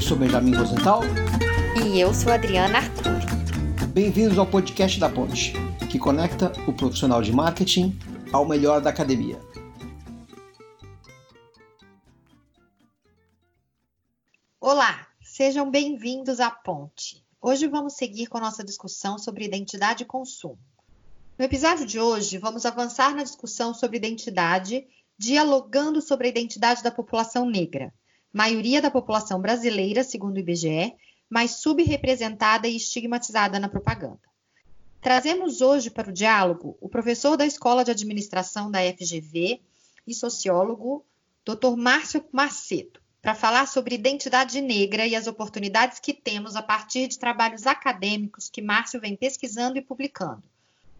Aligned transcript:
Eu 0.00 0.06
sou 0.06 0.16
Benjamin 0.16 0.54
Rosenthal. 0.54 1.02
E 1.84 2.00
eu 2.00 2.14
sou 2.14 2.32
Adriana 2.32 2.78
Arthur. 2.78 3.20
Bem-vindos 3.88 4.38
ao 4.38 4.46
podcast 4.46 4.98
da 4.98 5.10
Ponte, 5.10 5.52
que 5.90 5.98
conecta 5.98 6.50
o 6.66 6.72
profissional 6.72 7.20
de 7.20 7.30
marketing 7.30 7.98
ao 8.32 8.48
melhor 8.48 8.80
da 8.80 8.88
academia. 8.88 9.38
Olá, 14.58 15.06
sejam 15.20 15.70
bem-vindos 15.70 16.40
à 16.40 16.50
Ponte. 16.50 17.22
Hoje 17.38 17.66
vamos 17.66 17.92
seguir 17.92 18.28
com 18.28 18.38
a 18.38 18.40
nossa 18.40 18.64
discussão 18.64 19.18
sobre 19.18 19.44
identidade 19.44 20.04
e 20.04 20.06
consumo. 20.06 20.58
No 21.38 21.44
episódio 21.44 21.84
de 21.84 22.00
hoje, 22.00 22.38
vamos 22.38 22.64
avançar 22.64 23.14
na 23.14 23.22
discussão 23.22 23.74
sobre 23.74 23.98
identidade, 23.98 24.86
dialogando 25.18 26.00
sobre 26.00 26.26
a 26.26 26.30
identidade 26.30 26.82
da 26.82 26.90
população 26.90 27.44
negra, 27.44 27.92
maioria 28.32 28.80
da 28.80 28.90
população 28.90 29.40
brasileira, 29.40 30.04
segundo 30.04 30.36
o 30.36 30.40
IBGE, 30.40 30.94
mas 31.28 31.52
subrepresentada 31.52 32.68
e 32.68 32.76
estigmatizada 32.76 33.58
na 33.58 33.68
propaganda. 33.68 34.20
Trazemos 35.00 35.60
hoje 35.60 35.90
para 35.90 36.10
o 36.10 36.12
diálogo 36.12 36.76
o 36.80 36.88
professor 36.88 37.36
da 37.36 37.46
Escola 37.46 37.84
de 37.84 37.90
Administração 37.90 38.70
da 38.70 38.80
FGV 38.80 39.60
e 40.06 40.14
sociólogo, 40.14 41.04
Dr. 41.44 41.74
Márcio 41.76 42.24
Macedo, 42.30 43.00
para 43.22 43.34
falar 43.34 43.66
sobre 43.66 43.94
identidade 43.94 44.60
negra 44.60 45.06
e 45.06 45.14
as 45.14 45.26
oportunidades 45.26 45.98
que 45.98 46.12
temos 46.12 46.56
a 46.56 46.62
partir 46.62 47.08
de 47.08 47.18
trabalhos 47.18 47.66
acadêmicos 47.66 48.50
que 48.50 48.60
Márcio 48.60 49.00
vem 49.00 49.16
pesquisando 49.16 49.78
e 49.78 49.82
publicando, 49.82 50.42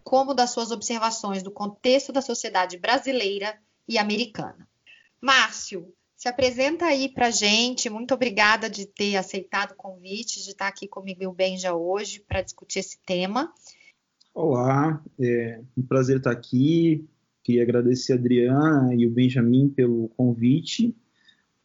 como 0.03 0.35
das 0.35 0.51
suas 0.51 0.71
observações 0.71 1.43
do 1.43 1.51
contexto 1.51 2.13
da 2.13 2.23
sociedade 2.23 2.79
brasileira 2.79 3.59
e 3.87 3.99
americana. 3.99 4.67
Márcio, 5.21 5.93
se 6.21 6.29
apresenta 6.29 6.85
aí 6.85 7.09
para 7.09 7.31
gente. 7.31 7.89
Muito 7.89 8.13
obrigada 8.13 8.69
de 8.69 8.85
ter 8.85 9.17
aceitado 9.17 9.73
o 9.73 9.75
convite, 9.77 10.45
de 10.45 10.51
estar 10.51 10.69
aqui 10.69 10.87
comigo 10.87 11.23
e 11.23 11.27
o 11.27 11.33
Benja 11.33 11.75
hoje 11.75 12.21
para 12.21 12.43
discutir 12.43 12.81
esse 12.81 12.99
tema. 13.07 13.51
Olá, 14.35 15.03
é 15.19 15.63
um 15.75 15.81
prazer 15.81 16.19
estar 16.19 16.31
aqui. 16.31 17.09
Queria 17.43 17.63
agradecer 17.63 18.13
a 18.13 18.17
Adriana 18.17 18.95
e 18.95 19.07
o 19.07 19.11
Benjamin 19.11 19.71
pelo 19.71 20.11
convite. 20.11 20.95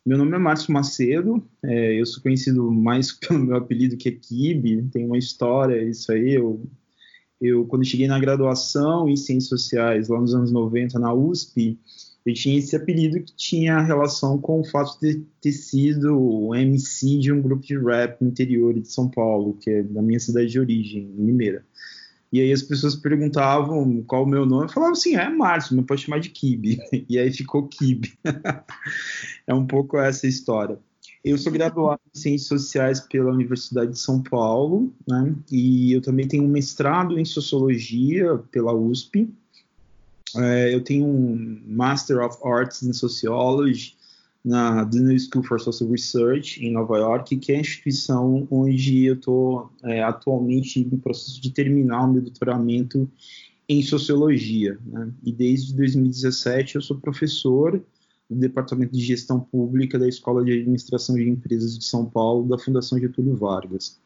Meu 0.06 0.17
nome 0.17 0.34
é 0.34 0.39
Márcio 0.39 0.72
Macedo, 0.72 1.45
é, 1.62 2.00
eu 2.00 2.06
sou 2.06 2.23
conhecido 2.23 2.72
mais 2.72 3.12
pelo 3.19 3.40
meu 3.40 3.58
apelido 3.58 3.97
que 3.97 4.08
é 4.08 4.12
Kibe, 4.14 4.84
tem 4.84 5.06
uma 5.06 5.17
história, 5.17 5.84
isso 5.84 6.14
aí. 6.14 6.34
Eu, 6.34 6.66
eu, 7.42 7.66
quando 7.66 7.84
cheguei 7.84 8.08
na 8.08 8.19
graduação 8.19 9.09
em 9.09 9.17
Ciências 9.17 9.50
Sociais, 9.50 10.08
lá 10.08 10.22
nos 10.22 10.34
anos 10.34 10.50
90, 10.50 10.97
na 10.97 11.14
USP, 11.14 11.78
eu 12.26 12.34
tinha 12.34 12.58
esse 12.58 12.76
apelido 12.76 13.22
que 13.22 13.36
tinha 13.36 13.80
relação 13.81 14.40
com 14.40 14.59
o 14.59 14.66
fato 14.66 15.00
de 15.00 15.23
ter 15.40 15.52
sido 15.52 16.18
o 16.20 16.56
MC 16.56 17.20
de 17.20 17.31
um 17.31 17.40
grupo 17.40 17.64
de 17.64 17.78
rap 17.78 18.20
no 18.20 18.30
interior 18.30 18.73
de 18.73 18.92
São 18.92 19.08
Paulo, 19.08 19.56
que 19.62 19.70
é 19.70 19.84
da 19.84 20.02
minha 20.02 20.20
cidade 20.20 20.48
de 20.48 20.59
origem, 20.59 21.14
Limeira. 21.18 21.64
E 22.34 22.42
aí 22.42 22.52
as 22.52 22.64
pessoas 22.64 22.96
perguntavam 22.96 24.03
qual 24.03 24.23
o 24.23 24.28
meu 24.28 24.46
nome, 24.46 24.66
eu 24.66 24.70
falava 24.70 24.94
assim, 24.94 25.16
é 25.16 25.30
Márcio, 25.30 25.76
mas 25.76 25.86
pode 25.86 26.02
chamar 26.02 26.20
de 26.20 26.30
Kibe. 26.30 26.80
E 27.08 27.20
aí 27.20 27.31
ficou 27.31 27.68
Kibe. 27.68 28.14
é 29.46 29.53
um 29.53 29.66
pouco 29.68 29.98
essa 29.98 30.26
história. 30.26 30.80
Eu 31.23 31.38
sou 31.38 31.52
graduado 31.52 32.02
em 32.14 32.20
Ciências 32.20 32.48
Sociais 32.48 33.00
pela 33.00 33.31
Universidade 33.31 33.92
de 33.92 34.00
São 34.00 34.22
Paulo, 34.22 34.94
né? 35.08 35.36
E 35.52 35.94
eu 35.94 36.02
também 36.02 36.28
tenho 36.28 36.44
um 36.44 36.48
mestrado 36.48 37.20
em 37.20 37.26
Sociologia 37.26 38.38
pela 38.52 38.73
USP, 38.73 39.30
é, 40.38 40.73
eu 40.73 40.81
tenho 40.81 41.05
um 41.05 41.61
Master 41.67 42.23
of 42.23 42.38
Arts 42.44 42.83
in 42.83 42.94
Sociology 42.94 43.96
na 44.44 44.84
Dillon 44.84 45.18
School 45.18 45.44
for 45.44 45.59
Social 45.59 45.90
Research 45.90 46.63
em 46.63 46.72
Nova 46.72 46.97
York, 46.97 47.35
que 47.38 47.51
é 47.51 47.57
a 47.57 47.62
instituição 47.62 48.47
onde 48.51 49.06
eu 49.06 49.16
estou 49.16 49.72
é, 49.84 50.03
atualmente 50.03 50.79
em 50.79 50.97
processo 50.97 51.41
de 51.41 51.50
terminar 51.50 52.03
o 52.03 52.13
meu 52.13 52.22
doutoramento 52.22 53.09
em 53.68 53.81
sociologia. 53.81 54.78
Né? 54.85 55.09
E 55.23 55.31
desde 55.31 55.73
2017 55.73 56.75
eu 56.75 56.81
sou 56.81 56.97
professor 56.97 57.81
do 58.29 58.35
Departamento 58.35 58.94
de 58.94 59.03
Gestão 59.03 59.40
Pública 59.40 59.97
da 59.97 60.07
Escola 60.07 60.44
de 60.44 60.52
Administração 60.52 61.16
de 61.16 61.28
Empresas 61.28 61.78
de 61.78 61.85
São 61.85 62.06
Paulo, 62.06 62.47
da 62.47 62.57
Fundação 62.57 63.00
Getúlio 63.00 63.35
Vargas. 63.35 64.00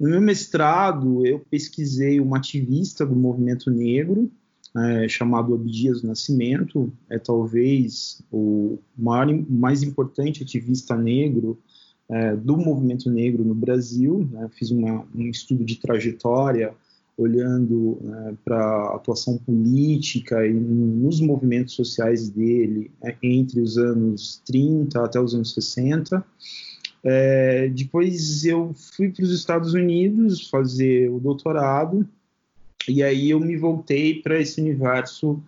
No 0.00 0.08
meu 0.08 0.20
mestrado, 0.20 1.24
eu 1.26 1.38
pesquisei 1.38 2.18
uma 2.18 2.38
ativista 2.38 3.06
do 3.06 3.14
movimento 3.14 3.70
negro, 3.70 4.30
é, 4.76 5.08
chamado 5.08 5.54
Abdias 5.54 6.00
do 6.00 6.08
Nascimento, 6.08 6.90
é 7.10 7.18
talvez 7.18 8.22
o 8.32 8.78
maior, 8.96 9.26
mais 9.48 9.82
importante 9.82 10.42
ativista 10.42 10.96
negro 10.96 11.58
é, 12.08 12.34
do 12.34 12.56
movimento 12.56 13.10
negro 13.10 13.44
no 13.44 13.54
Brasil. 13.54 14.28
Né? 14.30 14.48
Fiz 14.52 14.70
uma, 14.70 15.06
um 15.14 15.28
estudo 15.28 15.64
de 15.64 15.76
trajetória 15.76 16.74
olhando 17.18 17.98
né, 18.00 18.34
para 18.42 18.58
a 18.58 18.96
atuação 18.96 19.36
política 19.36 20.46
e 20.46 20.52
nos 20.52 21.20
movimentos 21.20 21.74
sociais 21.74 22.30
dele 22.30 22.90
é, 23.04 23.14
entre 23.22 23.60
os 23.60 23.76
anos 23.76 24.42
30 24.46 25.04
até 25.04 25.20
os 25.20 25.34
anos 25.34 25.52
60. 25.52 26.24
É, 27.04 27.68
depois 27.68 28.44
eu 28.44 28.72
fui 28.74 29.10
para 29.10 29.24
os 29.24 29.32
Estados 29.32 29.74
Unidos 29.74 30.48
fazer 30.48 31.10
o 31.10 31.18
doutorado 31.18 32.08
e 32.88 33.02
aí 33.02 33.30
eu 33.30 33.40
me 33.40 33.56
voltei 33.56 34.20
para 34.20 34.40
esse 34.40 34.60
universo 34.60 35.42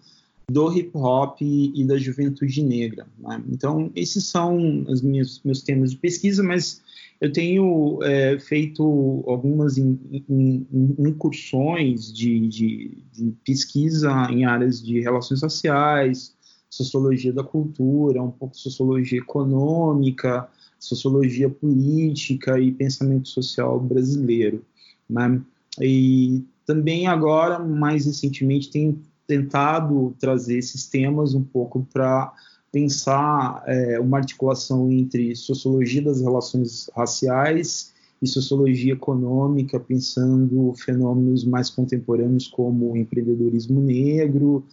do 0.50 0.71
hip 0.72 0.91
hop 0.95 1.41
e, 1.41 1.84
da 1.84 1.97
juventude 1.97 2.62
negra. 2.62 3.06
Né? 3.19 3.43
Então, 3.49 3.91
esses 3.95 4.25
são 4.27 4.84
os 4.89 5.00
meus, 5.00 5.41
meus 5.43 5.62
temas 5.62 5.93
de 5.93 5.97
pesquisa, 5.97 6.43
mas 6.43 6.83
eu 7.21 7.33
tenho 7.33 7.99
é, 8.03 8.39
feito 8.39 9.25
algumas 9.27 9.78
in, 9.78 9.99
in, 10.28 10.67
in, 10.71 10.97
incursões 10.99 12.12
de, 12.12 12.47
de, 12.49 12.99
de, 13.12 13.31
pesquisa 13.45 14.11
em 14.31 14.45
áreas 14.45 14.83
de 14.83 15.01
relações 15.01 15.41
sociais, 15.41 16.34
sociologia 16.69 17.33
da 17.33 17.43
cultura, 17.43 18.22
um 18.22 18.31
pouco 18.31 18.56
sociologia 18.56 19.21
econômica, 19.21 20.49
sociologia 20.78 21.49
política 21.49 22.61
e 22.61 22.71
pensamento 22.72 23.28
social 23.28 23.81
brasileiro. 23.81 24.62
Né? 25.09 25.41
E 25.81 26.45
também 26.67 27.07
agora, 27.07 27.59
mais 27.59 28.07
recentemente, 28.07 28.71
tem 28.71 28.99
tentado 29.27 30.15
trazer 30.19 30.59
esses 30.59 30.87
temas 30.87 31.35
um 31.35 31.43
pouco 31.43 31.87
para 31.93 32.33
pensar 32.71 33.63
é, 33.67 34.01
uma 34.01 34.19
articulação 34.19 34.91
entre 34.91 35.35
sociologia 35.37 36.03
das 36.03 36.21
relações 36.21 36.91
raciais 36.95 37.93
e 38.21 38.27
sociologia 38.27 38.95
econômica, 38.95 39.79
pensando 39.79 40.75
fenômenos 40.75 41.45
mais 41.45 41.71
contemporâneos 41.71 42.49
como 42.49 42.93
o 42.93 42.97
empreendedorismo 42.97 43.81
negro 43.81 44.65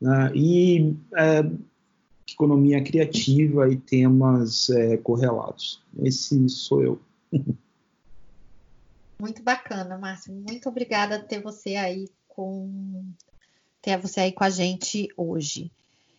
né, 0.00 0.32
e 0.34 0.94
é, 1.16 1.50
economia 2.32 2.82
criativa 2.82 3.70
e 3.70 3.76
temas 3.76 4.70
é, 4.70 4.96
correlatos. 4.96 5.82
Esse 6.02 6.48
sou 6.48 6.82
eu. 6.82 7.00
Muito 9.20 9.42
bacana, 9.42 9.98
Márcio. 9.98 10.32
Muito 10.32 10.68
obrigada 10.68 11.18
por 11.18 11.28
ter 11.28 11.42
você 11.42 11.76
aí 11.76 12.08
com 12.26 13.04
ter 13.82 13.98
você 13.98 14.20
aí 14.20 14.32
com 14.32 14.44
a 14.44 14.50
gente 14.50 15.08
hoje. 15.16 15.70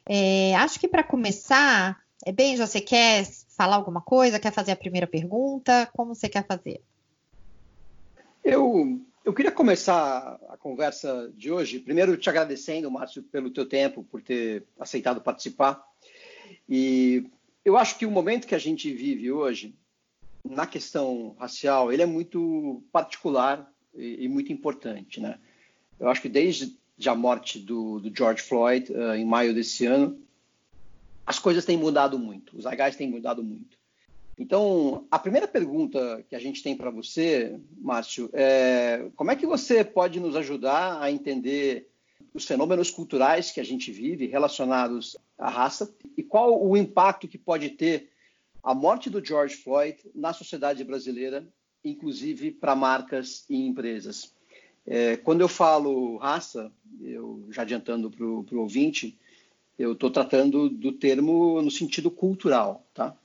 É, 0.05 0.55
acho 0.55 0.79
que 0.79 0.87
para 0.87 1.03
começar, 1.03 1.99
é 2.25 2.31
bem, 2.31 2.55
você 2.57 2.79
quer 2.79 3.25
falar 3.49 3.75
alguma 3.75 4.01
coisa? 4.01 4.39
Quer 4.39 4.51
fazer 4.51 4.71
a 4.71 4.75
primeira 4.75 5.07
pergunta? 5.07 5.89
Como 5.93 6.13
você 6.13 6.29
quer 6.29 6.45
fazer? 6.45 6.81
Eu, 8.43 8.99
eu 9.25 9.33
queria 9.33 9.51
começar 9.51 10.39
a 10.49 10.57
conversa 10.57 11.31
de 11.35 11.51
hoje, 11.51 11.79
primeiro 11.79 12.17
te 12.17 12.29
agradecendo, 12.29 12.89
Márcio, 12.89 13.23
pelo 13.23 13.51
teu 13.51 13.67
tempo, 13.67 14.03
por 14.03 14.21
ter 14.21 14.63
aceitado 14.79 15.21
participar. 15.21 15.83
E 16.67 17.27
eu 17.63 17.77
acho 17.77 17.97
que 17.97 18.05
o 18.05 18.11
momento 18.11 18.47
que 18.47 18.55
a 18.55 18.59
gente 18.59 18.91
vive 18.91 19.31
hoje 19.31 19.75
na 20.51 20.67
questão 20.67 21.35
racial, 21.39 21.91
ele 21.91 22.01
é 22.01 22.05
muito 22.05 22.83
particular 22.91 23.71
e, 23.95 24.25
e 24.25 24.27
muito 24.27 24.51
importante, 24.51 25.19
né? 25.19 25.39
Eu 25.99 26.09
acho 26.09 26.21
que 26.21 26.29
desde 26.29 26.75
a 27.05 27.15
morte 27.15 27.59
do, 27.59 27.99
do 27.99 28.15
George 28.15 28.41
Floyd, 28.41 28.91
uh, 28.91 29.15
em 29.15 29.25
maio 29.25 29.53
desse 29.53 29.85
ano, 29.85 30.19
as 31.25 31.39
coisas 31.39 31.63
têm 31.63 31.77
mudado 31.77 32.19
muito, 32.19 32.57
os 32.57 32.65
agais 32.65 32.95
têm 32.95 33.09
mudado 33.09 33.43
muito. 33.43 33.77
Então, 34.37 35.05
a 35.11 35.19
primeira 35.19 35.47
pergunta 35.47 36.25
que 36.27 36.35
a 36.35 36.39
gente 36.39 36.63
tem 36.63 36.75
para 36.75 36.89
você, 36.89 37.59
Márcio, 37.77 38.29
é 38.33 39.09
como 39.15 39.31
é 39.31 39.35
que 39.35 39.45
você 39.45 39.83
pode 39.83 40.19
nos 40.19 40.35
ajudar 40.35 41.01
a 41.01 41.11
entender 41.11 41.87
os 42.33 42.45
fenômenos 42.45 42.89
culturais 42.89 43.51
que 43.51 43.59
a 43.59 43.63
gente 43.63 43.91
vive 43.91 44.25
relacionados 44.25 45.15
à 45.37 45.49
raça 45.49 45.93
e 46.17 46.23
qual 46.23 46.65
o 46.65 46.75
impacto 46.75 47.27
que 47.27 47.37
pode 47.37 47.69
ter 47.69 48.10
a 48.63 48.73
morte 48.73 49.09
do 49.09 49.23
George 49.23 49.55
Floyd 49.55 49.97
na 50.13 50.33
sociedade 50.33 50.83
brasileira, 50.83 51.47
inclusive 51.83 52.51
para 52.51 52.75
marcas 52.75 53.45
e 53.49 53.55
empresas. 53.65 54.33
É, 54.85 55.17
quando 55.17 55.41
eu 55.41 55.47
falo 55.47 56.17
raça, 56.17 56.71
eu 57.01 57.47
já 57.49 57.61
adiantando 57.63 58.09
para 58.09 58.25
o 58.25 58.59
ouvinte, 58.59 59.17
eu 59.77 59.93
estou 59.93 60.11
tratando 60.11 60.69
do 60.69 60.91
termo 60.91 61.61
no 61.61 61.71
sentido 61.71 62.11
cultural, 62.11 62.85
tá? 62.93 63.15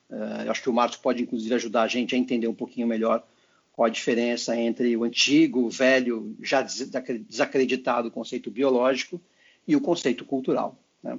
eu 0.45 0.51
acho 0.51 0.63
que 0.63 0.71
o 0.71 0.73
Márcio 0.73 1.01
pode, 1.01 1.23
inclusive, 1.23 1.55
ajudar 1.55 1.83
a 1.83 1.89
gente 1.89 2.15
a 2.15 2.19
entender 2.19 2.47
um 2.47 2.55
pouquinho 2.55 2.87
melhor 2.87 3.27
qual 3.73 3.87
a 3.87 3.91
diferença 3.91 4.57
entre 4.57 4.97
o 4.97 5.05
antigo, 5.05 5.61
o 5.61 5.71
velho, 5.71 6.35
já 6.41 6.63
desacreditado 6.63 8.11
conceito 8.11 8.51
biológico 8.51 9.21
e 9.69 9.77
o 9.77 9.81
conceito 9.81 10.25
cultural. 10.25 10.79
Né? 11.03 11.19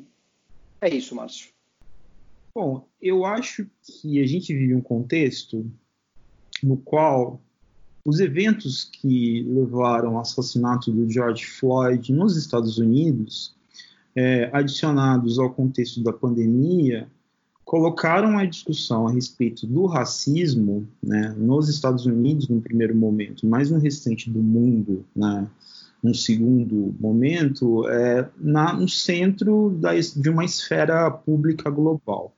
É 0.82 0.90
isso, 0.90 1.14
Márcio. 1.14 1.50
Bom, 2.60 2.88
eu 3.00 3.24
acho 3.24 3.68
que 3.84 4.20
a 4.20 4.26
gente 4.26 4.52
vive 4.52 4.74
um 4.74 4.82
contexto 4.82 5.64
no 6.64 6.76
qual 6.76 7.40
os 8.04 8.20
eventos 8.20 8.84
que 8.84 9.44
levaram 9.44 10.16
ao 10.16 10.22
assassinato 10.22 10.92
do 10.92 11.08
George 11.08 11.46
Floyd 11.46 12.12
nos 12.12 12.36
Estados 12.36 12.80
Unidos, 12.80 13.56
é, 14.16 14.50
adicionados 14.52 15.38
ao 15.38 15.54
contexto 15.54 16.02
da 16.02 16.12
pandemia, 16.12 17.08
colocaram 17.64 18.40
a 18.40 18.46
discussão 18.46 19.08
a 19.08 19.12
respeito 19.12 19.68
do 19.68 19.86
racismo 19.86 20.88
né, 21.04 21.36
nos 21.38 21.70
Estados 21.70 22.08
Unidos 22.08 22.48
no 22.48 22.60
primeiro 22.60 22.96
momento, 22.96 23.46
mas 23.46 23.70
no 23.70 23.78
restante 23.78 24.32
do 24.32 24.42
mundo, 24.42 25.06
né, 25.16 25.48
no 26.02 26.16
segundo 26.16 26.96
momento, 27.00 27.88
é, 27.88 28.28
na, 28.36 28.74
no 28.74 28.90
centro 28.90 29.78
da, 29.80 29.92
de 29.94 30.28
uma 30.28 30.44
esfera 30.44 31.12
pública 31.12 31.70
global. 31.70 32.34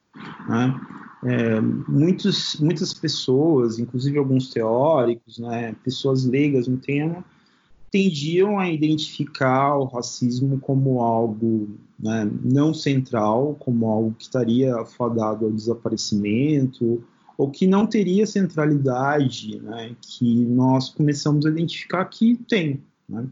Né? 0.47 0.79
É, 1.23 1.59
muitos, 1.59 2.57
muitas 2.59 2.93
pessoas, 2.93 3.77
inclusive 3.77 4.17
alguns 4.17 4.49
teóricos, 4.49 5.37
né, 5.37 5.75
pessoas 5.83 6.25
leigas 6.25 6.67
no 6.67 6.77
tema, 6.77 7.23
tendiam 7.91 8.59
a 8.59 8.69
identificar 8.69 9.75
o 9.77 9.85
racismo 9.85 10.59
como 10.59 11.01
algo 11.01 11.69
né, 11.99 12.29
não 12.43 12.73
central, 12.73 13.55
como 13.59 13.87
algo 13.87 14.15
que 14.17 14.23
estaria 14.23 14.85
fadado 14.85 15.45
ao 15.45 15.51
desaparecimento, 15.51 17.03
ou 17.37 17.49
que 17.49 17.65
não 17.65 17.85
teria 17.85 18.25
centralidade, 18.25 19.59
né, 19.59 19.95
que 20.01 20.45
nós 20.45 20.89
começamos 20.89 21.45
a 21.45 21.49
identificar 21.49 22.05
que 22.05 22.35
tem. 22.47 22.81
Né? 23.07 23.25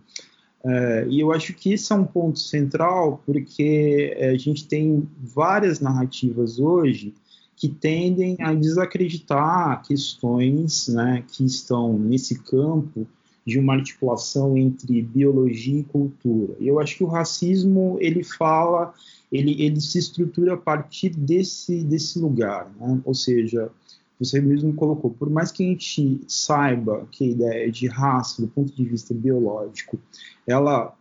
É, 0.63 1.07
e 1.09 1.19
eu 1.19 1.31
acho 1.31 1.53
que 1.53 1.73
esse 1.73 1.91
é 1.93 1.95
um 1.95 2.03
ponto 2.03 2.39
central, 2.39 3.21
porque 3.25 4.13
é, 4.17 4.29
a 4.29 4.37
gente 4.37 4.67
tem 4.67 5.07
várias 5.19 5.79
narrativas 5.79 6.59
hoje 6.59 7.13
que 7.55 7.67
tendem 7.67 8.37
a 8.39 8.53
desacreditar 8.53 9.81
questões 9.83 10.87
né, 10.87 11.23
que 11.27 11.43
estão 11.43 11.97
nesse 11.97 12.39
campo 12.39 13.07
de 13.47 13.57
uma 13.57 13.73
articulação 13.73 14.57
entre 14.57 15.01
biologia 15.01 15.79
e 15.79 15.83
cultura. 15.83 16.53
Eu 16.59 16.79
acho 16.79 16.97
que 16.97 17.03
o 17.03 17.07
racismo 17.07 17.97
ele 18.01 18.21
fala, 18.21 18.93
ele, 19.31 19.59
ele 19.63 19.79
se 19.79 19.97
estrutura 19.97 20.55
a 20.55 20.57
partir 20.57 21.09
desse, 21.09 21.81
desse 21.81 22.19
lugar, 22.19 22.69
né? 22.77 22.99
ou 23.05 23.13
seja, 23.13 23.71
você 24.19 24.41
mesmo 24.41 24.73
colocou, 24.73 25.11
por 25.11 25.29
mais 25.29 25.51
que 25.51 25.63
a 25.63 25.67
gente 25.67 26.21
saiba 26.27 27.07
que 27.11 27.23
a 27.23 27.27
ideia 27.27 27.71
de 27.71 27.87
raça, 27.87 28.41
do 28.41 28.47
ponto 28.47 28.75
de 28.75 28.83
vista 28.83 29.13
biológico, 29.13 29.99
ela 30.45 30.95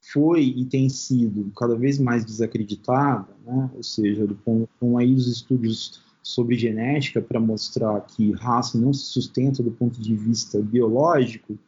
foi 0.00 0.42
e 0.42 0.64
tem 0.64 0.88
sido 0.88 1.52
cada 1.56 1.76
vez 1.76 1.98
mais 1.98 2.24
desacreditada, 2.24 3.28
né? 3.46 3.70
ou 3.74 3.82
seja, 3.82 4.26
do 4.26 4.34
ponto, 4.34 4.68
com 4.80 4.98
aí 4.98 5.14
os 5.14 5.28
estudos 5.28 6.00
sobre 6.22 6.56
genética 6.56 7.20
para 7.20 7.40
mostrar 7.40 8.00
que 8.02 8.32
raça 8.32 8.78
não 8.78 8.92
se 8.92 9.04
sustenta 9.06 9.62
do 9.62 9.70
ponto 9.70 10.00
de 10.00 10.14
vista 10.14 10.60
biológico, 10.60 11.58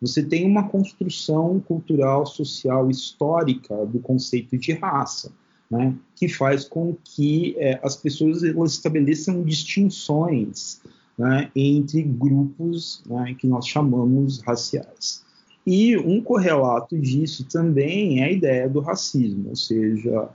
você 0.00 0.22
tem 0.22 0.46
uma 0.46 0.68
construção 0.68 1.60
cultural, 1.60 2.26
social, 2.26 2.90
histórica 2.90 3.86
do 3.86 4.00
conceito 4.00 4.58
de 4.58 4.72
raça, 4.72 5.32
né, 5.72 5.94
que 6.14 6.28
faz 6.28 6.66
com 6.66 6.94
que 7.02 7.56
é, 7.56 7.80
as 7.82 7.96
pessoas 7.96 8.44
elas 8.44 8.72
estabeleçam 8.72 9.42
distinções 9.42 10.82
né, 11.16 11.50
entre 11.56 12.02
grupos 12.02 13.02
né, 13.06 13.34
que 13.38 13.46
nós 13.46 13.66
chamamos 13.66 14.42
raciais. 14.42 15.24
E 15.66 15.96
um 15.96 16.20
correlato 16.20 16.98
disso 16.98 17.46
também 17.48 18.20
é 18.20 18.24
a 18.24 18.30
ideia 18.30 18.68
do 18.68 18.80
racismo, 18.80 19.48
ou 19.48 19.56
seja, 19.56 20.28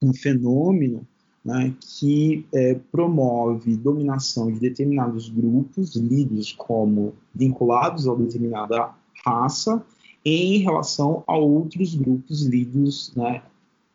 um 0.00 0.14
fenômeno 0.14 1.04
né, 1.44 1.74
que 1.80 2.46
é, 2.54 2.74
promove 2.92 3.76
dominação 3.76 4.52
de 4.52 4.60
determinados 4.60 5.28
grupos, 5.28 5.96
lidos 5.96 6.52
como 6.52 7.14
vinculados 7.34 8.06
a 8.06 8.14
determinada 8.14 8.90
raça 9.26 9.84
em 10.24 10.58
relação 10.58 11.24
a 11.26 11.36
outros 11.36 11.96
grupos 11.96 12.42
lidos 12.42 13.12
né, 13.16 13.42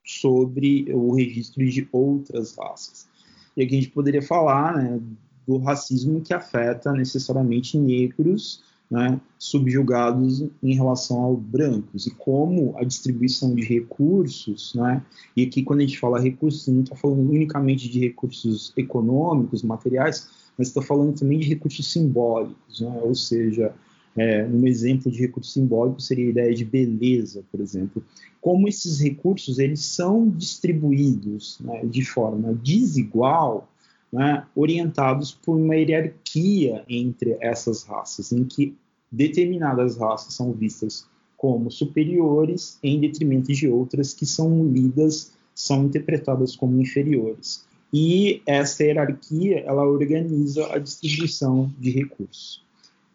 sobre 0.09 0.91
o 0.91 1.13
registro 1.13 1.63
de 1.69 1.87
outras 1.91 2.55
raças. 2.57 3.07
E 3.55 3.61
aqui 3.61 3.77
a 3.77 3.81
gente 3.81 3.91
poderia 3.91 4.21
falar 4.21 4.75
né, 4.75 4.99
do 5.47 5.57
racismo 5.57 6.21
que 6.21 6.33
afeta 6.33 6.91
necessariamente 6.91 7.77
negros 7.77 8.63
né, 8.89 9.21
subjugados 9.37 10.41
em 10.63 10.73
relação 10.73 11.21
aos 11.21 11.39
brancos 11.39 12.07
e 12.07 12.11
como 12.11 12.75
a 12.77 12.83
distribuição 12.83 13.53
de 13.53 13.63
recursos, 13.63 14.73
né, 14.73 15.03
e 15.37 15.43
aqui 15.43 15.61
quando 15.61 15.81
a 15.81 15.83
gente 15.83 15.99
fala 15.99 16.19
recursos, 16.19 16.67
não 16.67 16.81
está 16.81 16.95
falando 16.95 17.29
unicamente 17.29 17.87
de 17.87 17.99
recursos 17.99 18.73
econômicos, 18.75 19.61
materiais, 19.61 20.27
mas 20.57 20.69
está 20.69 20.81
falando 20.81 21.19
também 21.19 21.37
de 21.37 21.47
recursos 21.47 21.91
simbólicos, 21.91 22.81
né, 22.81 22.99
ou 23.03 23.13
seja, 23.13 23.75
é, 24.19 24.45
um 24.45 24.67
exemplo 24.67 25.09
de 25.09 25.17
recurso 25.17 25.51
simbólico 25.51 26.01
seria 26.01 26.25
a 26.25 26.29
ideia 26.29 26.53
de 26.53 26.65
beleza, 26.65 27.41
por 27.49 27.61
exemplo. 27.61 28.03
Como 28.41 28.67
esses 28.67 28.99
recursos 28.99 29.59
eles 29.59 29.79
são 29.79 30.27
distribuídos 30.27 31.57
né, 31.61 31.85
de 31.85 32.03
forma 32.03 32.53
desigual, 32.53 33.71
né, 34.11 34.45
orientados 34.53 35.31
por 35.31 35.55
uma 35.55 35.73
hierarquia 35.73 36.83
entre 36.89 37.37
essas 37.39 37.83
raças, 37.83 38.33
em 38.33 38.43
que 38.43 38.75
determinadas 39.09 39.95
raças 39.95 40.33
são 40.33 40.51
vistas 40.51 41.07
como 41.37 41.71
superiores 41.71 42.77
em 42.83 42.99
detrimento 42.99 43.53
de 43.53 43.69
outras 43.69 44.13
que 44.13 44.25
são 44.25 44.67
lidas, 44.67 45.31
são 45.55 45.85
interpretadas 45.85 46.57
como 46.57 46.81
inferiores. 46.81 47.65
E 47.93 48.41
essa 48.45 48.83
hierarquia 48.83 49.61
ela 49.61 49.87
organiza 49.87 50.73
a 50.73 50.77
distribuição 50.77 51.73
de 51.79 51.91
recursos. 51.91 52.67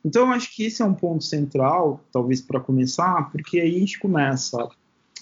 Então, 0.05 0.27
eu 0.27 0.33
acho 0.33 0.55
que 0.55 0.65
esse 0.65 0.83
é 0.83 0.85
um 0.85 0.95
ponto 0.95 1.25
central, 1.25 2.01
talvez 2.13 2.41
para 2.41 2.61
começar, 2.61 3.31
porque 3.31 3.59
aí 3.59 3.77
a 3.77 3.79
gente 3.81 3.99
começa 3.99 4.69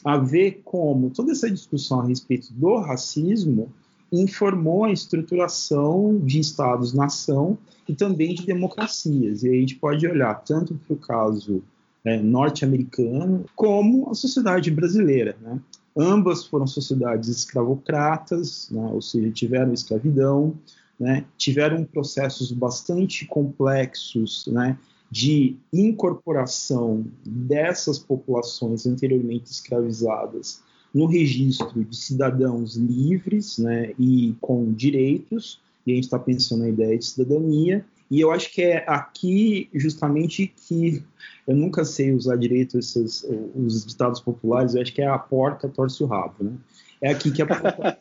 a 0.04 0.16
ver 0.16 0.62
como 0.64 1.10
toda 1.10 1.32
essa 1.32 1.50
discussão 1.50 2.00
a 2.00 2.06
respeito 2.06 2.52
do 2.52 2.76
racismo 2.78 3.72
informou 4.12 4.84
a 4.84 4.92
estruturação 4.92 6.18
de 6.18 6.38
Estados-nação 6.38 7.56
e 7.88 7.94
também 7.94 8.34
de 8.34 8.44
democracias. 8.44 9.42
E 9.42 9.48
aí 9.48 9.56
a 9.56 9.60
gente 9.60 9.76
pode 9.76 10.06
olhar 10.06 10.34
tanto 10.44 10.74
para 10.74 10.94
o 10.94 10.98
caso 10.98 11.62
é, 12.04 12.20
norte-americano 12.20 13.46
como 13.56 14.10
a 14.10 14.14
sociedade 14.14 14.70
brasileira. 14.70 15.36
Né? 15.40 15.58
Ambas 15.96 16.44
foram 16.44 16.66
sociedades 16.66 17.28
escravocratas, 17.28 18.68
né? 18.70 18.90
ou 18.92 19.00
seja, 19.00 19.30
tiveram 19.30 19.72
escravidão, 19.72 20.54
né, 21.02 21.24
tiveram 21.36 21.82
processos 21.82 22.52
bastante 22.52 23.26
complexos 23.26 24.46
né, 24.46 24.78
de 25.10 25.56
incorporação 25.72 27.04
dessas 27.26 27.98
populações 27.98 28.86
anteriormente 28.86 29.50
escravizadas 29.50 30.62
no 30.94 31.06
registro 31.06 31.84
de 31.84 31.96
cidadãos 31.96 32.76
livres 32.76 33.58
né, 33.58 33.92
e 33.98 34.36
com 34.40 34.72
direitos, 34.72 35.60
e 35.84 35.90
a 35.90 35.94
gente 35.96 36.04
está 36.04 36.20
pensando 36.20 36.60
na 36.60 36.68
ideia 36.68 36.96
de 36.96 37.04
cidadania, 37.04 37.84
e 38.08 38.20
eu 38.20 38.30
acho 38.30 38.52
que 38.52 38.62
é 38.62 38.84
aqui 38.86 39.68
justamente 39.74 40.46
que 40.46 41.02
eu 41.48 41.56
nunca 41.56 41.84
sei 41.84 42.14
usar 42.14 42.36
direito 42.36 42.78
esses, 42.78 43.26
os 43.56 43.84
ditados 43.84 44.20
populares, 44.20 44.76
eu 44.76 44.82
acho 44.82 44.92
que 44.94 45.02
é 45.02 45.08
a 45.08 45.18
porca 45.18 45.68
torce 45.68 46.04
o 46.04 46.06
rabo, 46.06 46.44
né? 46.44 46.52
É 47.00 47.10
aqui 47.10 47.32
que 47.32 47.42
a 47.42 47.96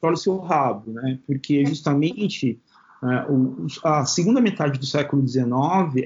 torce 0.00 0.22
o 0.22 0.24
seu 0.24 0.38
rabo, 0.38 0.92
né? 0.92 1.18
Porque 1.26 1.64
justamente 1.64 2.58
é, 3.02 3.26
a 3.84 4.04
segunda 4.04 4.40
metade 4.40 4.78
do 4.78 4.86
século 4.86 5.26
XIX 5.26 5.52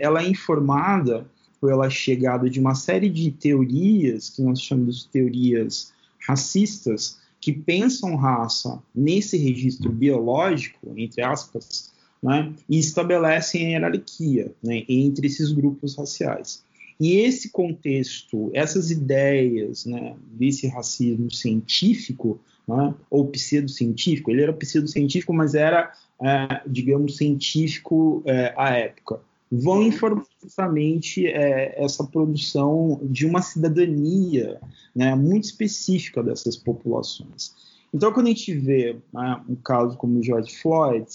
ela 0.01 0.23
é 0.23 0.29
informada 0.29 1.27
pela 1.61 1.91
chegada 1.91 2.49
de 2.49 2.61
uma 2.61 2.75
série 2.75 3.09
de 3.09 3.31
teorias 3.31 4.31
que 4.31 4.43
nós 4.43 4.61
chamamos 4.61 5.01
de 5.01 5.09
teorias 5.09 5.93
racistas 6.27 7.19
que 7.41 7.53
pensam 7.53 8.17
raça 8.17 8.83
nesse 8.95 9.37
registro 9.37 9.91
biológico, 9.91 10.93
entre 10.97 11.23
aspas, 11.23 11.93
né, 12.23 12.53
e 12.69 12.79
estabelecem 12.79 13.67
a 13.67 13.71
hierarquia 13.71 14.53
né, 14.63 14.85
entre 14.89 15.27
esses 15.29 15.53
grupos 15.53 15.97
raciais. 15.97 16.65
E 17.01 17.17
esse 17.17 17.51
contexto, 17.51 18.51
essas 18.53 18.91
ideias 18.91 19.87
né, 19.87 20.17
desse 20.33 20.67
racismo 20.67 21.31
científico, 21.31 22.41
né, 22.69 22.95
ou 23.11 23.27
pseudocientífico, 23.29 24.31
ele 24.31 24.43
era 24.43 24.53
pseudocientífico, 24.53 25.33
mas 25.33 25.55
era, 25.55 25.91
é, 26.23 26.61
digamos, 26.67 27.17
científico 27.17 28.23
é, 28.27 28.53
à 28.57 28.77
época, 28.77 29.21
vão 29.51 29.83
informar 29.83 30.27
justamente 30.43 31.27
é, 31.27 31.83
essa 31.83 32.05
produção 32.05 33.01
de 33.03 33.25
uma 33.25 33.41
cidadania 33.41 34.61
né, 34.95 35.15
muito 35.15 35.45
específica 35.45 36.23
dessas 36.23 36.57
populações. 36.57 37.55
Então, 37.93 38.13
quando 38.13 38.27
a 38.27 38.31
gente 38.31 38.53
vê 38.53 38.99
né, 39.13 39.41
um 39.49 39.57
caso 39.57 39.97
como 39.97 40.19
o 40.19 40.23
George 40.23 40.55
Floyd, 40.59 41.07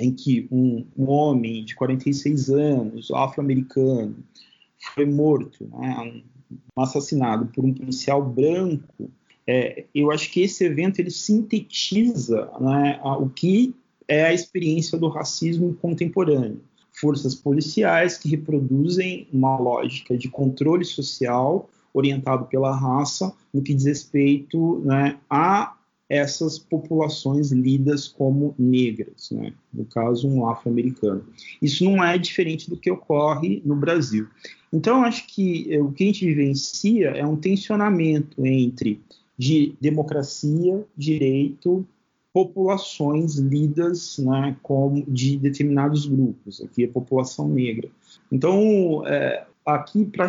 em 0.00 0.12
que 0.12 0.48
um, 0.50 0.84
um 0.98 1.08
homem 1.08 1.64
de 1.64 1.76
46 1.76 2.50
anos, 2.50 3.10
afro-americano, 3.12 4.16
foi 4.94 5.06
morto, 5.06 5.68
né, 5.72 6.22
assassinado 6.76 7.46
por 7.46 7.64
um 7.64 7.72
policial 7.72 8.22
branco, 8.24 9.10
é, 9.46 9.84
eu 9.94 10.10
acho 10.10 10.30
que 10.30 10.40
esse 10.42 10.64
evento 10.64 10.98
ele 10.98 11.10
sintetiza 11.10 12.50
né, 12.60 13.00
o 13.02 13.28
que 13.28 13.74
é 14.08 14.26
a 14.26 14.34
experiência 14.34 14.98
do 14.98 15.08
racismo 15.08 15.74
contemporâneo. 15.74 16.60
Forças 16.92 17.34
policiais 17.34 18.16
que 18.16 18.28
reproduzem 18.28 19.28
uma 19.32 19.58
lógica 19.58 20.16
de 20.16 20.28
controle 20.28 20.84
social 20.84 21.68
orientado 21.92 22.46
pela 22.46 22.74
raça 22.74 23.32
no 23.52 23.62
que 23.62 23.74
diz 23.74 23.84
respeito 23.84 24.80
né, 24.84 25.18
a 25.30 25.76
essas 26.08 26.58
populações 26.58 27.50
lidas 27.50 28.06
como 28.06 28.54
negras, 28.58 29.30
né? 29.32 29.52
no 29.72 29.84
caso 29.84 30.28
um 30.28 30.48
afro-americano. 30.48 31.24
Isso 31.60 31.84
não 31.84 32.02
é 32.02 32.16
diferente 32.16 32.70
do 32.70 32.76
que 32.76 32.90
ocorre 32.90 33.60
no 33.64 33.74
Brasil. 33.74 34.28
Então, 34.72 35.02
acho 35.02 35.26
que 35.26 35.72
eh, 35.72 35.80
o 35.80 35.90
que 35.90 36.04
a 36.04 36.06
gente 36.06 36.26
vivencia 36.26 37.08
é 37.08 37.26
um 37.26 37.36
tensionamento 37.36 38.44
entre 38.46 39.00
de 39.38 39.74
democracia, 39.80 40.84
direito, 40.96 41.86
populações 42.32 43.36
lidas 43.36 44.18
né, 44.18 44.56
de 45.08 45.38
determinados 45.38 46.06
grupos, 46.06 46.60
aqui 46.60 46.84
a 46.84 46.88
população 46.88 47.48
negra. 47.48 47.88
Então, 48.30 49.06
é, 49.06 49.46
aqui 49.64 50.04
para 50.04 50.26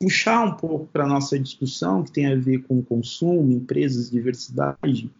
puxar 0.00 0.44
um 0.44 0.54
pouco 0.54 0.86
para 0.86 1.04
a 1.04 1.08
nossa 1.08 1.38
discussão, 1.38 2.02
que 2.02 2.12
tem 2.12 2.26
a 2.26 2.34
ver 2.34 2.62
com 2.62 2.82
consumo, 2.82 3.52
empresas, 3.52 4.10
diversidade, 4.10 5.10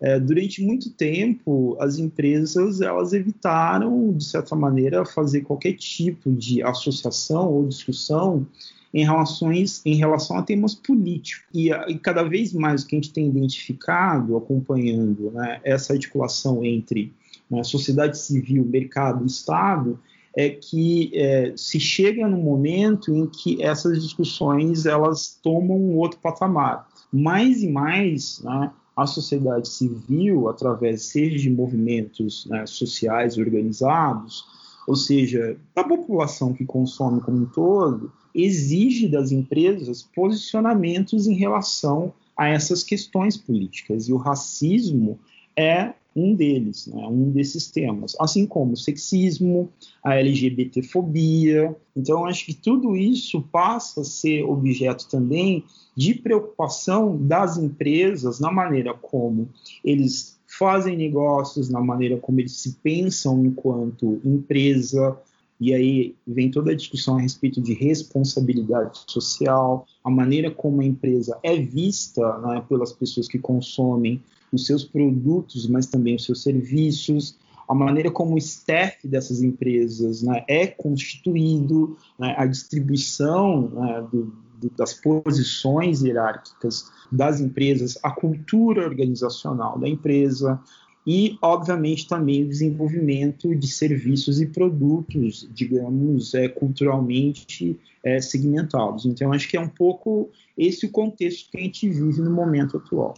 é, 0.00 0.18
durante 0.18 0.62
muito 0.62 0.90
tempo 0.90 1.76
as 1.78 1.98
empresas 1.98 2.80
elas 2.80 3.12
evitaram, 3.12 4.12
de 4.12 4.24
certa 4.24 4.56
maneira, 4.56 5.04
fazer 5.04 5.42
qualquer 5.42 5.74
tipo 5.74 6.32
de 6.32 6.62
associação 6.62 7.52
ou 7.52 7.68
discussão 7.68 8.46
em, 8.94 9.04
relações, 9.04 9.82
em 9.84 9.96
relação 9.96 10.38
a 10.38 10.42
temas 10.42 10.74
políticos. 10.74 11.46
E, 11.52 11.70
e 11.70 11.98
cada 11.98 12.22
vez 12.22 12.52
mais 12.52 12.82
o 12.82 12.86
que 12.86 12.96
a 12.96 12.98
gente 12.98 13.12
tem 13.12 13.28
identificado, 13.28 14.36
acompanhando 14.36 15.30
né, 15.32 15.60
essa 15.62 15.92
articulação 15.92 16.64
entre 16.64 17.12
né, 17.50 17.62
sociedade 17.62 18.16
civil, 18.18 18.64
mercado 18.64 19.22
e 19.22 19.26
Estado, 19.26 19.98
é 20.34 20.48
que 20.48 21.10
é, 21.14 21.52
se 21.56 21.78
chega 21.78 22.26
no 22.26 22.38
momento 22.38 23.14
em 23.14 23.26
que 23.26 23.62
essas 23.62 24.02
discussões 24.02 24.86
elas 24.86 25.38
tomam 25.42 25.76
um 25.76 25.96
outro 25.96 26.18
patamar. 26.20 26.88
Mais 27.12 27.62
e 27.62 27.68
mais, 27.68 28.40
né, 28.40 28.70
a 29.02 29.06
sociedade 29.06 29.68
civil, 29.68 30.48
através 30.48 31.04
seja 31.04 31.38
de 31.38 31.50
movimentos 31.50 32.46
né, 32.46 32.66
sociais 32.66 33.38
organizados, 33.38 34.44
ou 34.86 34.96
seja, 34.96 35.56
da 35.74 35.84
população 35.84 36.52
que 36.52 36.66
consome 36.66 37.20
como 37.20 37.38
um 37.38 37.46
todo, 37.46 38.12
exige 38.34 39.08
das 39.08 39.32
empresas 39.32 40.02
posicionamentos 40.02 41.26
em 41.26 41.34
relação 41.34 42.12
a 42.36 42.48
essas 42.48 42.82
questões 42.82 43.36
políticas. 43.36 44.08
E 44.08 44.12
o 44.12 44.16
racismo 44.16 45.18
é 45.56 45.94
um 46.14 46.34
deles, 46.34 46.86
né, 46.86 47.06
um 47.06 47.30
desses 47.30 47.70
temas, 47.70 48.16
assim 48.20 48.46
como 48.46 48.72
o 48.72 48.76
sexismo, 48.76 49.70
a 50.02 50.14
LGBTfobia. 50.16 51.76
Então, 51.96 52.26
acho 52.26 52.46
que 52.46 52.54
tudo 52.54 52.96
isso 52.96 53.42
passa 53.42 54.00
a 54.00 54.04
ser 54.04 54.42
objeto 54.42 55.08
também 55.08 55.64
de 55.96 56.14
preocupação 56.14 57.16
das 57.16 57.56
empresas 57.56 58.40
na 58.40 58.50
maneira 58.50 58.94
como 58.94 59.48
eles 59.84 60.38
fazem 60.46 60.96
negócios, 60.96 61.68
na 61.68 61.80
maneira 61.80 62.16
como 62.16 62.40
eles 62.40 62.56
se 62.56 62.72
pensam 62.82 63.44
enquanto 63.44 64.20
empresa. 64.24 65.16
E 65.60 65.74
aí 65.74 66.14
vem 66.26 66.50
toda 66.50 66.72
a 66.72 66.74
discussão 66.74 67.18
a 67.18 67.20
respeito 67.20 67.60
de 67.60 67.74
responsabilidade 67.74 69.00
social, 69.06 69.86
a 70.02 70.10
maneira 70.10 70.50
como 70.50 70.80
a 70.80 70.84
empresa 70.84 71.38
é 71.42 71.56
vista 71.56 72.38
né, 72.38 72.64
pelas 72.66 72.92
pessoas 72.92 73.28
que 73.28 73.38
consomem, 73.38 74.22
os 74.52 74.66
seus 74.66 74.84
produtos, 74.84 75.66
mas 75.68 75.86
também 75.86 76.16
os 76.16 76.24
seus 76.24 76.42
serviços, 76.42 77.36
a 77.68 77.74
maneira 77.74 78.10
como 78.10 78.34
o 78.34 78.38
staff 78.38 79.06
dessas 79.06 79.42
empresas 79.42 80.22
né, 80.22 80.44
é 80.48 80.66
constituído, 80.66 81.96
né, 82.18 82.34
a 82.36 82.44
distribuição 82.44 83.68
né, 83.70 84.08
do, 84.10 84.34
do, 84.60 84.70
das 84.76 84.92
posições 84.94 86.02
hierárquicas 86.02 86.90
das 87.12 87.40
empresas, 87.40 87.96
a 88.02 88.10
cultura 88.10 88.84
organizacional 88.84 89.78
da 89.78 89.88
empresa 89.88 90.60
e, 91.06 91.38
obviamente, 91.40 92.06
também 92.06 92.44
o 92.44 92.48
desenvolvimento 92.48 93.54
de 93.54 93.68
serviços 93.68 94.40
e 94.40 94.46
produtos, 94.46 95.48
digamos, 95.54 96.34
é, 96.34 96.48
culturalmente 96.48 97.78
é, 98.04 98.20
segmentados. 98.20 99.06
Então, 99.06 99.32
acho 99.32 99.48
que 99.48 99.56
é 99.56 99.60
um 99.60 99.68
pouco 99.68 100.28
esse 100.58 100.86
o 100.86 100.90
contexto 100.90 101.50
que 101.50 101.58
a 101.58 101.60
gente 101.62 101.88
vive 101.88 102.20
no 102.20 102.30
momento 102.30 102.76
atual. 102.76 103.14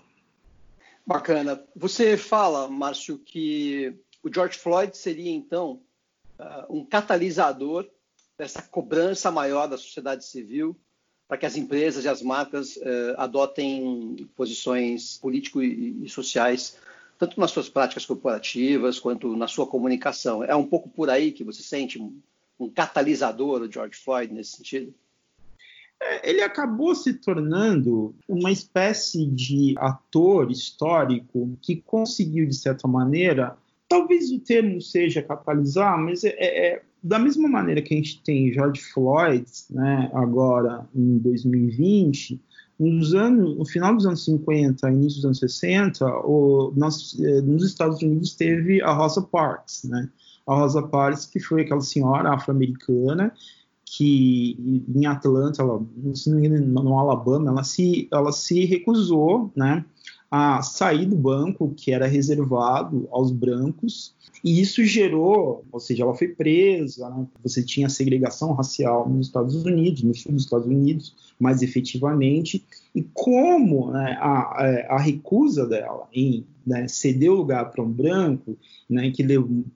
Bacana. 1.06 1.62
Você 1.74 2.16
fala, 2.16 2.68
Márcio, 2.68 3.18
que 3.18 3.94
o 4.22 4.32
George 4.32 4.58
Floyd 4.58 4.96
seria, 4.96 5.30
então, 5.30 5.80
uh, 6.38 6.76
um 6.76 6.84
catalisador 6.84 7.88
dessa 8.38 8.62
cobrança 8.62 9.30
maior 9.30 9.66
da 9.66 9.76
sociedade 9.76 10.24
civil 10.24 10.76
para 11.26 11.38
que 11.38 11.46
as 11.46 11.56
empresas 11.56 12.04
e 12.04 12.08
as 12.08 12.22
marcas 12.22 12.76
uh, 12.76 13.14
adotem 13.16 14.28
posições 14.36 15.18
políticas 15.18 15.62
e, 15.64 16.08
sociais, 16.08 16.78
tanto 17.18 17.40
nas 17.40 17.50
suas 17.50 17.68
práticas 17.68 18.04
corporativas 18.04 19.00
quanto 19.00 19.34
na 19.36 19.48
sua 19.48 19.66
comunicação. 19.66 20.44
É 20.44 20.54
um 20.54 20.66
pouco 20.66 20.88
por 20.88 21.08
aí 21.08 21.32
que 21.32 21.42
você 21.42 21.62
sente 21.62 21.98
um 22.58 22.70
catalisador, 22.70 23.62
o 23.62 23.70
George 23.70 23.96
Floyd, 23.96 24.32
nesse 24.32 24.56
sentido? 24.56 24.94
É, 26.04 26.28
ele 26.28 26.42
acabou 26.42 26.94
se 26.94 27.14
tornando 27.14 28.14
uma 28.28 28.50
espécie 28.50 29.24
de 29.24 29.74
ator 29.78 30.50
histórico 30.50 31.56
que 31.62 31.76
conseguiu, 31.76 32.46
de 32.46 32.56
certa 32.56 32.88
maneira, 32.88 33.56
talvez 33.88 34.32
o 34.32 34.40
termo 34.40 34.80
seja 34.80 35.22
catalisar, 35.22 35.96
mas 35.98 36.24
é, 36.24 36.34
é, 36.38 36.66
é 36.66 36.82
da 37.02 37.18
mesma 37.18 37.48
maneira 37.48 37.82
que 37.82 37.94
a 37.94 37.96
gente 37.96 38.22
tem 38.22 38.52
George 38.52 38.80
Floyd, 38.80 39.44
né, 39.70 40.10
agora 40.14 40.86
em 40.94 41.18
2020, 41.18 42.40
nos 42.78 43.14
anos, 43.14 43.56
no 43.56 43.64
final 43.64 43.94
dos 43.94 44.06
anos 44.06 44.24
50, 44.24 44.90
início 44.90 45.18
dos 45.18 45.24
anos 45.26 45.38
60, 45.38 46.04
o, 46.24 46.72
é, 47.20 47.40
nos 47.42 47.64
Estados 47.64 48.02
Unidos 48.02 48.34
teve 48.34 48.82
a 48.82 48.92
Rosa 48.92 49.22
Parks, 49.22 49.84
né? 49.84 50.08
A 50.46 50.56
Rosa 50.56 50.82
Parks, 50.82 51.26
que 51.26 51.38
foi 51.38 51.62
aquela 51.62 51.80
senhora 51.80 52.34
afro-americana 52.34 53.32
que 53.94 54.56
em 54.88 55.04
Atlanta, 55.04 55.60
ela, 55.60 55.78
no 55.78 56.98
Alabama, 56.98 57.50
ela 57.50 57.62
se, 57.62 58.08
ela 58.10 58.32
se 58.32 58.64
recusou 58.64 59.52
né, 59.54 59.84
a 60.30 60.62
sair 60.62 61.04
do 61.04 61.14
banco 61.14 61.74
que 61.76 61.92
era 61.92 62.06
reservado 62.06 63.06
aos 63.10 63.30
brancos, 63.30 64.14
e 64.42 64.62
isso 64.62 64.82
gerou, 64.82 65.62
ou 65.70 65.78
seja, 65.78 66.04
ela 66.04 66.14
foi 66.14 66.28
presa, 66.28 67.10
né, 67.10 67.26
você 67.42 67.62
tinha 67.62 67.86
segregação 67.90 68.54
racial 68.54 69.06
nos 69.06 69.26
Estados 69.26 69.62
Unidos, 69.62 70.02
no 70.02 70.14
sul 70.14 70.32
dos 70.32 70.44
Estados 70.44 70.66
Unidos, 70.66 71.14
mais 71.38 71.60
efetivamente, 71.60 72.64
e 72.94 73.02
como 73.12 73.90
né, 73.90 74.16
a, 74.18 74.94
a, 74.94 74.98
recusa 74.98 75.66
dela 75.66 76.08
em 76.14 76.46
né, 76.66 76.88
ceder 76.88 77.30
o 77.30 77.36
lugar 77.36 77.70
para 77.70 77.84
um 77.84 77.92
branco, 77.92 78.56
né, 78.88 79.10
que 79.10 79.22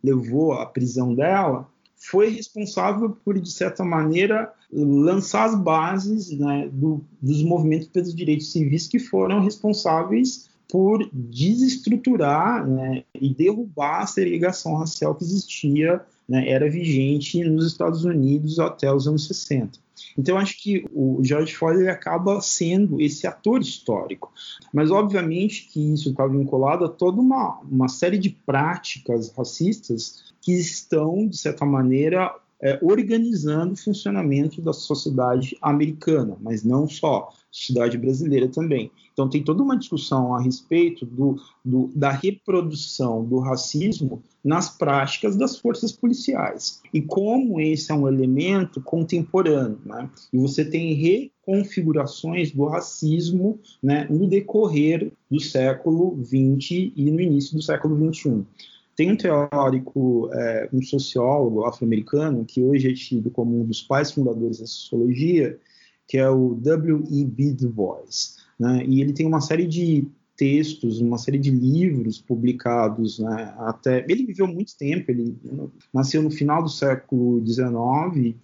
levou 0.02 0.54
à 0.54 0.64
prisão 0.64 1.14
dela, 1.14 1.68
foi 2.10 2.30
responsável 2.30 3.16
por, 3.24 3.38
de 3.38 3.50
certa 3.50 3.84
maneira, 3.84 4.52
lançar 4.72 5.44
as 5.44 5.54
bases 5.54 6.30
né, 6.30 6.68
do, 6.72 7.04
dos 7.20 7.42
movimentos 7.42 7.88
pelos 7.88 8.14
direitos 8.14 8.52
civis 8.52 8.86
que 8.86 8.98
foram 8.98 9.40
responsáveis 9.40 10.48
por 10.68 11.08
desestruturar 11.12 12.66
né, 12.66 13.04
e 13.14 13.32
derrubar 13.32 14.02
a 14.02 14.06
segregação 14.06 14.76
racial 14.76 15.14
que 15.14 15.24
existia, 15.24 16.00
né, 16.28 16.48
era 16.48 16.68
vigente 16.68 17.42
nos 17.44 17.66
Estados 17.66 18.04
Unidos 18.04 18.58
até 18.58 18.92
os 18.92 19.06
anos 19.06 19.26
60. 19.26 19.78
Então, 20.16 20.36
acho 20.38 20.60
que 20.62 20.84
o 20.92 21.20
George 21.22 21.54
Floyd 21.54 21.88
acaba 21.88 22.40
sendo 22.40 23.00
esse 23.00 23.26
ator 23.26 23.60
histórico. 23.60 24.32
Mas, 24.72 24.90
obviamente, 24.90 25.68
que 25.72 25.92
isso 25.92 26.10
está 26.10 26.26
vinculado 26.26 26.84
a 26.84 26.88
toda 26.88 27.20
uma, 27.20 27.60
uma 27.60 27.88
série 27.88 28.18
de 28.18 28.30
práticas 28.30 29.32
racistas 29.32 30.32
que 30.40 30.52
estão, 30.52 31.26
de 31.26 31.36
certa 31.36 31.64
maneira, 31.64 32.34
é, 32.62 32.78
organizando 32.82 33.74
o 33.74 33.76
funcionamento 33.76 34.62
da 34.62 34.72
sociedade 34.72 35.56
americana, 35.60 36.36
mas 36.40 36.64
não 36.64 36.88
só 36.88 37.30
sociedade 37.56 37.96
brasileira 37.96 38.48
também. 38.48 38.90
Então, 39.12 39.30
tem 39.30 39.42
toda 39.42 39.62
uma 39.62 39.78
discussão 39.78 40.34
a 40.34 40.42
respeito 40.42 41.06
do, 41.06 41.40
do, 41.64 41.90
da 41.94 42.10
reprodução 42.10 43.24
do 43.24 43.38
racismo 43.38 44.22
nas 44.44 44.68
práticas 44.68 45.36
das 45.36 45.58
forças 45.58 45.90
policiais 45.90 46.82
e 46.92 47.00
como 47.00 47.58
esse 47.58 47.90
é 47.90 47.94
um 47.94 48.06
elemento 48.06 48.80
contemporâneo. 48.82 49.78
Né? 49.86 50.10
E 50.32 50.38
você 50.38 50.64
tem 50.66 50.92
reconfigurações 50.92 52.52
do 52.52 52.66
racismo 52.66 53.58
né, 53.82 54.06
no 54.10 54.26
decorrer 54.26 55.10
do 55.30 55.40
século 55.40 56.22
XX 56.22 56.92
e 56.94 57.10
no 57.10 57.20
início 57.20 57.56
do 57.56 57.62
século 57.62 58.12
XXI. 58.12 58.44
Tem 58.94 59.10
um 59.10 59.16
teórico, 59.16 60.30
é, 60.32 60.68
um 60.72 60.82
sociólogo 60.82 61.64
afro-americano, 61.64 62.44
que 62.44 62.62
hoje 62.62 62.90
é 62.90 62.94
tido 62.94 63.30
como 63.30 63.60
um 63.60 63.64
dos 63.64 63.82
pais 63.82 64.10
fundadores 64.10 64.58
da 64.58 64.66
sociologia, 64.66 65.58
que 66.06 66.18
é 66.18 66.28
o 66.28 66.54
W.E.B. 66.54 67.52
Du 67.52 67.68
Bois. 67.68 68.36
Né? 68.58 68.84
E 68.86 69.00
ele 69.00 69.12
tem 69.12 69.26
uma 69.26 69.40
série 69.40 69.66
de 69.66 70.06
textos, 70.36 71.00
uma 71.00 71.18
série 71.18 71.38
de 71.38 71.50
livros 71.50 72.20
publicados, 72.20 73.18
né? 73.18 73.54
Até 73.58 74.04
ele 74.08 74.26
viveu 74.26 74.46
muito 74.46 74.76
tempo, 74.76 75.10
ele 75.10 75.34
nasceu 75.92 76.22
no 76.22 76.30
final 76.30 76.62
do 76.62 76.68
século 76.68 77.42
XIX 77.44 78.36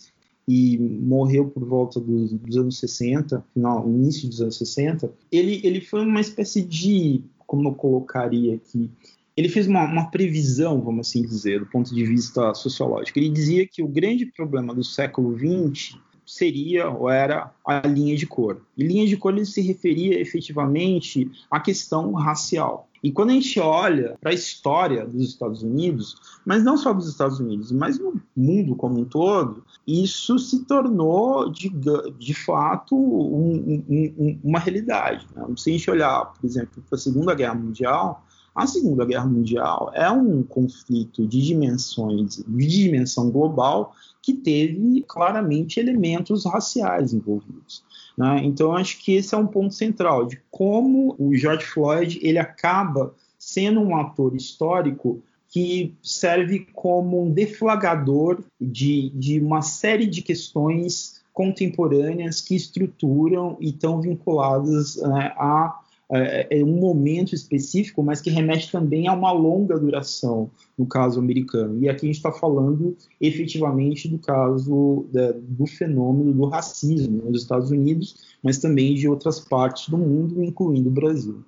e 0.48 0.78
morreu 0.78 1.48
por 1.48 1.64
volta 1.64 2.00
dos, 2.00 2.32
dos 2.32 2.56
anos 2.56 2.78
60, 2.78 3.44
final, 3.52 3.86
início 3.88 4.28
dos 4.28 4.40
anos 4.40 4.56
60. 4.56 5.12
Ele, 5.30 5.60
ele 5.62 5.80
foi 5.80 6.04
uma 6.04 6.20
espécie 6.20 6.62
de, 6.62 7.22
como 7.46 7.68
eu 7.68 7.74
colocaria 7.74 8.54
aqui, 8.54 8.90
ele 9.36 9.48
fez 9.48 9.66
uma, 9.66 9.84
uma, 9.84 10.10
previsão, 10.10 10.80
vamos 10.80 11.08
assim 11.08 11.22
dizer, 11.22 11.60
do 11.60 11.66
ponto 11.66 11.94
de 11.94 12.04
vista 12.04 12.52
sociológico. 12.54 13.18
Ele 13.18 13.30
dizia 13.30 13.66
que 13.66 13.82
o 13.82 13.88
grande 13.88 14.26
problema 14.26 14.74
do 14.74 14.84
século 14.84 15.36
XX 15.38 15.96
seria 16.32 16.88
ou 16.88 17.10
era 17.10 17.52
a 17.66 17.86
linha 17.86 18.16
de 18.16 18.26
cor. 18.26 18.62
E 18.76 18.82
linha 18.82 19.06
de 19.06 19.16
cor 19.16 19.34
ele 19.34 19.44
se 19.44 19.60
referia 19.60 20.18
efetivamente 20.20 21.30
à 21.50 21.60
questão 21.60 22.12
racial. 22.12 22.88
E 23.02 23.10
quando 23.10 23.30
a 23.30 23.32
gente 23.34 23.58
olha 23.58 24.16
para 24.20 24.30
a 24.30 24.34
história 24.34 25.04
dos 25.04 25.28
Estados 25.28 25.62
Unidos, 25.62 26.16
mas 26.46 26.62
não 26.62 26.76
só 26.76 26.92
dos 26.92 27.08
Estados 27.08 27.40
Unidos, 27.40 27.72
mas 27.72 27.98
no 27.98 28.20
mundo 28.34 28.76
como 28.76 29.00
um 29.00 29.04
todo, 29.04 29.64
isso 29.86 30.38
se 30.38 30.64
tornou 30.64 31.50
de, 31.50 31.70
de 32.16 32.32
fato 32.32 32.96
um, 32.96 33.84
um, 33.88 34.40
uma 34.44 34.60
realidade. 34.60 35.26
Né? 35.34 35.44
Se 35.56 35.70
a 35.70 35.72
gente 35.72 35.90
olhar, 35.90 36.32
por 36.32 36.46
exemplo, 36.46 36.82
para 36.88 36.96
a 36.96 37.00
Segunda 37.00 37.34
Guerra 37.34 37.56
Mundial, 37.56 38.24
a 38.54 38.66
Segunda 38.66 39.04
Guerra 39.04 39.26
Mundial 39.26 39.90
é 39.94 40.10
um 40.10 40.42
conflito 40.42 41.26
de 41.26 41.42
dimensões, 41.42 42.44
de 42.46 42.66
dimensão 42.66 43.30
global, 43.30 43.94
que 44.22 44.32
teve 44.32 45.04
claramente 45.08 45.80
elementos 45.80 46.46
raciais 46.46 47.12
envolvidos. 47.12 47.84
Né? 48.16 48.42
Então, 48.44 48.72
acho 48.72 49.02
que 49.02 49.14
esse 49.16 49.34
é 49.34 49.38
um 49.38 49.46
ponto 49.46 49.74
central 49.74 50.26
de 50.26 50.40
como 50.50 51.16
o 51.18 51.34
George 51.34 51.66
Floyd 51.66 52.20
ele 52.22 52.38
acaba 52.38 53.14
sendo 53.38 53.80
um 53.80 53.96
ator 53.96 54.36
histórico 54.36 55.20
que 55.48 55.94
serve 56.02 56.60
como 56.72 57.22
um 57.22 57.30
deflagrador 57.30 58.42
de, 58.58 59.10
de 59.10 59.40
uma 59.40 59.60
série 59.60 60.06
de 60.06 60.22
questões 60.22 61.20
contemporâneas 61.32 62.40
que 62.40 62.54
estruturam 62.54 63.56
e 63.60 63.70
estão 63.70 64.00
vinculadas 64.00 64.96
né, 64.96 65.32
a 65.36 65.81
é, 66.12 66.60
é 66.60 66.64
um 66.64 66.76
momento 66.76 67.34
específico, 67.34 68.02
mas 68.02 68.20
que 68.20 68.28
remete 68.28 68.70
também 68.70 69.08
a 69.08 69.14
uma 69.14 69.32
longa 69.32 69.78
duração, 69.78 70.50
no 70.76 70.86
caso 70.86 71.18
americano. 71.18 71.82
E 71.82 71.88
aqui 71.88 72.04
a 72.04 72.08
gente 72.08 72.16
está 72.16 72.30
falando 72.30 72.96
efetivamente 73.20 74.08
do 74.08 74.18
caso 74.18 75.06
da, 75.10 75.32
do 75.32 75.66
fenômeno 75.66 76.32
do 76.32 76.44
racismo 76.46 77.22
nos 77.24 77.42
Estados 77.42 77.70
Unidos, 77.70 78.36
mas 78.42 78.58
também 78.58 78.94
de 78.94 79.08
outras 79.08 79.40
partes 79.40 79.88
do 79.88 79.96
mundo, 79.96 80.44
incluindo 80.44 80.88
o 80.88 80.92
Brasil. 80.92 81.42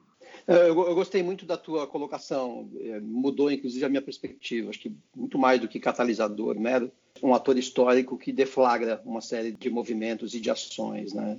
É, 0.47 0.69
eu, 0.69 0.79
eu 0.79 0.95
gostei 0.95 1.23
muito 1.23 1.47
da 1.47 1.57
tua 1.57 1.87
colocação, 1.87 2.69
é, 2.81 3.01
mudou 3.01 3.51
inclusive 3.51 3.85
a 3.85 3.89
minha 3.89 4.03
perspectiva, 4.03 4.71
acho 4.71 4.81
que 4.81 4.93
muito 5.17 5.39
mais 5.39 5.61
do 5.61 5.69
que 5.69 5.81
catalisador, 5.81 6.59
mero, 6.59 6.91
um 7.23 7.35
ator 7.35 7.57
histórico 7.57 8.19
que 8.19 8.33
deflagra 8.33 9.01
uma 9.05 9.21
série 9.21 9.53
de 9.53 9.71
movimentos 9.71 10.35
e 10.35 10.41
de 10.41 10.51
ações, 10.51 11.15
né? 11.15 11.39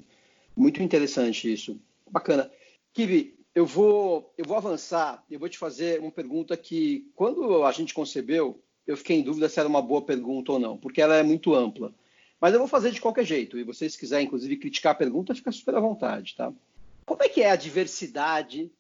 Muito 0.55 0.81
interessante 0.81 1.51
isso, 1.51 1.79
bacana. 2.09 2.49
Kibi, 2.95 3.37
eu 3.53 3.65
vou, 3.65 4.33
eu 4.37 4.45
vou 4.45 4.55
avançar, 4.55 5.21
eu 5.29 5.37
vou 5.37 5.49
te 5.49 5.57
fazer 5.57 5.99
uma 5.99 6.11
pergunta 6.11 6.55
que, 6.55 7.11
quando 7.13 7.65
a 7.65 7.71
gente 7.73 7.93
concebeu, 7.93 8.63
eu 8.87 8.95
fiquei 8.95 9.17
em 9.17 9.21
dúvida 9.21 9.49
se 9.49 9.59
era 9.59 9.67
uma 9.67 9.81
boa 9.81 10.01
pergunta 10.01 10.53
ou 10.53 10.59
não, 10.59 10.77
porque 10.77 11.01
ela 11.01 11.17
é 11.17 11.21
muito 11.21 11.53
ampla. 11.53 11.93
Mas 12.39 12.53
eu 12.53 12.59
vou 12.59 12.69
fazer 12.69 12.91
de 12.91 13.01
qualquer 13.01 13.25
jeito, 13.25 13.59
e 13.59 13.65
vocês 13.65 13.91
se 13.91 13.99
quiserem, 13.99 14.25
inclusive, 14.25 14.55
criticar 14.55 14.93
a 14.93 14.95
pergunta, 14.95 15.35
fica 15.35 15.51
super 15.51 15.75
à 15.75 15.79
vontade, 15.81 16.35
tá? 16.37 16.53
Como 17.05 17.21
é 17.21 17.27
que 17.27 17.41
é 17.41 17.51
a 17.51 17.57
diversidade 17.57 18.71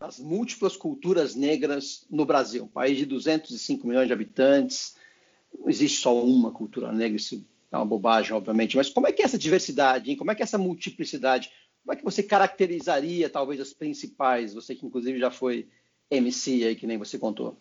das 0.00 0.18
múltiplas 0.18 0.76
culturas 0.76 1.36
negras 1.36 2.04
no 2.10 2.24
Brasil? 2.24 2.64
Um 2.64 2.68
país 2.68 2.98
de 2.98 3.06
205 3.06 3.86
milhões 3.86 4.08
de 4.08 4.12
habitantes, 4.12 4.96
não 5.56 5.68
existe 5.68 6.00
só 6.00 6.20
uma 6.20 6.50
cultura 6.50 6.90
negra, 6.90 7.16
isso 7.16 7.46
é 7.70 7.76
uma 7.76 7.86
bobagem, 7.86 8.32
obviamente, 8.32 8.76
mas 8.76 8.90
como 8.90 9.06
é 9.06 9.12
que 9.12 9.22
é 9.22 9.26
essa 9.26 9.38
diversidade, 9.38 10.10
hein? 10.10 10.16
como 10.16 10.32
é 10.32 10.34
que 10.34 10.42
é 10.42 10.44
essa 10.44 10.58
multiplicidade 10.58 11.52
como 11.82 11.92
é 11.92 11.96
que 11.96 12.04
você 12.04 12.22
caracterizaria 12.22 13.28
talvez 13.28 13.60
as 13.60 13.72
principais, 13.72 14.54
você 14.54 14.74
que 14.74 14.86
inclusive 14.86 15.18
já 15.18 15.30
foi 15.30 15.68
MC 16.10 16.64
aí, 16.64 16.76
que 16.76 16.86
nem 16.86 16.98
você 16.98 17.18
contou? 17.18 17.56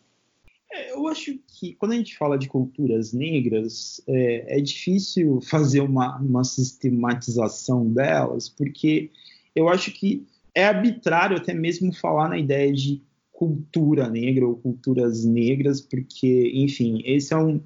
É, 0.71 0.91
eu 0.93 1.07
acho 1.07 1.37
que 1.47 1.73
quando 1.73 1.93
a 1.93 1.95
gente 1.95 2.15
fala 2.15 2.37
de 2.37 2.47
culturas 2.47 3.11
negras, 3.11 4.01
é, 4.07 4.59
é 4.59 4.61
difícil 4.61 5.39
fazer 5.49 5.81
uma, 5.81 6.17
uma, 6.17 6.43
sistematização 6.43 7.91
delas, 7.91 8.47
porque 8.47 9.09
eu 9.55 9.67
acho 9.67 9.91
que 9.91 10.27
é 10.53 10.65
arbitrário 10.65 11.37
até 11.37 11.53
mesmo 11.53 11.93
falar 11.93 12.29
na 12.29 12.37
ideia 12.37 12.71
de 12.71 13.01
cultura 13.31 14.09
negra 14.09 14.45
ou 14.45 14.57
culturas 14.57 15.23
negras, 15.23 15.79
porque, 15.79 16.51
enfim, 16.53 17.01
esse 17.05 17.33
é 17.33 17.37
um. 17.37 17.61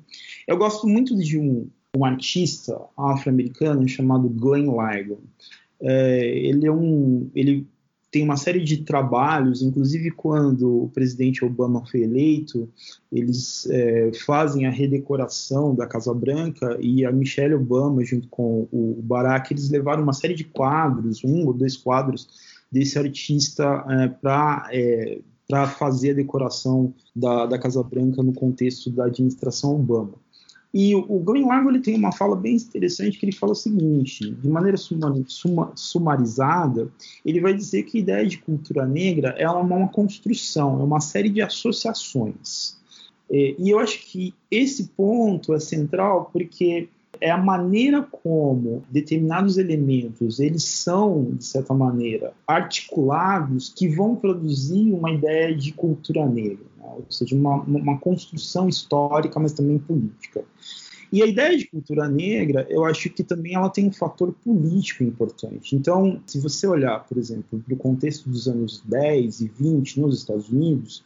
Eu 0.48 0.56
gosto 0.56 0.88
muito 0.88 1.18
de 1.18 1.40
um, 1.40 1.68
um 1.98 2.06
artista 2.06 2.80
afro-americano 2.96 3.88
chamado 3.88 4.30
Glenn 4.30 4.68
Ligon. 4.70 5.22
É, 5.84 6.26
ele 6.26 6.66
é 6.66 6.72
um, 6.72 7.30
ele 7.36 7.68
tem 8.14 8.24
uma 8.24 8.38
série 8.38 8.64
de 8.64 8.78
trabalhos, 8.78 9.64
inclusive 9.64 10.12
quando 10.12 10.84
o 10.84 10.90
presidente 10.90 11.44
Obama 11.44 11.84
foi 11.84 12.02
eleito, 12.04 12.70
eles 13.12 13.68
é, 13.72 14.12
fazem 14.26 14.68
a 14.68 14.70
redecoração 14.70 15.74
da 15.74 15.88
Casa 15.88 16.14
Branca 16.14 16.78
e 16.80 17.04
a 17.04 17.12
Michelle 17.12 17.56
Obama, 17.56 18.06
junto 18.06 18.28
com 18.28 18.68
o 18.72 19.00
Barack, 19.02 19.52
eles 19.52 19.68
levaram 19.72 20.04
uma 20.04 20.14
série 20.14 20.36
de 20.36 20.44
quadros, 20.44 21.24
um 21.24 21.48
ou 21.48 21.54
dois 21.54 21.76
quadros 21.76 22.28
desse 22.72 23.00
artista 23.00 23.84
é, 23.90 24.08
para 24.08 24.70
é, 24.72 25.20
para 25.48 25.68
fazer 25.68 26.12
a 26.12 26.16
decoração 26.16 26.94
da, 27.16 27.46
da 27.46 27.60
Casa 27.60 27.84
Branca 27.84 28.24
no 28.24 28.34
contexto 28.34 28.90
da 28.90 29.06
administração 29.06 29.76
Obama. 29.76 30.23
E 30.74 30.96
o 30.96 31.20
Glenn 31.20 31.46
Lago 31.46 31.70
ele 31.70 31.82
tem 31.82 31.96
uma 31.96 32.12
fala 32.12 32.36
bem 32.36 32.56
interessante 32.56 33.20
que 33.20 33.26
ele 33.26 33.32
fala 33.32 33.52
o 33.52 33.56
seguinte, 33.56 34.32
de 34.32 34.50
maneira 34.50 34.76
sumarizada, 35.76 36.90
ele 37.24 37.40
vai 37.40 37.54
dizer 37.54 37.84
que 37.84 38.00
a 38.00 38.02
ideia 38.02 38.26
de 38.26 38.40
cultura 38.40 38.84
negra 38.84 39.36
é 39.38 39.48
uma, 39.48 39.76
uma 39.76 39.88
construção, 39.88 40.82
é 40.82 40.84
uma 40.84 41.00
série 41.00 41.30
de 41.30 41.44
associações. 41.44 42.76
É, 43.30 43.56
e 43.60 43.70
eu 43.70 43.78
acho 43.78 44.00
que 44.00 44.34
esse 44.50 44.86
ponto 44.90 45.54
é 45.54 45.60
central 45.60 46.30
porque 46.34 46.90
é 47.20 47.30
a 47.30 47.38
maneira 47.38 48.02
como 48.02 48.84
determinados 48.90 49.58
elementos 49.58 50.40
eles 50.40 50.64
são 50.64 51.32
de 51.36 51.46
certa 51.46 51.74
maneira 51.74 52.34
articulados 52.48 53.70
que 53.70 53.88
vão 53.88 54.16
produzir 54.16 54.92
uma 54.92 55.12
ideia 55.12 55.56
de 55.56 55.72
cultura 55.72 56.26
negra, 56.26 56.66
né? 56.78 56.88
ou 56.96 57.06
seja, 57.10 57.36
uma, 57.36 57.62
uma 57.62 57.98
construção 58.00 58.68
histórica, 58.68 59.40
mas 59.40 59.54
também 59.54 59.78
política. 59.78 60.44
E 61.14 61.22
a 61.22 61.28
ideia 61.28 61.56
de 61.56 61.68
cultura 61.68 62.10
negra, 62.10 62.66
eu 62.72 62.84
acho 62.84 63.08
que 63.08 63.24
também 63.24 63.54
ela 63.54 63.70
tem 63.70 63.88
um 63.88 63.92
fator 63.92 64.34
político 64.44 65.04
importante. 65.04 65.76
Então, 65.76 66.20
se 66.26 66.40
você 66.40 66.66
olhar, 66.66 67.04
por 67.04 67.20
exemplo, 67.20 67.62
para 67.64 67.74
o 67.76 67.78
contexto 67.78 68.28
dos 68.28 68.48
anos 68.48 68.82
10 68.84 69.42
e 69.42 69.48
20 69.48 70.00
nos 70.00 70.18
Estados 70.18 70.50
Unidos, 70.50 71.04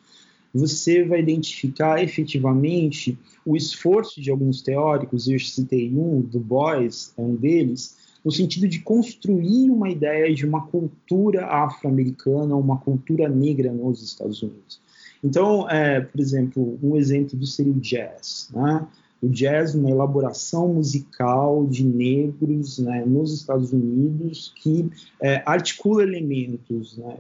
você 0.54 1.04
vai 1.04 1.20
identificar 1.20 2.02
efetivamente 2.02 3.18
o 3.46 3.56
esforço 3.56 4.22
de 4.22 4.32
alguns 4.32 4.62
teóricos, 4.62 5.28
eu 5.28 5.40
citei 5.40 5.92
um, 5.94 6.22
Du 6.22 6.40
Bois 6.40 7.14
é 7.18 7.22
um 7.22 7.36
deles, 7.36 7.98
no 8.24 8.32
sentido 8.32 8.68
de 8.68 8.80
construir 8.80 9.70
uma 9.70 9.90
ideia 9.90 10.34
de 10.34 10.46
uma 10.46 10.66
cultura 10.68 11.46
afro-americana, 11.46 12.56
uma 12.56 12.78
cultura 12.78 13.30
negra 13.30 13.72
nos 13.72 14.04
Estados 14.04 14.42
Unidos. 14.42 14.82
Então, 15.24 15.70
é, 15.70 16.02
por 16.02 16.20
exemplo, 16.20 16.78
um 16.82 16.96
exemplo 16.96 17.38
disso 17.38 17.54
seria 17.54 17.72
o 17.72 17.80
jazz. 17.80 18.50
Né? 18.54 18.86
O 19.22 19.30
jazz, 19.30 19.74
uma 19.74 19.90
elaboração 19.90 20.74
musical 20.74 21.66
de 21.66 21.84
negros 21.84 22.80
né, 22.80 23.04
nos 23.06 23.34
Estados 23.34 23.74
Unidos 23.74 24.54
que 24.56 24.90
é, 25.22 25.42
articula 25.46 26.04
elementos 26.04 26.98
né, 26.98 27.18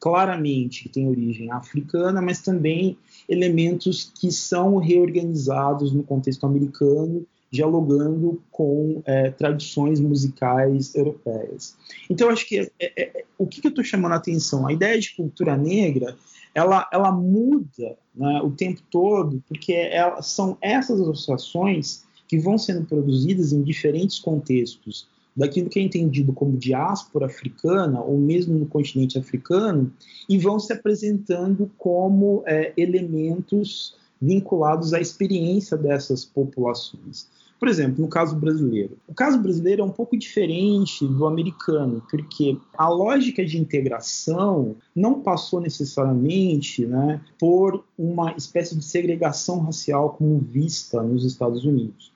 claramente 0.00 0.84
que 0.84 0.88
tem 0.88 1.08
origem 1.08 1.52
africana, 1.52 2.22
mas 2.22 2.40
também 2.40 2.96
elementos 3.28 4.10
que 4.18 4.32
são 4.32 4.78
reorganizados 4.78 5.92
no 5.92 6.02
contexto 6.02 6.44
americano 6.46 7.26
dialogando 7.52 8.40
com 8.50 9.02
é, 9.04 9.30
tradições 9.32 9.98
musicais 9.98 10.94
europeias. 10.94 11.76
Então, 12.08 12.30
acho 12.30 12.46
que 12.46 12.60
é, 12.60 12.70
é, 12.80 13.18
é 13.18 13.24
o 13.36 13.46
que, 13.46 13.60
que 13.60 13.66
eu 13.66 13.70
estou 13.70 13.84
chamando 13.84 14.12
a 14.12 14.16
atenção? 14.16 14.66
A 14.66 14.72
ideia 14.72 14.98
de 14.98 15.14
cultura 15.16 15.56
negra 15.56 16.16
ela, 16.54 16.88
ela 16.92 17.12
muda 17.12 17.96
né, 18.14 18.40
o 18.42 18.50
tempo 18.50 18.82
todo, 18.90 19.42
porque 19.48 19.72
ela, 19.72 20.20
são 20.22 20.56
essas 20.60 21.00
associações 21.00 22.04
que 22.26 22.38
vão 22.38 22.58
sendo 22.58 22.86
produzidas 22.86 23.52
em 23.52 23.62
diferentes 23.62 24.18
contextos, 24.18 25.08
daquilo 25.40 25.70
que 25.70 25.80
é 25.80 25.82
entendido 25.82 26.34
como 26.34 26.58
diáspora 26.58 27.24
africana, 27.24 27.98
ou 28.02 28.18
mesmo 28.18 28.58
no 28.58 28.66
continente 28.66 29.18
africano, 29.18 29.90
e 30.28 30.36
vão 30.36 30.60
se 30.60 30.70
apresentando 30.70 31.70
como 31.78 32.42
é, 32.46 32.74
elementos 32.76 33.96
vinculados 34.20 34.92
à 34.92 35.00
experiência 35.00 35.78
dessas 35.78 36.26
populações. 36.26 37.26
Por 37.58 37.68
exemplo, 37.68 38.02
no 38.02 38.08
caso 38.08 38.36
brasileiro. 38.36 38.98
O 39.08 39.14
caso 39.14 39.38
brasileiro 39.38 39.80
é 39.80 39.84
um 39.84 39.90
pouco 39.90 40.14
diferente 40.14 41.06
do 41.06 41.26
americano, 41.26 42.02
porque 42.10 42.58
a 42.76 42.90
lógica 42.90 43.42
de 43.42 43.58
integração 43.58 44.76
não 44.94 45.22
passou 45.22 45.58
necessariamente 45.58 46.84
né, 46.84 47.18
por 47.38 47.82
uma 47.98 48.32
espécie 48.32 48.76
de 48.76 48.84
segregação 48.84 49.60
racial 49.60 50.10
como 50.10 50.38
vista 50.38 51.02
nos 51.02 51.24
Estados 51.24 51.64
Unidos. 51.64 52.12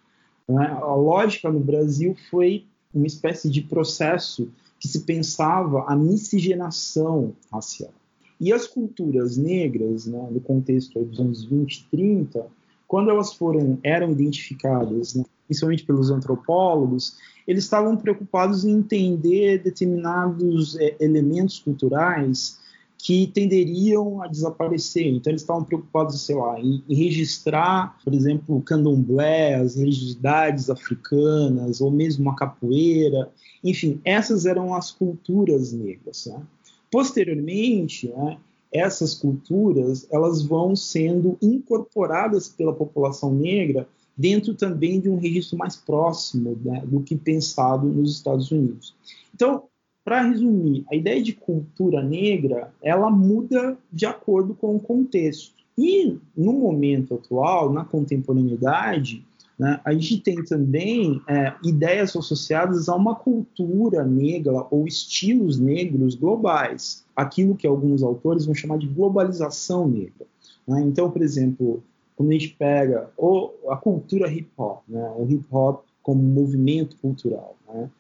Né? 0.47 0.67
A 0.67 0.95
lógica 0.95 1.51
no 1.51 1.61
Brasil 1.61 2.15
foi 2.31 2.67
uma 2.95 3.07
espécie 3.07 3.51
de 3.51 3.61
processo 3.63 4.49
que 4.79 4.89
se 4.89 5.01
pensava 5.01 5.85
a 5.87 5.97
miscigenação 5.97 7.33
racial. 7.53 7.93
E 8.41 8.53
as 8.53 8.67
culturas 8.67 9.37
negras, 9.37 10.07
né, 10.07 10.29
no 10.31 10.41
contexto 10.41 11.03
dos 11.03 11.19
anos 11.21 11.45
20 11.45 11.77
e 11.77 11.85
30, 11.91 12.47
quando 12.87 13.11
elas 13.11 13.33
foram 13.33 13.79
eram 13.83 14.11
identificadas, 14.11 15.15
né, 15.15 15.25
principalmente 15.47 15.85
pelos 15.85 16.11
antropólogos, 16.11 17.17
eles 17.47 17.65
estavam 17.65 17.97
preocupados 17.97 18.65
em 18.65 18.73
entender 18.73 19.63
determinados 19.63 20.77
é, 20.79 20.97
elementos 21.01 21.59
culturais 21.59 22.59
que 23.05 23.27
tenderiam 23.27 24.23
a 24.23 24.27
desaparecer. 24.27 25.07
Então, 25.09 25.31
eles 25.31 25.43
estavam 25.43 25.63
preocupados, 25.63 26.19
sei 26.23 26.37
lá, 26.37 26.59
em, 26.59 26.83
em 26.89 26.95
registrar, 26.95 27.99
por 28.03 28.15
exemplo, 28.15 28.57
o 28.57 28.63
candomblé, 28.63 29.57
as 29.57 29.77
religiosidades 29.77 30.71
africanas, 30.71 31.83
ou 31.83 31.91
mesmo 31.91 32.31
a 32.31 32.35
capoeira. 32.35 33.31
Enfim, 33.63 34.01
essas 34.07 34.47
eram 34.47 34.75
as 34.75 34.91
culturas 34.91 35.71
negras. 35.71 36.25
Né? 36.25 36.41
Posteriormente, 36.91 38.09
né, 38.09 38.39
essas 38.73 39.15
culturas 39.15 40.09
elas 40.11 40.43
vão 40.43 40.75
sendo 40.75 41.37
incorporadas 41.43 42.49
pela 42.49 42.73
população 42.73 43.35
negra 43.35 43.87
dentro 44.17 44.55
também 44.55 44.99
de 44.99 45.11
um 45.11 45.19
registro 45.19 45.59
mais 45.59 45.77
próximo 45.77 46.59
né, 46.65 46.83
do 46.87 47.03
que 47.03 47.17
pensado 47.17 47.87
nos 47.87 48.13
Estados 48.13 48.51
Unidos. 48.51 48.95
Então, 49.35 49.65
para 50.05 50.23
resumir, 50.23 50.85
a 50.93 50.95
ideia 50.95 51.23
de 51.23 51.33
cultura 51.33 52.03
negra 52.03 52.71
ela 52.83 53.11
muda 53.11 53.79
de 53.91 54.05
acordo 54.05 54.55
com 54.55 54.77
o 54.77 54.81
contexto. 54.81 55.55
E 55.77 56.19
no 56.37 56.53
momento 56.53 57.15
atual, 57.15 57.73
na 57.73 57.85
contemporaneidade, 57.85 59.25
né, 59.59 59.81
a 59.85 59.93
gente 59.93 60.21
tem 60.21 60.45
também 60.45 61.21
é, 61.27 61.55
ideias 61.65 62.15
associadas 62.15 62.89
a 62.89 62.95
uma 62.95 63.15
cultura 63.15 64.05
negra 64.05 64.67
ou 64.71 64.87
estilos 64.87 65.59
negros 65.59 66.15
globais, 66.15 67.05
aquilo 67.17 67.57
que 67.57 67.67
alguns 67.67 68.03
autores 68.03 68.45
vão 68.45 68.55
chamar 68.55 68.79
de 68.79 68.87
globalização 68.87 69.89
negra. 69.89 70.27
Né? 70.67 70.83
Então, 70.83 71.11
por 71.11 71.23
exemplo, 71.23 71.83
quando 72.17 72.31
a 72.31 72.33
gente 72.33 72.51
pega 72.51 73.11
a 73.69 73.77
cultura 73.77 74.31
hip 74.31 74.49
hop, 74.57 74.83
né, 74.89 75.13
o 75.17 75.27
hip 75.29 75.45
hop 75.51 75.85
como 76.03 76.23
movimento 76.23 76.97
cultural, 76.99 77.57
né, 77.69 77.91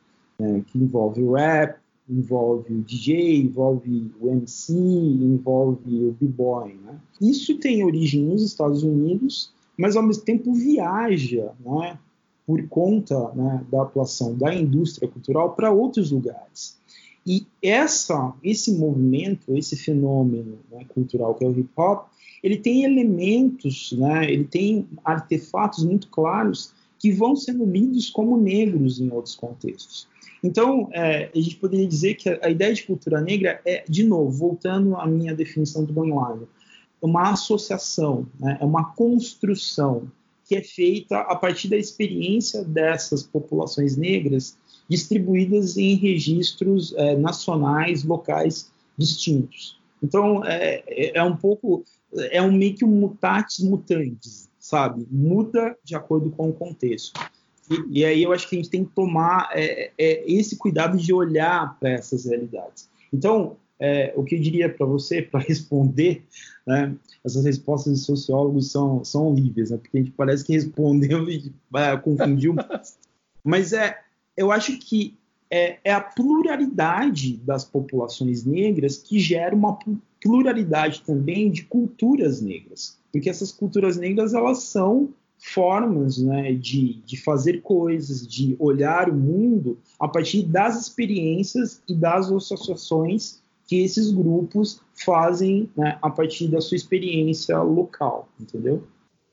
é, 0.41 0.61
que 0.67 0.79
envolve 0.79 1.23
o 1.23 1.33
rap, 1.33 1.79
envolve 2.09 2.75
o 2.75 2.83
DJ, 2.83 3.41
envolve 3.41 4.11
o 4.21 4.29
MC, 4.29 4.73
envolve 4.75 6.07
o 6.07 6.13
b-boy. 6.13 6.77
Né? 6.85 6.99
Isso 7.21 7.59
tem 7.59 7.85
origem 7.85 8.23
nos 8.23 8.43
Estados 8.43 8.83
Unidos, 8.83 9.53
mas 9.77 9.97
ao 9.97 10.03
mesmo 10.03 10.23
tempo 10.23 10.53
viaja, 10.53 11.53
né, 11.65 11.99
por 12.47 12.67
conta 12.69 13.33
né, 13.35 13.65
da 13.71 13.83
atuação 13.83 14.37
da 14.37 14.55
indústria 14.55 15.09
cultural 15.09 15.55
para 15.55 15.73
outros 15.73 16.11
lugares. 16.11 16.79
E 17.27 17.47
essa, 17.63 18.35
esse 18.43 18.73
movimento, 18.73 19.57
esse 19.57 19.77
fenômeno 19.77 20.59
né, 20.71 20.85
cultural 20.93 21.35
que 21.35 21.45
é 21.45 21.49
o 21.49 21.59
hip 21.59 21.71
hop, 21.75 22.09
ele 22.43 22.59
tem 22.59 22.85
elementos, 22.85 23.93
né, 23.93 24.31
ele 24.31 24.45
tem 24.45 24.87
artefatos 25.03 25.83
muito 25.83 26.09
claros 26.09 26.73
que 26.99 27.11
vão 27.11 27.35
sendo 27.35 27.65
lidos 27.65 28.11
como 28.11 28.37
negros 28.37 29.01
em 29.01 29.11
outros 29.11 29.35
contextos. 29.35 30.07
Então, 30.45 30.91
é, 30.93 31.31
a 31.35 31.41
gente 31.41 31.57
poderia 31.57 31.89
dizer 31.89 32.17
que 32.17 32.29
a, 32.29 32.51
ideia 32.51 32.75
de 32.75 32.85
cultura 32.85 33.19
negra 33.19 33.63
é, 33.65 33.83
de 33.89 34.05
novo, 34.05 34.31
voltando 34.31 34.95
à 34.95 35.07
minha 35.07 35.35
definição 35.35 35.83
do 35.87 35.93
Banhoado, 35.93 36.47
uma 37.01 37.31
associação, 37.31 38.27
né, 38.39 38.59
é 38.61 38.65
uma 38.65 38.93
construção 38.93 40.07
que 40.45 40.55
é 40.55 40.63
feita 40.63 41.21
a 41.21 41.35
partir 41.35 41.69
da 41.69 41.79
experiência 41.79 42.63
dessas 42.63 43.23
populações 43.23 43.97
negras 43.97 44.59
distribuídas 44.87 45.79
em 45.79 45.95
registros 45.95 46.93
é, 46.99 47.17
nacionais, 47.17 48.05
locais 48.05 48.71
distintos. 48.99 49.81
Então, 50.03 50.45
é, 50.45 50.85
é, 50.87 51.19
é 51.19 51.25
um 51.25 51.35
pouco 51.35 51.83
é 52.31 52.43
um 52.43 52.53
meio 52.53 52.75
que 52.75 52.85
um 52.85 52.89
mutatis 52.89 53.61
mutandis, 53.61 54.51
sabe? 54.59 55.07
Muda 55.11 55.75
de 55.83 55.97
acordo 55.97 56.31
com 56.31 56.51
o 56.51 56.53
contexto. 56.53 57.19
E, 57.71 58.01
e 58.01 58.05
aí 58.05 58.23
eu 58.23 58.33
acho 58.33 58.49
que 58.49 58.57
a 58.57 58.59
gente 58.59 58.71
tem 58.71 58.85
que 58.85 58.93
tomar 58.93 59.51
é, 59.53 59.91
é, 59.97 60.31
esse 60.31 60.57
cuidado 60.57 60.97
de 60.97 61.13
olhar 61.13 61.79
para 61.79 61.91
essas 61.91 62.27
realidades. 62.27 62.89
Então, 63.13 63.57
é, 63.79 64.13
o 64.17 64.25
que 64.25 64.35
eu 64.35 64.41
diria 64.41 64.69
para 64.69 64.87
você, 64.87 65.23
para 65.23 65.41
responder, 65.45 66.25
né, 66.67 66.95
essas 67.25 67.45
respostas 67.45 67.99
de 67.99 68.05
sociólogos 68.05 68.71
são, 68.71 69.05
são 69.05 69.29
horríveis, 69.29 69.71
né, 69.71 69.79
porque 69.79 69.99
a 69.99 70.01
gente 70.01 70.13
parece 70.13 70.45
que 70.45 70.53
respondeu 70.53 71.29
e 71.31 71.53
é, 71.75 71.97
confundiu. 71.97 72.55
Mas 73.43 73.73
é, 73.73 73.99
eu 74.37 74.51
acho 74.51 74.79
que 74.79 75.17
é, 75.51 75.79
é, 75.85 75.93
a 75.93 76.01
pluralidade 76.01 77.37
das 77.39 77.65
populações 77.65 78.45
negras 78.45 78.99
que 78.99 79.21
gera 79.21 79.55
uma 79.55 79.79
pluralidade 80.21 81.03
também 81.03 81.51
de 81.51 81.65
culturas 81.65 82.41
negras, 82.41 82.99
porque 83.13 83.29
essas 83.29 83.53
culturas 83.53 83.97
negras 83.97 84.35
elas 84.35 84.65
são 84.65 85.11
formas 85.47 86.17
né, 86.17 86.55
de, 86.55 87.03
de 87.03 87.19
fazer 87.19 87.61
coisas, 87.61 88.27
de 88.27 88.57
olhar 88.59 89.11
o 89.11 89.15
mundo 89.15 89.79
a 90.01 90.09
partir 90.09 90.43
das 90.43 90.81
experiências 90.81 91.83
e 91.87 91.95
das 91.95 92.33
associações 92.33 93.43
que 93.67 93.83
esses 93.83 94.11
grupos 94.11 94.81
fazem 94.95 95.71
né, 95.77 95.99
a 96.01 96.09
partir 96.09 96.49
da 96.49 96.63
sua 96.63 96.77
experiência 96.77 97.61
local, 97.61 98.27
entendeu? 98.41 98.87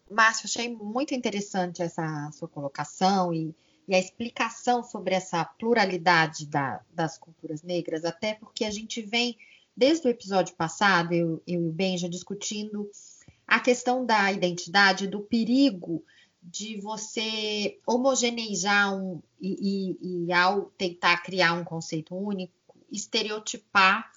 Márcio, 0.10 0.47
achei 0.47 0.76
muito 0.76 1.15
interessante 1.15 1.82
essa 1.82 2.30
sua 2.34 2.50
colocação 2.50 3.34
e, 3.34 3.56
e 3.88 3.95
a 3.95 4.00
explicação 4.00 4.84
sobre 4.84 5.15
essa 5.15 5.45
pluralidade 5.45 6.45
da, 6.45 6.82
das 6.93 7.17
culturas 7.17 7.63
negras, 7.63 8.04
até 8.04 8.34
porque 8.34 8.65
a 8.65 8.71
gente 8.71 9.02
vem 9.02 9.38
desde 9.76 10.08
o 10.08 10.12
episódio 10.12 10.56
passado, 10.56 11.13
eu, 11.13 11.41
eu 11.47 11.62
e 11.62 11.69
o 11.69 11.71
Benja 11.71 12.10
discutindo 12.10 12.89
a 13.52 13.60
questão 13.60 14.06
da 14.06 14.32
identidade, 14.32 15.08
do 15.08 15.20
perigo 15.20 16.02
de 16.42 16.80
você 16.80 17.78
homogeneizar 17.86 18.96
um, 18.96 19.22
e, 19.42 19.98
e, 20.00 20.28
e, 20.28 20.34
ao 20.34 20.68
tentar 20.78 21.18
criar 21.18 21.52
um 21.52 21.66
conceito 21.66 22.16
único, 22.16 22.54
estereotipar 22.90 24.10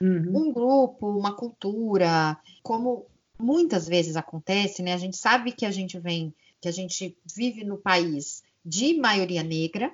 uhum. 0.00 0.32
um 0.36 0.52
grupo, 0.52 1.18
uma 1.18 1.34
cultura, 1.34 2.38
como 2.62 3.06
muitas 3.36 3.88
vezes 3.88 4.14
acontece, 4.14 4.84
né? 4.84 4.94
A 4.94 4.98
gente 4.98 5.16
sabe 5.16 5.50
que 5.50 5.66
a 5.66 5.70
gente 5.72 5.98
vem, 5.98 6.32
que 6.60 6.68
a 6.68 6.72
gente 6.72 7.18
vive 7.34 7.64
no 7.64 7.76
país 7.76 8.44
de 8.64 8.96
maioria 8.96 9.42
negra, 9.42 9.92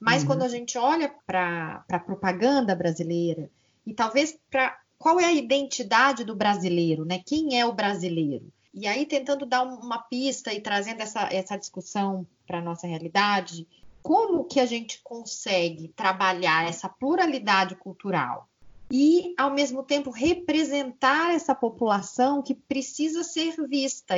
mas 0.00 0.22
uhum. 0.22 0.26
quando 0.26 0.42
a 0.42 0.48
gente 0.48 0.76
olha 0.76 1.14
para 1.24 1.84
a 1.88 1.98
propaganda 2.00 2.74
brasileira 2.74 3.48
e 3.86 3.94
talvez 3.94 4.36
para 4.50 4.76
qual 4.98 5.20
é 5.20 5.24
a 5.24 5.32
identidade 5.32 6.24
do 6.24 6.34
brasileiro, 6.34 7.04
né? 7.04 7.20
Quem 7.24 7.58
é 7.58 7.66
o 7.66 7.72
brasileiro? 7.72 8.46
E 8.74 8.86
aí 8.86 9.06
tentando 9.06 9.46
dar 9.46 9.62
uma 9.62 9.98
pista 9.98 10.52
e 10.52 10.60
trazendo 10.60 11.00
essa, 11.00 11.28
essa 11.32 11.56
discussão 11.56 12.26
para 12.46 12.58
a 12.58 12.62
nossa 12.62 12.86
realidade, 12.86 13.66
como 14.02 14.44
que 14.44 14.60
a 14.60 14.66
gente 14.66 15.00
consegue 15.02 15.88
trabalhar 15.88 16.68
essa 16.68 16.88
pluralidade 16.88 17.74
cultural 17.74 18.48
e, 18.90 19.34
ao 19.36 19.52
mesmo 19.52 19.82
tempo, 19.82 20.10
representar 20.10 21.34
essa 21.34 21.54
população 21.54 22.42
que 22.42 22.54
precisa 22.54 23.24
ser 23.24 23.56
vista. 23.68 24.14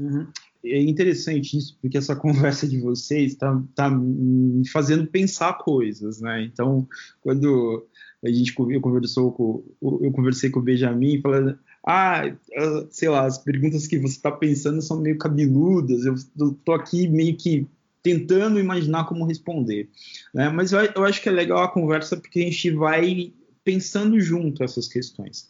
Uhum. 0.00 0.28
É 0.64 0.80
interessante 0.82 1.56
isso, 1.56 1.76
porque 1.80 1.98
essa 1.98 2.14
conversa 2.14 2.66
de 2.66 2.80
vocês 2.80 3.32
está 3.32 3.60
tá 3.74 3.90
me 3.90 4.68
fazendo 4.68 5.06
pensar 5.06 5.54
coisas, 5.54 6.20
né? 6.20 6.44
Então, 6.44 6.86
quando 7.20 7.86
a 8.24 8.28
gente 8.28 8.54
eu 8.56 8.80
conversou 8.80 9.32
com 9.32 9.64
eu 10.02 10.10
conversei 10.12 10.50
com 10.50 10.60
o 10.60 10.62
Benjamin 10.62 11.20
falando 11.20 11.58
ah 11.86 12.22
sei 12.90 13.08
lá 13.08 13.24
as 13.24 13.38
perguntas 13.38 13.86
que 13.86 13.98
você 13.98 14.16
está 14.16 14.30
pensando 14.30 14.82
são 14.82 15.00
meio 15.00 15.18
cabeludas 15.18 16.04
eu 16.04 16.52
tô 16.64 16.72
aqui 16.72 17.08
meio 17.08 17.36
que 17.36 17.66
tentando 18.02 18.58
imaginar 18.58 19.04
como 19.04 19.26
responder. 19.26 19.88
Né? 20.32 20.48
Mas 20.48 20.72
eu, 20.72 20.80
eu 20.80 21.04
acho 21.04 21.22
que 21.22 21.28
é 21.28 21.32
legal 21.32 21.62
a 21.62 21.68
conversa 21.68 22.16
porque 22.16 22.40
a 22.40 22.44
gente 22.44 22.70
vai 22.70 23.32
pensando 23.64 24.18
junto 24.20 24.64
essas 24.64 24.88
questões. 24.88 25.48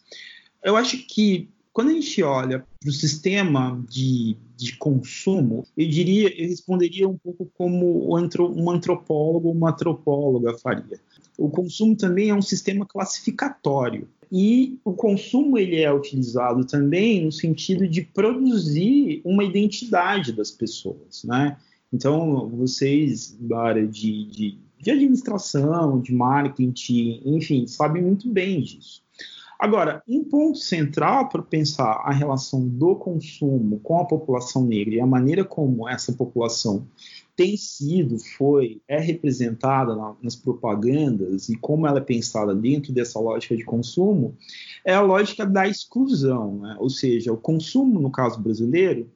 Eu 0.63 0.75
acho 0.75 0.97
que 1.07 1.49
quando 1.71 1.89
a 1.89 1.93
gente 1.93 2.21
olha 2.23 2.65
para 2.79 2.89
o 2.89 2.93
sistema 2.93 3.83
de, 3.89 4.35
de 4.57 4.75
consumo, 4.77 5.65
eu 5.77 5.87
diria, 5.87 6.29
eu 6.41 6.49
responderia 6.49 7.07
um 7.07 7.17
pouco 7.17 7.49
como 7.57 8.11
um 8.11 8.17
antropólogo 8.69 9.51
uma 9.51 9.69
antropóloga 9.71 10.57
faria. 10.57 10.99
O 11.37 11.49
consumo 11.49 11.95
também 11.95 12.29
é 12.29 12.35
um 12.35 12.41
sistema 12.41 12.85
classificatório. 12.85 14.07
E 14.31 14.77
o 14.83 14.93
consumo 14.93 15.57
ele 15.57 15.81
é 15.81 15.91
utilizado 15.91 16.65
também 16.65 17.25
no 17.25 17.31
sentido 17.31 17.87
de 17.87 18.01
produzir 18.01 19.21
uma 19.23 19.43
identidade 19.43 20.31
das 20.33 20.51
pessoas, 20.51 21.23
né? 21.23 21.57
Então, 21.91 22.47
vocês 22.49 23.35
da 23.39 23.59
área 23.59 23.87
de, 23.87 24.25
de, 24.25 24.57
de 24.79 24.91
administração, 24.91 25.99
de 25.99 26.13
marketing, 26.13 27.21
enfim, 27.25 27.65
sabem 27.65 28.03
muito 28.03 28.29
bem 28.29 28.61
disso. 28.61 29.01
Agora, 29.59 30.01
um 30.07 30.23
ponto 30.23 30.57
central 30.57 31.27
para 31.27 31.41
pensar 31.41 32.01
a 32.05 32.13
relação 32.13 32.65
do 32.65 32.95
consumo 32.95 33.77
com 33.81 33.99
a 33.99 34.05
população 34.05 34.63
negra 34.65 34.95
e 34.95 35.01
a 35.01 35.05
maneira 35.05 35.43
como 35.43 35.89
essa 35.89 36.13
população 36.13 36.87
tem 37.35 37.57
sido, 37.57 38.17
foi, 38.37 38.81
é 38.87 38.97
representada 39.01 39.97
na, 39.97 40.15
nas 40.23 40.33
propagandas 40.33 41.49
e 41.49 41.57
como 41.57 41.85
ela 41.85 41.97
é 41.97 42.01
pensada 42.01 42.55
dentro 42.55 42.93
dessa 42.93 43.19
lógica 43.19 43.55
de 43.57 43.65
consumo, 43.65 44.33
é 44.85 44.93
a 44.93 45.01
lógica 45.01 45.45
da 45.45 45.67
exclusão, 45.67 46.59
né? 46.59 46.77
ou 46.79 46.89
seja, 46.89 47.33
o 47.33 47.37
consumo, 47.37 47.99
no 47.99 48.11
caso 48.11 48.41
brasileiro, 48.41 49.11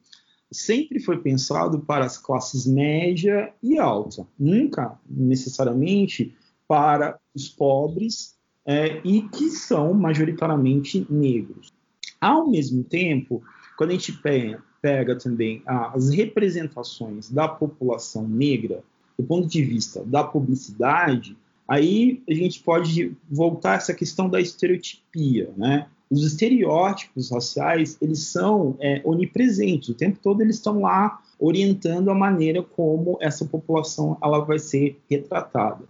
sempre 0.52 1.00
foi 1.00 1.22
pensado 1.22 1.80
para 1.80 2.04
as 2.04 2.18
classes 2.18 2.66
média 2.66 3.50
e 3.62 3.78
alta, 3.78 4.26
nunca 4.38 4.98
necessariamente 5.08 6.36
para 6.68 7.18
os 7.34 7.48
pobres 7.48 8.33
é, 8.66 9.00
e 9.04 9.22
que 9.22 9.50
são 9.50 9.92
majoritariamente 9.92 11.06
negros. 11.10 11.72
Ao 12.20 12.46
mesmo 12.46 12.82
tempo, 12.82 13.42
quando 13.76 13.90
a 13.90 13.94
gente 13.94 14.12
pega, 14.12 15.16
também 15.16 15.62
as 15.66 16.10
representações 16.10 17.30
da 17.30 17.48
população 17.48 18.26
negra, 18.26 18.82
do 19.18 19.24
ponto 19.24 19.46
de 19.48 19.62
vista 19.62 20.04
da 20.04 20.24
publicidade, 20.24 21.36
aí 21.66 22.22
a 22.28 22.34
gente 22.34 22.62
pode 22.62 23.16
voltar 23.30 23.72
a 23.72 23.76
essa 23.76 23.94
questão 23.94 24.28
da 24.28 24.40
estereotipia, 24.40 25.50
né? 25.56 25.86
Os 26.10 26.22
estereótipos 26.24 27.30
raciais, 27.30 27.96
eles 28.00 28.26
são 28.28 28.76
é, 28.78 29.00
onipresentes, 29.04 29.88
o 29.88 29.94
tempo 29.94 30.18
todo 30.22 30.42
eles 30.42 30.56
estão 30.56 30.80
lá 30.80 31.20
orientando 31.38 32.10
a 32.10 32.14
maneira 32.14 32.62
como 32.62 33.18
essa 33.20 33.44
população 33.44 34.16
ela 34.22 34.38
vai 34.44 34.58
ser 34.58 35.00
retratada. 35.10 35.84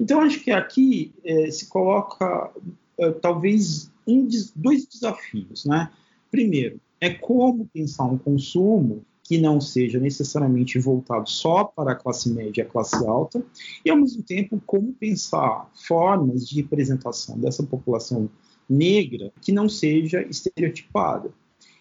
Então, 0.00 0.20
acho 0.20 0.40
que 0.40 0.50
aqui 0.50 1.12
é, 1.24 1.50
se 1.50 1.66
coloca 1.66 2.52
é, 2.98 3.10
talvez 3.12 3.90
um, 4.06 4.28
dois 4.54 4.86
desafios. 4.86 5.64
Né? 5.64 5.90
Primeiro, 6.30 6.80
é 7.00 7.10
como 7.10 7.66
pensar 7.66 8.04
um 8.04 8.18
consumo 8.18 9.04
que 9.28 9.36
não 9.36 9.60
seja 9.60 10.00
necessariamente 10.00 10.78
voltado 10.78 11.28
só 11.28 11.62
para 11.62 11.92
a 11.92 11.94
classe 11.94 12.30
média 12.30 12.62
e 12.62 12.64
a 12.64 12.68
classe 12.68 12.96
alta, 13.06 13.44
e 13.84 13.90
ao 13.90 13.96
mesmo 13.98 14.22
tempo 14.22 14.60
como 14.64 14.94
pensar 14.94 15.70
formas 15.86 16.48
de 16.48 16.62
representação 16.62 17.38
dessa 17.38 17.62
população 17.62 18.30
negra 18.66 19.30
que 19.42 19.52
não 19.52 19.68
seja 19.68 20.22
estereotipada. 20.22 21.30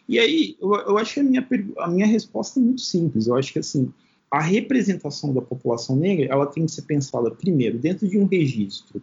E 0.10 0.20
aí, 0.20 0.58
eu, 0.60 0.74
eu 0.74 0.98
acho 0.98 1.14
que 1.14 1.20
a 1.22 1.24
minha, 1.24 1.48
a 1.80 1.88
minha 1.88 2.06
resposta 2.06 2.60
é 2.60 2.64
muito 2.64 2.82
simples. 2.82 3.28
Eu 3.28 3.36
acho 3.36 3.54
que 3.54 3.60
assim, 3.60 3.94
a 4.30 4.42
representação 4.42 5.34
da 5.34 5.42
população 5.42 5.96
negra 5.96 6.28
ela 6.30 6.46
tem 6.46 6.66
que 6.66 6.72
ser 6.72 6.84
pensada 6.84 7.32
primeiro 7.32 7.78
dentro 7.78 8.08
de 8.08 8.18
um 8.18 8.26
registro 8.26 9.02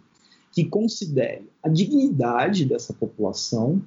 que 0.52 0.64
considere 0.64 1.48
a 1.62 1.68
dignidade 1.68 2.64
dessa 2.64 2.92
população 2.92 3.82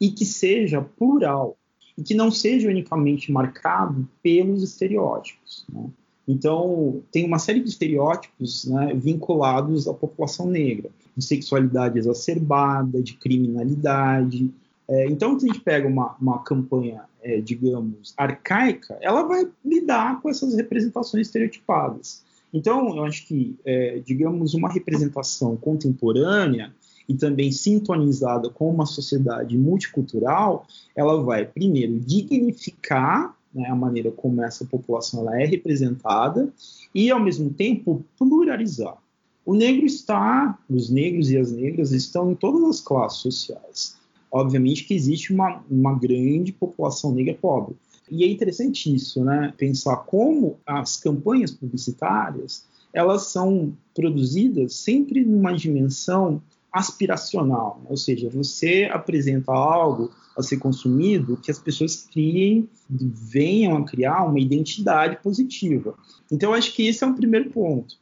e 0.00 0.10
que 0.10 0.24
seja 0.24 0.80
plural 0.80 1.56
e 1.96 2.02
que 2.02 2.14
não 2.14 2.30
seja 2.30 2.68
unicamente 2.68 3.32
marcado 3.32 4.08
pelos 4.22 4.62
estereótipos. 4.62 5.64
Né? 5.68 5.86
Então, 6.28 7.02
tem 7.10 7.24
uma 7.24 7.38
série 7.38 7.60
de 7.60 7.68
estereótipos 7.68 8.66
né, 8.66 8.92
vinculados 8.94 9.86
à 9.86 9.94
população 9.94 10.46
negra, 10.46 10.90
de 11.16 11.24
sexualidade 11.24 11.98
exacerbada, 11.98 13.02
de 13.02 13.14
criminalidade, 13.14 14.52
é, 14.88 15.06
então, 15.08 15.38
se 15.38 15.48
a 15.48 15.52
gente 15.52 15.62
pega 15.62 15.88
uma, 15.88 16.14
uma 16.20 16.38
campanha, 16.42 17.02
é, 17.26 17.40
digamos, 17.40 18.14
arcaica, 18.16 18.96
ela 19.00 19.24
vai 19.24 19.48
lidar 19.64 20.22
com 20.22 20.30
essas 20.30 20.54
representações 20.54 21.26
estereotipadas. 21.26 22.22
Então, 22.54 22.96
eu 22.96 23.04
acho 23.04 23.26
que, 23.26 23.56
é, 23.64 24.00
digamos, 24.06 24.54
uma 24.54 24.72
representação 24.72 25.56
contemporânea 25.56 26.72
e 27.08 27.14
também 27.14 27.50
sintonizada 27.50 28.48
com 28.48 28.70
uma 28.70 28.86
sociedade 28.86 29.58
multicultural, 29.58 30.66
ela 30.94 31.20
vai, 31.20 31.44
primeiro, 31.44 31.98
dignificar 31.98 33.36
né, 33.52 33.68
a 33.68 33.74
maneira 33.74 34.12
como 34.12 34.40
essa 34.42 34.64
população 34.64 35.22
ela 35.22 35.42
é 35.42 35.44
representada 35.44 36.48
e, 36.94 37.10
ao 37.10 37.18
mesmo 37.18 37.50
tempo, 37.50 38.04
pluralizar. 38.16 38.96
O 39.44 39.52
negro 39.52 39.84
está, 39.84 40.56
os 40.70 40.90
negros 40.90 41.28
e 41.32 41.38
as 41.38 41.50
negras 41.50 41.90
estão 41.90 42.30
em 42.30 42.36
todas 42.36 42.62
as 42.62 42.80
classes 42.80 43.18
sociais 43.18 43.96
obviamente 44.30 44.84
que 44.84 44.94
existe 44.94 45.32
uma, 45.32 45.62
uma 45.70 45.98
grande 45.98 46.52
população 46.52 47.12
negra 47.12 47.34
pobre. 47.34 47.76
E 48.10 48.24
é 48.24 48.28
interessante 48.28 48.94
isso, 48.94 49.24
né? 49.24 49.52
Pensar 49.56 49.96
como 49.96 50.58
as 50.64 50.96
campanhas 50.96 51.50
publicitárias 51.50 52.64
elas 52.96 53.26
são 53.26 53.76
produzidas 53.94 54.74
sempre 54.74 55.22
numa 55.22 55.52
dimensão 55.52 56.40
aspiracional, 56.72 57.78
né? 57.82 57.88
ou 57.90 57.96
seja, 57.96 58.30
você 58.30 58.88
apresenta 58.90 59.52
algo 59.52 60.10
a 60.36 60.42
ser 60.42 60.58
consumido 60.58 61.36
que 61.36 61.50
as 61.50 61.58
pessoas 61.58 62.06
criem, 62.10 62.68
venham 62.88 63.76
a 63.76 63.84
criar 63.84 64.24
uma 64.24 64.40
identidade 64.40 65.18
positiva. 65.22 65.94
Então, 66.30 66.50
eu 66.50 66.54
acho 66.54 66.74
que 66.74 66.86
esse 66.86 67.04
é 67.04 67.06
um 67.06 67.14
primeiro 67.14 67.50
ponto. 67.50 67.96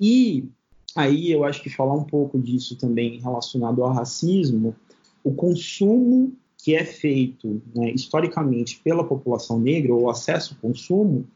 E 0.00 0.44
aí 0.94 1.30
eu 1.30 1.44
acho 1.44 1.62
que 1.62 1.70
falar 1.70 1.94
um 1.94 2.04
pouco 2.04 2.38
disso 2.38 2.76
também 2.76 3.18
relacionado 3.18 3.82
ao 3.82 3.92
racismo, 3.92 4.74
o 5.22 5.32
consumo 5.32 6.32
que 6.56 6.74
é 6.74 6.84
feito 6.84 7.62
né, 7.74 7.90
historicamente 7.92 8.80
pela 8.82 9.04
população 9.04 9.58
negra, 9.58 9.94
ou 9.94 10.10
acesso 10.10 10.54
ao 10.54 10.70
consumo, 10.70 11.26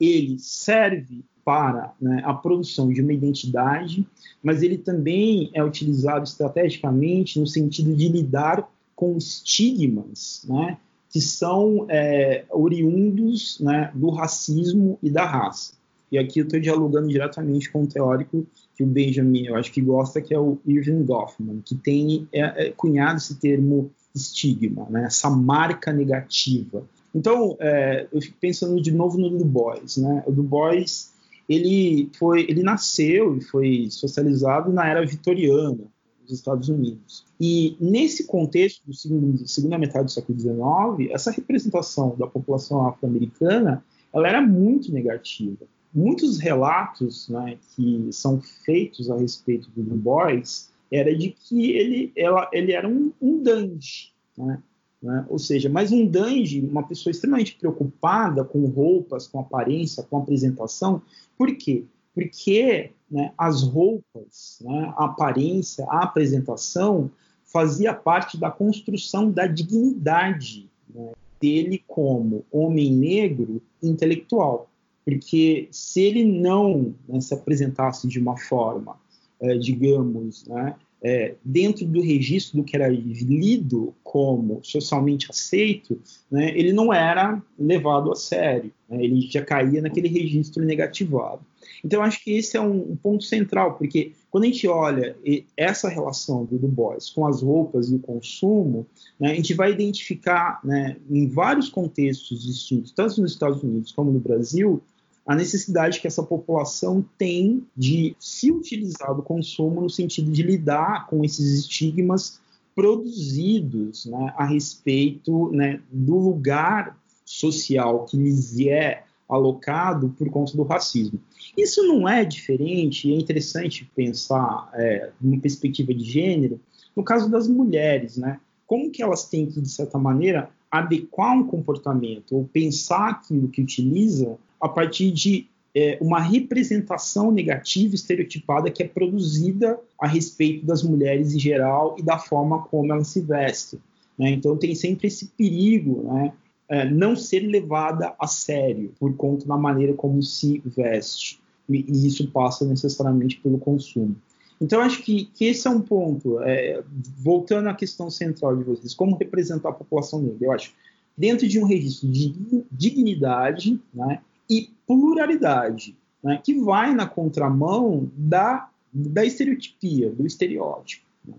ele 0.00 0.38
serve 0.38 1.24
para 1.44 1.94
né, 2.00 2.22
a 2.24 2.34
produção 2.34 2.92
de 2.92 3.00
uma 3.00 3.12
identidade, 3.12 4.06
mas 4.42 4.62
ele 4.62 4.78
também 4.78 5.50
é 5.54 5.64
utilizado 5.64 6.24
estrategicamente 6.24 7.40
no 7.40 7.46
sentido 7.46 7.94
de 7.94 8.08
lidar 8.08 8.68
com 8.94 9.16
estigmas 9.16 10.44
né, 10.48 10.76
que 11.10 11.20
são 11.20 11.86
é, 11.88 12.44
oriundos 12.50 13.58
né, 13.60 13.90
do 13.94 14.10
racismo 14.10 14.98
e 15.02 15.10
da 15.10 15.24
raça. 15.24 15.77
E 16.10 16.18
aqui 16.18 16.40
eu 16.40 16.44
estou 16.44 16.58
dialogando 16.58 17.08
diretamente 17.08 17.70
com 17.70 17.82
um 17.82 17.86
teórico 17.86 18.46
que 18.74 18.82
o 18.82 18.86
Benjamin, 18.86 19.46
eu 19.46 19.56
acho 19.56 19.70
que 19.70 19.80
gosta, 19.80 20.20
que 20.20 20.32
é 20.32 20.38
o 20.38 20.58
Irving 20.66 21.04
Goffman, 21.04 21.60
que 21.64 21.74
tem 21.74 22.26
é, 22.32 22.68
é, 22.68 22.70
cunhado 22.70 23.18
esse 23.18 23.34
termo 23.38 23.90
estigma, 24.14 24.86
né? 24.88 25.04
essa 25.04 25.28
marca 25.28 25.92
negativa. 25.92 26.84
Então, 27.14 27.56
é, 27.60 28.06
eu 28.12 28.20
fico 28.20 28.36
pensando 28.40 28.80
de 28.80 28.92
novo 28.92 29.18
no 29.18 29.30
Du 29.30 29.44
Bois. 29.44 29.96
Né? 29.98 30.22
O 30.26 30.32
Du 30.32 30.42
Bois, 30.42 31.12
ele, 31.48 32.10
foi, 32.18 32.42
ele 32.48 32.62
nasceu 32.62 33.36
e 33.36 33.40
foi 33.42 33.88
socializado 33.90 34.72
na 34.72 34.88
era 34.88 35.04
vitoriana, 35.04 35.84
nos 36.22 36.32
Estados 36.32 36.68
Unidos. 36.68 37.24
E 37.40 37.76
nesse 37.80 38.26
contexto 38.26 38.82
do 38.86 38.94
segundo, 38.94 39.46
segunda 39.46 39.76
metade 39.76 40.06
do 40.06 40.10
século 40.10 40.38
XIX, 40.38 41.10
essa 41.12 41.30
representação 41.30 42.16
da 42.16 42.26
população 42.26 42.86
afro-americana, 42.86 43.84
ela 44.12 44.28
era 44.28 44.40
muito 44.40 44.92
negativa 44.92 45.66
muitos 45.94 46.38
relatos 46.38 47.28
né, 47.28 47.58
que 47.74 48.08
são 48.12 48.40
feitos 48.40 49.10
a 49.10 49.16
respeito 49.16 49.70
do 49.70 49.82
Du 49.82 49.96
Bois 49.96 50.70
era 50.90 51.14
de 51.14 51.30
que 51.30 51.72
ele, 51.72 52.12
ela, 52.16 52.48
ele 52.52 52.72
era 52.72 52.88
um, 52.88 53.12
um 53.20 53.42
dandy, 53.42 54.12
né? 54.36 54.62
Né? 55.02 55.24
Ou 55.28 55.38
seja, 55.38 55.68
mas 55.68 55.92
um 55.92 56.06
dandy, 56.06 56.60
uma 56.60 56.82
pessoa 56.82 57.10
extremamente 57.10 57.56
preocupada 57.56 58.44
com 58.44 58.66
roupas, 58.66 59.26
com 59.28 59.38
aparência, 59.38 60.02
com 60.02 60.18
apresentação. 60.18 61.00
Por 61.36 61.54
quê? 61.56 61.84
Porque 62.14 62.90
né, 63.10 63.32
as 63.38 63.62
roupas, 63.62 64.58
né, 64.60 64.92
a 64.96 65.04
aparência, 65.04 65.86
a 65.88 66.02
apresentação 66.02 67.10
fazia 67.44 67.94
parte 67.94 68.36
da 68.36 68.50
construção 68.50 69.30
da 69.30 69.46
dignidade 69.46 70.68
né, 70.92 71.12
dele 71.40 71.82
como 71.86 72.44
homem 72.50 72.92
negro 72.92 73.62
intelectual 73.80 74.68
porque 75.08 75.68
se 75.70 76.02
ele 76.02 76.22
não 76.22 76.94
né, 77.08 77.18
se 77.18 77.32
apresentasse 77.32 78.06
de 78.06 78.18
uma 78.18 78.36
forma, 78.36 78.94
é, 79.40 79.56
digamos, 79.56 80.46
né, 80.46 80.74
é, 81.02 81.34
dentro 81.42 81.86
do 81.86 82.02
registro 82.02 82.58
do 82.58 82.64
que 82.64 82.76
era 82.76 82.88
lido 82.88 83.94
como 84.04 84.60
socialmente 84.62 85.28
aceito, 85.30 85.98
né, 86.30 86.50
ele 86.54 86.74
não 86.74 86.92
era 86.92 87.42
levado 87.58 88.12
a 88.12 88.16
sério, 88.16 88.70
né, 88.86 89.02
ele 89.02 89.22
já 89.22 89.42
caía 89.42 89.80
naquele 89.80 90.08
registro 90.08 90.62
negativado. 90.62 91.40
Então, 91.82 92.02
acho 92.02 92.22
que 92.22 92.32
esse 92.32 92.58
é 92.58 92.60
um, 92.60 92.92
um, 92.92 92.96
ponto 92.96 93.24
central, 93.24 93.78
porque 93.78 94.12
quando 94.30 94.44
a 94.44 94.46
gente 94.48 94.68
olha 94.68 95.16
essa 95.56 95.88
relação 95.88 96.44
do 96.44 96.58
Du 96.58 96.68
Bois 96.68 97.08
com 97.08 97.26
as 97.26 97.40
roupas 97.40 97.90
e 97.90 97.94
o 97.94 97.98
consumo, 97.98 98.86
né, 99.18 99.30
a 99.30 99.34
gente 99.34 99.54
vai 99.54 99.72
identificar 99.72 100.60
né, 100.62 100.98
em 101.08 101.26
vários 101.28 101.70
contextos 101.70 102.44
distintos, 102.44 102.92
tanto 102.92 103.22
nos 103.22 103.32
Estados 103.32 103.62
Unidos 103.62 103.90
como 103.92 104.10
no 104.10 104.18
Brasil, 104.18 104.82
a 105.28 105.34
necessidade 105.34 106.00
que 106.00 106.06
essa 106.06 106.22
população 106.22 107.04
tem 107.18 107.66
de 107.76 108.16
se 108.18 108.50
utilizar 108.50 109.14
do 109.14 109.22
consumo 109.22 109.82
no 109.82 109.90
sentido 109.90 110.32
de 110.32 110.42
lidar 110.42 111.06
com 111.06 111.22
esses 111.22 111.60
estigmas 111.60 112.40
produzidos 112.74 114.06
né, 114.06 114.32
a 114.38 114.46
respeito 114.46 115.50
né, 115.50 115.82
do 115.92 116.16
lugar 116.16 116.98
social 117.26 118.06
que 118.06 118.16
lhes 118.16 118.58
é 118.60 119.04
alocado 119.28 120.14
por 120.16 120.30
conta 120.30 120.56
do 120.56 120.62
racismo. 120.62 121.20
Isso 121.54 121.82
não 121.82 122.08
é 122.08 122.24
diferente, 122.24 123.12
é 123.12 123.14
interessante 123.14 123.84
pensar 123.94 124.70
é, 124.72 125.10
numa 125.20 125.38
perspectiva 125.38 125.92
de 125.92 126.04
gênero, 126.04 126.58
no 126.96 127.04
caso 127.04 127.30
das 127.30 127.46
mulheres, 127.46 128.16
né? 128.16 128.40
Como 128.66 128.90
que 128.90 129.02
elas 129.02 129.28
têm 129.28 129.44
que, 129.44 129.60
de 129.60 129.68
certa 129.68 129.98
maneira, 129.98 130.48
adequar 130.70 131.36
um 131.36 131.46
comportamento 131.46 132.34
ou 132.34 132.44
pensar 132.44 133.10
aquilo 133.10 133.48
que 133.48 133.60
utiliza 133.60 134.38
a 134.60 134.68
partir 134.68 135.10
de 135.10 135.48
é, 135.74 135.98
uma 136.00 136.20
representação 136.20 137.30
negativa, 137.30 137.94
estereotipada, 137.94 138.70
que 138.70 138.82
é 138.82 138.88
produzida 138.88 139.78
a 140.00 140.06
respeito 140.06 140.66
das 140.66 140.82
mulheres 140.82 141.34
em 141.34 141.38
geral 141.38 141.96
e 141.98 142.02
da 142.02 142.18
forma 142.18 142.62
como 142.64 142.92
elas 142.92 143.08
se 143.08 143.20
vestem. 143.20 143.78
Né? 144.18 144.30
Então, 144.30 144.56
tem 144.56 144.74
sempre 144.74 145.06
esse 145.06 145.26
perigo, 145.28 146.02
né? 146.12 146.32
É, 146.70 146.84
não 146.84 147.16
ser 147.16 147.40
levada 147.40 148.14
a 148.18 148.26
sério 148.26 148.92
por 149.00 149.14
conta 149.16 149.46
da 149.46 149.56
maneira 149.56 149.94
como 149.94 150.22
se 150.22 150.60
veste. 150.66 151.40
E, 151.66 151.84
e 151.88 152.06
isso 152.06 152.30
passa 152.30 152.66
necessariamente 152.66 153.40
pelo 153.40 153.58
consumo. 153.58 154.14
Então, 154.60 154.80
acho 154.80 155.02
que, 155.02 155.26
que 155.26 155.46
esse 155.46 155.66
é 155.66 155.70
um 155.70 155.80
ponto. 155.80 156.40
É, 156.42 156.82
voltando 157.16 157.68
à 157.68 157.74
questão 157.74 158.10
central 158.10 158.56
de 158.56 158.64
vocês, 158.64 158.94
como 158.94 159.16
representar 159.16 159.70
a 159.70 159.72
população 159.72 160.20
negra? 160.20 160.38
Eu 160.46 160.52
acho, 160.52 160.74
dentro 161.16 161.48
de 161.48 161.58
um 161.58 161.64
registro 161.64 162.08
de 162.08 162.34
dignidade, 162.70 163.80
né, 163.94 164.20
e 164.48 164.72
pluralidade, 164.86 165.96
né, 166.22 166.40
que 166.42 166.54
vai 166.54 166.94
na 166.94 167.06
contramão 167.06 168.10
da, 168.14 168.70
da 168.92 169.24
estereotipia, 169.24 170.10
do 170.10 170.26
estereótipo. 170.26 171.06
Né? 171.24 171.34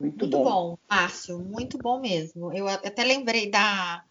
Muito, 0.00 0.18
muito 0.18 0.28
bom. 0.28 0.44
bom, 0.44 0.78
Márcio, 0.90 1.38
muito 1.38 1.78
bom 1.78 2.00
mesmo. 2.00 2.52
Eu 2.52 2.68
até 2.68 3.04
lembrei 3.04 3.50
da 3.50 4.04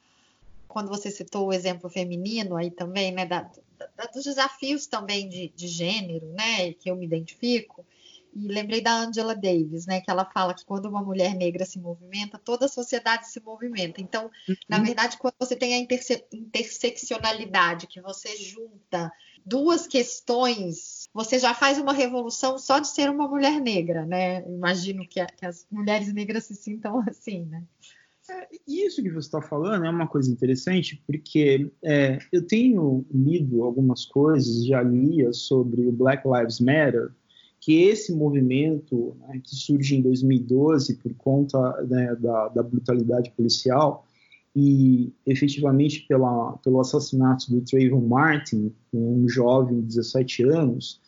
quando 0.67 0.87
você 0.87 1.11
citou 1.11 1.47
o 1.47 1.53
exemplo 1.53 1.89
feminino 1.89 2.55
aí 2.55 2.71
também, 2.71 3.11
né, 3.11 3.25
da, 3.25 3.41
da, 3.97 4.05
dos 4.05 4.23
desafios 4.23 4.87
também 4.87 5.27
de, 5.27 5.51
de 5.53 5.67
gênero, 5.67 6.27
né, 6.27 6.71
que 6.73 6.89
eu 6.89 6.95
me 6.95 7.05
identifico. 7.05 7.85
E 8.33 8.47
lembrei 8.47 8.81
da 8.81 8.93
Angela 8.93 9.35
Davis, 9.35 9.85
né, 9.85 10.01
que 10.01 10.09
ela 10.09 10.25
fala 10.25 10.53
que 10.53 10.65
quando 10.65 10.85
uma 10.85 11.03
mulher 11.03 11.35
negra 11.35 11.65
se 11.65 11.79
movimenta, 11.79 12.37
toda 12.37 12.65
a 12.65 12.69
sociedade 12.69 13.29
se 13.29 13.39
movimenta. 13.41 14.01
Então, 14.01 14.31
uhum. 14.47 14.55
na 14.69 14.79
verdade, 14.79 15.17
quando 15.17 15.35
você 15.39 15.55
tem 15.55 15.73
a 15.73 15.77
interse 15.77 16.23
interseccionalidade, 16.31 17.87
que 17.87 18.01
você 18.01 18.35
junta 18.37 19.11
duas 19.45 19.87
questões, 19.87 21.09
você 21.13 21.39
já 21.39 21.53
faz 21.53 21.77
uma 21.77 21.93
revolução 21.93 22.57
só 22.57 22.79
de 22.79 22.87
ser 22.87 23.09
uma 23.09 23.27
mulher 23.27 23.59
negra, 23.59 24.05
né? 24.05 24.47
Imagino 24.47 25.07
que, 25.07 25.19
a, 25.19 25.25
que 25.25 25.45
as 25.45 25.65
mulheres 25.69 26.13
negras 26.13 26.45
se 26.45 26.55
sintam 26.55 27.03
assim, 27.07 27.45
né? 27.45 27.63
É, 28.29 28.47
isso 28.67 29.01
que 29.01 29.09
você 29.09 29.27
está 29.27 29.41
falando 29.41 29.85
é 29.85 29.89
uma 29.89 30.07
coisa 30.07 30.31
interessante, 30.31 31.01
porque 31.05 31.69
é, 31.83 32.19
eu 32.31 32.45
tenho 32.45 33.05
lido 33.11 33.63
algumas 33.63 34.05
coisas, 34.05 34.65
já 34.65 34.81
lia 34.81 35.33
sobre 35.33 35.85
o 35.87 35.91
Black 35.91 36.23
Lives 36.27 36.59
Matter, 36.59 37.11
que 37.61 37.83
esse 37.83 38.11
movimento 38.11 39.15
né, 39.21 39.39
que 39.43 39.55
surge 39.55 39.95
em 39.95 40.01
2012 40.01 40.95
por 40.95 41.13
conta 41.13 41.59
né, 41.83 42.15
da, 42.19 42.47
da, 42.49 42.63
brutalidade 42.63 43.31
policial 43.31 44.05
e 44.55 45.13
efetivamente 45.25 46.01
pela, 46.07 46.57
pelo 46.57 46.81
assassinato 46.81 47.49
do 47.51 47.61
Trayvon 47.61 48.01
Martin, 48.01 48.73
um 48.91 49.29
jovem 49.29 49.79
de 49.79 49.87
17 49.87 50.43
anos, 50.43 50.99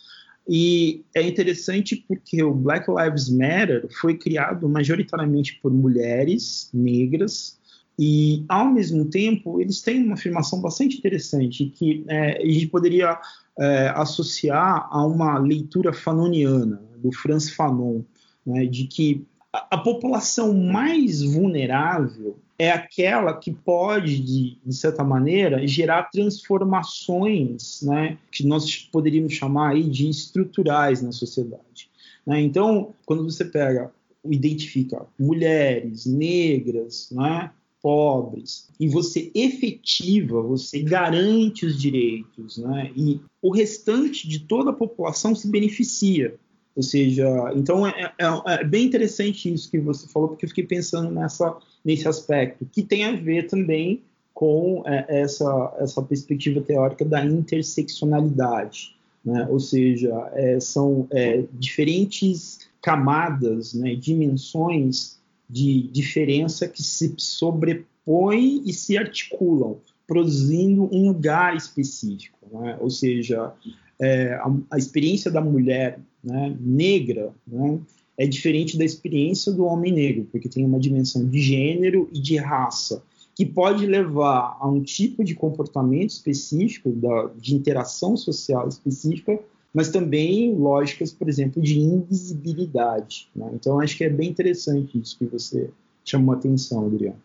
e 0.48 1.04
é 1.16 1.22
interessante 1.22 1.96
porque 2.08 2.44
o 2.44 2.54
Black 2.54 2.86
Lives 2.90 3.30
Matter 3.30 3.88
foi 4.00 4.18
criado 4.18 4.68
majoritariamente 4.70 5.60
por 5.62 5.74
mulheres 5.74 6.70
negras 6.74 7.58
e, 7.98 8.44
ao 8.50 8.72
mesmo 8.72 9.06
tempo, 9.06 9.62
eles 9.62 9.82
têm 9.82 10.04
uma 10.04 10.16
afirmação 10.16 10.60
bastante 10.60 10.98
interessante 10.98 11.66
que 11.66 12.04
é, 12.08 12.42
a 12.42 12.46
gente 12.46 12.68
poderia 12.68 13.20
é, 13.60 13.90
associar 13.96 14.88
a 14.92 15.06
uma 15.06 15.38
leitura 15.38 15.94
fanoniana, 15.94 16.82
do 16.98 17.12
Franz 17.12 17.50
Fanon, 17.50 18.02
né, 18.46 18.66
de 18.66 18.86
que 18.86 19.26
a, 19.52 19.76
a, 19.76 19.78
população 19.78 20.54
mais 20.54 21.22
vulnerável 21.22 22.40
é 22.58 22.72
aquela 22.72 23.34
que 23.38 23.52
pode, 23.52 24.20
de, 24.20 24.58
de 24.66 24.74
certa 24.74 25.04
maneira, 25.04 25.68
gerar 25.68 26.04
transformações 26.04 27.82
né, 27.82 28.18
que 28.32 28.46
nós 28.48 28.78
poderíamos 28.78 29.34
chamar 29.34 29.72
aí 29.72 29.84
de 29.84 30.10
estruturais 30.10 31.02
na 31.02 31.12
sociedade. 31.12 31.90
Né? 32.26 32.42
Então, 32.42 32.94
quando 33.06 33.24
você 33.24 33.44
pega, 33.44 33.92
identifica 34.24 35.06
mulheres, 35.20 36.06
negras, 36.06 37.10
né, 37.12 37.52
pobres, 37.84 38.70
e 38.80 38.88
você 38.88 39.30
efetiva, 39.36 40.42
você 40.42 40.82
garante 40.82 41.66
os 41.66 41.78
direitos, 41.78 42.58
né? 42.58 42.90
E 42.96 43.20
o 43.42 43.52
restante 43.52 44.26
de 44.26 44.40
toda 44.40 44.70
a 44.70 44.74
população 44.74 45.36
se 45.36 45.50
beneficia. 45.50 46.34
Ou 46.74 46.82
seja, 46.82 47.28
então 47.54 47.86
é, 47.86 48.14
é, 48.18 48.54
é, 48.54 48.64
bem 48.64 48.86
interessante 48.86 49.54
isso 49.54 49.70
que 49.70 49.80
você 49.80 50.08
falou, 50.08 50.30
porque 50.30 50.46
eu 50.46 50.50
fiquei 50.50 50.66
pensando 50.66 51.12
nessa, 51.12 51.58
nesse 51.84 52.08
aspecto, 52.08 52.66
que 52.72 52.82
tem 52.82 53.04
a 53.04 53.12
ver 53.12 53.48
também 53.48 54.02
com 54.34 54.82
é, 54.86 55.22
essa, 55.22 55.76
essa 55.80 56.02
perspectiva 56.02 56.62
teórica 56.62 57.04
da 57.04 57.24
interseccionalidade. 57.24 58.96
Né? 59.26 59.46
Ou 59.50 59.60
seja, 59.60 60.32
é, 60.34 60.58
são 60.62 61.06
é, 61.12 61.44
diferentes 61.52 62.60
camadas, 62.82 63.74
né, 63.74 63.94
dimensões 63.96 65.22
de 65.50 65.88
diferença 65.90 66.68
que 66.68 66.82
se 66.82 67.14
sobrepõem 67.18 68.64
e 68.66 68.74
se 68.74 68.98
articulam, 68.98 69.78
produzindo 70.08 70.90
um 70.92 71.08
lugar 71.08 71.56
específico. 71.56 72.38
Né? 72.52 72.78
Ou 72.80 72.90
seja, 72.90 73.54
é, 74.02 74.34
a, 74.34 74.52
a, 74.72 74.78
experiência 74.78 75.32
da 75.32 75.42
mulher 75.42 76.00
né, 76.24 76.56
negra 76.60 77.34
né, 77.48 77.80
é 78.18 78.28
diferente 78.28 78.78
da 78.78 78.86
experiência 78.86 79.52
do 79.52 79.66
homem 79.66 79.92
negro, 79.92 80.28
porque 80.32 80.50
tem 80.50 80.66
uma 80.66 80.80
dimensão 80.80 81.28
de 81.28 81.42
gênero 81.42 82.10
e 82.14 82.20
de 82.20 82.38
raça 82.38 83.04
que 83.36 83.46
pode 83.46 83.86
levar 83.88 84.58
a 84.60 84.68
um 84.68 84.82
tipo 84.82 85.24
de 85.24 85.34
comportamento 85.34 86.12
específico, 86.12 86.92
da, 86.92 87.32
de 87.36 87.56
interação 87.56 88.16
social 88.16 88.68
específica, 88.68 89.40
mas 89.74 89.90
também 89.90 90.54
lógicas, 90.56 91.12
por 91.12 91.28
exemplo, 91.28 91.62
de 91.62 91.80
invisibilidade. 91.80 93.30
Né? 93.36 93.50
Então, 93.54 93.80
acho 93.80 93.98
que 93.98 94.04
é 94.04 94.10
bem 94.10 94.30
interessante 94.30 95.00
isso 95.00 95.18
que 95.18 95.26
você 95.26 95.70
chamou 96.06 96.36
a 96.36 96.38
atenção, 96.38 96.86
Adriano. 96.86 97.22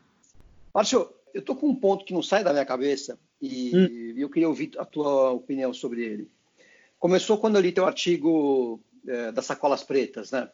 Márcio, 0.72 1.08
eu 1.34 1.40
estou 1.40 1.54
com 1.54 1.68
um 1.68 1.74
ponto 1.74 2.04
que 2.04 2.14
não 2.14 2.22
sai 2.22 2.42
da 2.42 2.52
minha 2.52 2.64
cabeça 2.64 3.18
e 3.40 3.72
hum. 3.74 4.14
eu 4.16 4.30
queria 4.30 4.48
ouvir 4.48 4.70
a 4.78 4.84
tua 4.84 5.30
opinião 5.32 5.74
sobre 5.74 6.02
ele. 6.02 6.28
Começou 6.98 7.38
quando 7.38 7.56
eu 7.56 7.62
li 7.62 7.70
teu 7.70 7.87
artigo 7.87 8.80
é, 9.06 9.30
das 9.30 9.44
sacolas 9.44 9.84
pretas, 9.84 10.30
né? 10.30 10.48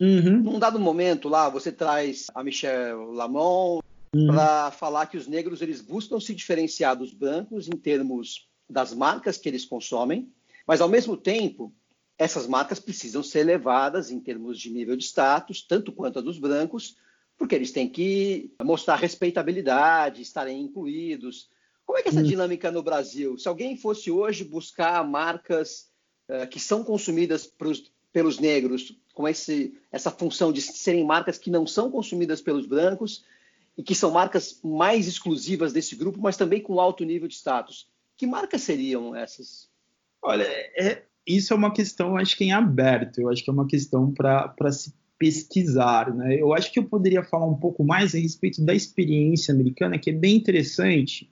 Uhum. 0.00 0.42
Num 0.42 0.58
dado 0.58 0.78
momento 0.78 1.28
lá, 1.28 1.48
você 1.48 1.72
traz 1.72 2.26
a 2.34 2.42
Michelle 2.42 3.14
Lamont 3.14 3.82
uhum. 4.14 4.26
para 4.26 4.70
falar 4.70 5.06
que 5.06 5.16
os 5.16 5.26
negros 5.26 5.62
eles 5.62 5.80
buscam 5.80 6.20
se 6.20 6.34
diferenciar 6.34 6.96
dos 6.96 7.14
brancos 7.14 7.68
em 7.68 7.76
termos 7.76 8.46
das 8.68 8.92
marcas 8.92 9.38
que 9.38 9.48
eles 9.48 9.64
consomem 9.64 10.28
mas, 10.66 10.80
ao 10.80 10.88
mesmo 10.88 11.16
tempo, 11.16 11.72
essas 12.18 12.46
marcas 12.46 12.80
precisam 12.80 13.22
ser 13.22 13.44
levadas 13.44 14.10
em 14.10 14.18
termos 14.18 14.58
de 14.58 14.70
nível 14.70 14.96
de 14.96 15.04
status, 15.04 15.62
tanto 15.62 15.92
quanto 15.92 16.18
a 16.18 16.22
dos 16.22 16.38
brancos, 16.38 16.96
porque 17.36 17.54
eles 17.54 17.70
têm 17.70 17.88
que 17.88 18.54
mostrar 18.62 18.96
respeitabilidade, 18.96 20.22
estarem 20.22 20.60
incluídos. 20.60 21.50
Como 21.84 21.98
é 21.98 22.02
que 22.02 22.08
é 22.08 22.10
essa 22.10 22.20
hum. 22.20 22.24
dinâmica 22.24 22.70
no 22.70 22.82
Brasil? 22.82 23.38
Se 23.38 23.46
alguém 23.46 23.76
fosse 23.76 24.10
hoje 24.10 24.44
buscar 24.44 25.06
marcas 25.06 25.90
uh, 26.28 26.48
que 26.48 26.58
são 26.58 26.82
consumidas 26.82 27.46
pros, 27.46 27.92
pelos 28.12 28.38
negros, 28.38 28.98
com 29.14 29.28
esse, 29.28 29.78
essa 29.92 30.10
função 30.10 30.52
de 30.52 30.62
serem 30.62 31.04
marcas 31.04 31.38
que 31.38 31.50
não 31.50 31.66
são 31.66 31.90
consumidas 31.90 32.40
pelos 32.40 32.66
brancos 32.66 33.24
e 33.76 33.82
que 33.82 33.94
são 33.94 34.10
marcas 34.10 34.58
mais 34.64 35.06
exclusivas 35.06 35.72
desse 35.72 35.94
grupo, 35.94 36.18
mas 36.18 36.36
também 36.36 36.62
com 36.62 36.80
alto 36.80 37.04
nível 37.04 37.28
de 37.28 37.34
status, 37.34 37.86
que 38.16 38.26
marcas 38.26 38.62
seriam 38.62 39.14
essas? 39.14 39.68
Olha, 40.22 40.44
é, 40.44 41.02
isso 41.26 41.52
é 41.52 41.56
uma 41.56 41.72
questão, 41.72 42.16
acho 42.16 42.36
que 42.36 42.44
em 42.44 42.52
aberto. 42.52 43.20
Eu 43.20 43.30
acho 43.30 43.42
que 43.42 43.50
é 43.50 43.52
uma 43.52 43.66
questão 43.66 44.12
para 44.12 44.72
se 44.72 44.94
pesquisar. 45.18 46.14
Né? 46.14 46.40
Eu 46.40 46.54
acho 46.54 46.72
que 46.72 46.78
eu 46.78 46.84
poderia 46.84 47.22
falar 47.22 47.46
um 47.46 47.56
pouco 47.56 47.84
mais 47.84 48.14
a 48.14 48.18
respeito 48.18 48.64
da 48.64 48.74
experiência 48.74 49.52
americana, 49.52 49.98
que 49.98 50.10
é 50.10 50.12
bem 50.12 50.36
interessante, 50.36 51.30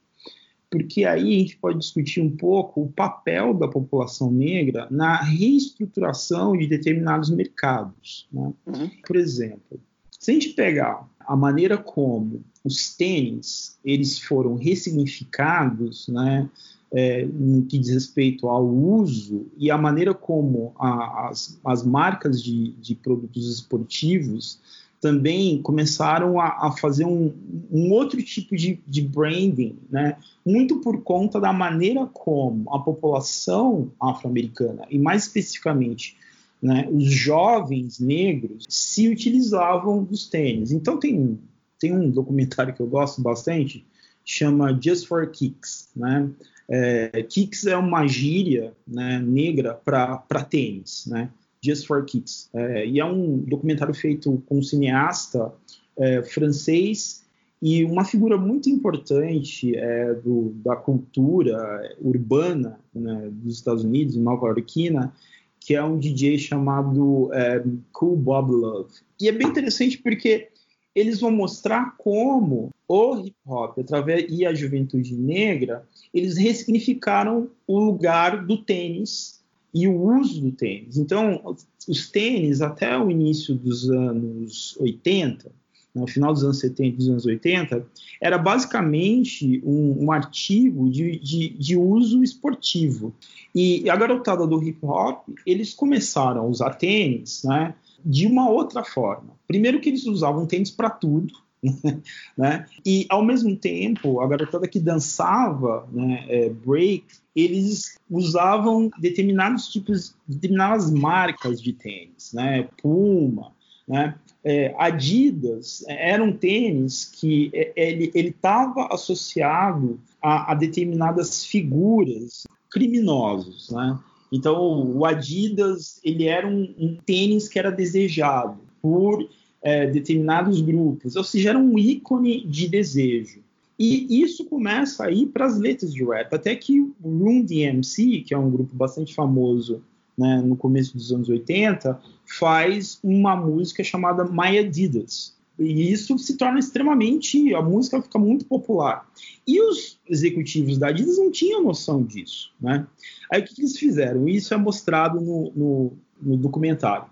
porque 0.71 1.05
aí 1.05 1.37
a 1.37 1.39
gente 1.39 1.57
pode 1.57 1.79
discutir 1.79 2.21
um 2.21 2.37
pouco 2.37 2.83
o 2.83 2.93
papel 2.93 3.55
da 3.55 3.69
população 3.69 4.31
negra 4.31 4.89
na 4.91 5.23
reestruturação 5.23 6.57
de 6.57 6.67
determinados 6.67 7.31
mercados. 7.31 8.27
Né? 8.33 8.53
Uhum. 8.67 8.91
Por 9.07 9.17
exemplo, 9.17 9.81
se 10.19 10.31
a 10.31 10.35
gente 10.35 10.51
pegar 10.51 11.09
a 11.21 11.37
maneira 11.37 11.79
como 11.79 12.43
os 12.65 12.97
tênis 12.97 13.79
eles 13.85 14.19
foram 14.19 14.57
ressignificados, 14.57 16.09
né, 16.09 16.49
é, 16.95 17.27
no 17.27 17.67
que 17.67 17.77
diz 17.77 17.91
respeito 17.91 18.49
ao 18.49 18.65
uso 18.65 19.47
e 19.59 19.69
a 19.69 19.77
maneira 19.77 20.15
como 20.15 20.73
a, 20.79 21.29
as, 21.29 21.59
as 21.65 21.85
marcas 21.85 22.41
de, 22.41 22.71
de 22.81 22.95
produtos 22.95 23.53
esportivos 23.53 24.61
também 25.01 25.61
começaram 25.61 26.41
a, 26.41 26.69
a 26.69 26.73
fazer 26.73 27.05
um, 27.05 27.35
um, 27.71 27.93
outro 27.93 28.23
tipo 28.23 28.57
de, 28.57 28.81
de, 28.87 29.03
branding, 29.03 29.77
né? 29.91 30.17
muito 30.47 30.77
por 30.81 31.03
conta 31.03 31.39
da 31.39 31.53
maneira 31.53 32.07
como 32.07 32.73
a 32.73 32.79
população 32.79 33.91
afro-americana, 34.01 34.87
e 34.89 34.99
mais 34.99 35.25
especificamente 35.25 36.17
né, 36.63 36.89
os 36.91 37.05
jovens 37.05 38.01
negros, 38.01 38.65
se 38.71 39.07
utilizavam 39.09 40.03
dos 40.03 40.27
tênis. 40.27 40.73
Então 40.73 40.99
tem, 40.99 41.39
tem 41.79 41.93
um 41.93 42.09
documentário 42.09 42.73
que 42.73 42.81
eu 42.81 42.87
gosto 42.87 43.21
bastante, 43.21 43.85
chama 44.25 44.79
Just 44.81 45.07
for 45.07 45.31
Kicks, 45.31 45.91
né? 45.95 46.31
É, 46.69 47.23
kicks 47.23 47.67
é 47.67 47.77
uma 47.77 48.07
gíria 48.07 48.73
né, 48.87 49.19
negra 49.19 49.75
para 49.75 50.45
tênis, 50.49 51.07
né? 51.07 51.31
Just 51.65 51.87
for 51.87 52.05
Kicks. 52.05 52.51
É, 52.53 52.87
e 52.87 53.01
é 53.01 53.05
um 53.05 53.39
documentário 53.39 53.95
feito 53.95 54.43
com 54.47 54.59
um 54.59 54.63
cineasta 54.63 55.51
é, 55.97 56.23
francês 56.23 57.25
e 57.63 57.83
uma 57.85 58.05
figura 58.05 58.37
muito 58.37 58.69
importante 58.69 59.75
é, 59.75 60.13
do, 60.13 60.53
da 60.57 60.77
cultura 60.77 61.97
urbana 61.99 62.79
né, 62.95 63.31
dos 63.33 63.57
Estados 63.57 63.83
Unidos, 63.83 64.17
nova 64.17 64.49
yorkina, 64.49 65.15
que 65.59 65.75
é 65.75 65.83
um 65.83 65.99
DJ 65.99 66.37
chamado 66.37 67.33
é, 67.33 67.65
Cool 67.91 68.17
Bob 68.17 68.53
Love. 68.53 68.93
E 69.19 69.29
é 69.29 69.33
bem 69.33 69.49
interessante 69.49 69.97
porque 69.97 70.49
eles 70.95 71.21
vão 71.21 71.31
mostrar 71.31 71.97
como 71.97 72.69
o 72.87 73.19
hip 73.19 73.37
hop 73.47 73.79
através 73.79 74.27
e 74.29 74.45
a 74.45 74.55
juventude 74.55 75.15
negra 75.15 75.87
eles 76.13 76.37
ressignificaram 76.37 77.49
o 77.67 77.79
lugar 77.79 78.45
do 78.45 78.59
tênis 78.59 79.43
e 79.75 79.89
o 79.89 80.01
uso 80.19 80.41
do 80.41 80.53
tênis. 80.53 80.97
Então, 80.97 81.57
os 81.89 82.11
tênis 82.11 82.63
até 82.63 82.97
o 82.97 83.11
início 83.11 83.55
dos 83.55 83.91
anos 83.91 84.77
80, 84.79 85.51
no 85.93 86.07
final 86.07 86.33
dos 86.33 86.45
anos 86.45 86.61
70 86.61 86.83
e 86.83 86.93
dos 86.93 87.09
anos 87.09 87.27
80, 87.27 87.87
era 88.21 88.39
basicamente 88.39 89.61
um, 89.65 90.05
um 90.05 90.13
artigo 90.13 90.89
de, 90.89 91.19
de, 91.19 91.49
de, 91.51 91.77
uso 91.77 92.23
esportivo. 92.23 93.13
E 93.55 93.89
a 93.91 93.97
garotada 93.97 94.47
do 94.47 94.63
hip 94.63 94.79
hop, 94.83 95.29
eles 95.45 95.75
começaram 95.75 96.43
a 96.43 96.47
usar 96.47 96.75
tênis, 96.75 97.43
né? 97.45 97.75
de 98.05 98.27
uma 98.27 98.51
outra 98.51 98.85
forma. 98.85 99.31
Primeiro 99.47 99.81
que 99.81 99.89
eles 99.89 100.05
usavam 100.05 100.47
tênis 100.47 100.71
para 100.71 100.91
tudo, 100.91 101.33
né? 102.37 102.67
E 102.85 103.07
ao 103.09 103.25
mesmo 103.25 103.57
tempo, 103.57 104.21
a 104.21 104.29
garotada 104.29 104.69
que 104.69 104.81
dançava 104.81 105.89
né, 105.93 106.25
é, 106.29 106.49
break, 106.49 107.05
eles 107.35 107.99
usavam 108.11 108.91
determinados 108.99 109.69
tipos, 109.69 110.15
determinadas 110.27 110.91
marcas 110.91 111.61
de 111.61 111.73
tênis, 111.73 112.33
né? 112.33 112.69
Puma, 112.81 113.53
né? 113.87 114.15
É, 114.47 114.75
Adidas 114.79 115.83
era 115.89 116.23
um 116.23 116.33
tênis 116.33 117.07
que 117.07 117.51
é, 117.55 117.73
ele 117.77 118.29
estava 118.29 118.89
associado 118.93 119.99
a, 120.21 120.53
a, 120.53 120.55
determinadas 120.55 121.47
figuras 121.47 122.45
criminosos, 122.71 123.71
né? 123.71 123.99
Então, 124.31 124.97
o 124.97 125.05
Adidas 125.07 126.01
ele 126.05 126.27
era 126.27 126.47
um, 126.47 126.75
um 126.77 126.97
tênis 127.07 127.49
que 127.49 127.59
era 127.59 127.71
desejado 127.71 128.59
por 128.83 129.27
é, 129.65 129.87
determinados 129.87 130.61
grupos, 130.61 131.17
ou 131.17 131.25
seja, 131.25 131.49
era 131.49 131.59
um 131.59 131.79
ícone 131.79 132.47
de 132.47 132.69
desejo. 132.69 133.41
E 133.79 134.23
isso 134.23 134.45
começa 134.45 135.05
a 135.07 135.11
ir 135.11 135.27
para 135.27 135.47
as 135.47 135.59
letras 135.59 135.93
de 135.93 136.05
rap, 136.05 136.33
até 136.33 136.55
que 136.55 136.81
o 136.81 136.95
Room 137.03 137.43
DMC, 137.43 138.21
que 138.21 138.35
é 138.35 138.39
um 138.39 138.51
grupo 138.51 138.77
bastante 138.77 139.15
famoso 139.15 139.83
né, 140.17 140.41
no 140.45 140.55
começo 140.55 140.97
dos 140.97 141.11
anos 141.11 141.29
80, 141.29 141.99
faz 142.39 143.01
uma 143.03 143.35
música 143.35 143.83
chamada 143.83 144.25
My 144.25 144.59
Adidas. 144.59 145.35
E 145.59 145.91
isso 145.91 146.19
se 146.19 146.37
torna 146.37 146.59
extremamente. 146.59 147.55
A 147.55 147.63
música 147.63 148.03
fica 148.03 148.19
muito 148.19 148.45
popular. 148.45 149.09
E 149.47 149.61
os 149.61 149.99
executivos 150.09 150.79
da 150.79 150.89
Adidas 150.89 151.17
não 151.17 151.31
tinham 151.31 151.63
noção 151.63 152.03
disso. 152.03 152.53
Né? 152.61 152.87
Aí 153.33 153.41
o 153.41 153.45
que, 153.45 153.55
que 153.55 153.61
eles 153.63 153.79
fizeram? 153.79 154.29
Isso 154.29 154.53
é 154.53 154.57
mostrado 154.57 155.21
no, 155.21 155.53
no, 155.55 155.93
no 156.21 156.37
documentário. 156.37 157.07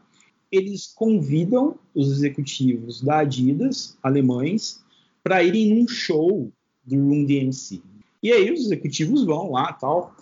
Eles 0.53 0.93
convidam 0.95 1.79
os 1.95 2.13
executivos 2.13 3.01
da 3.01 3.21
Adidas, 3.21 3.97
alemães, 4.03 4.85
para 5.25 5.43
irem 5.43 5.75
num 5.75 5.89
show 5.89 6.53
do 6.85 6.97
Room 6.97 7.25
DMC. 7.25 7.81
E 8.23 8.31
aí 8.31 8.53
os 8.53 8.61
executivos 8.61 9.25
vão 9.25 9.53
lá 9.53 9.73
tal. 9.73 10.15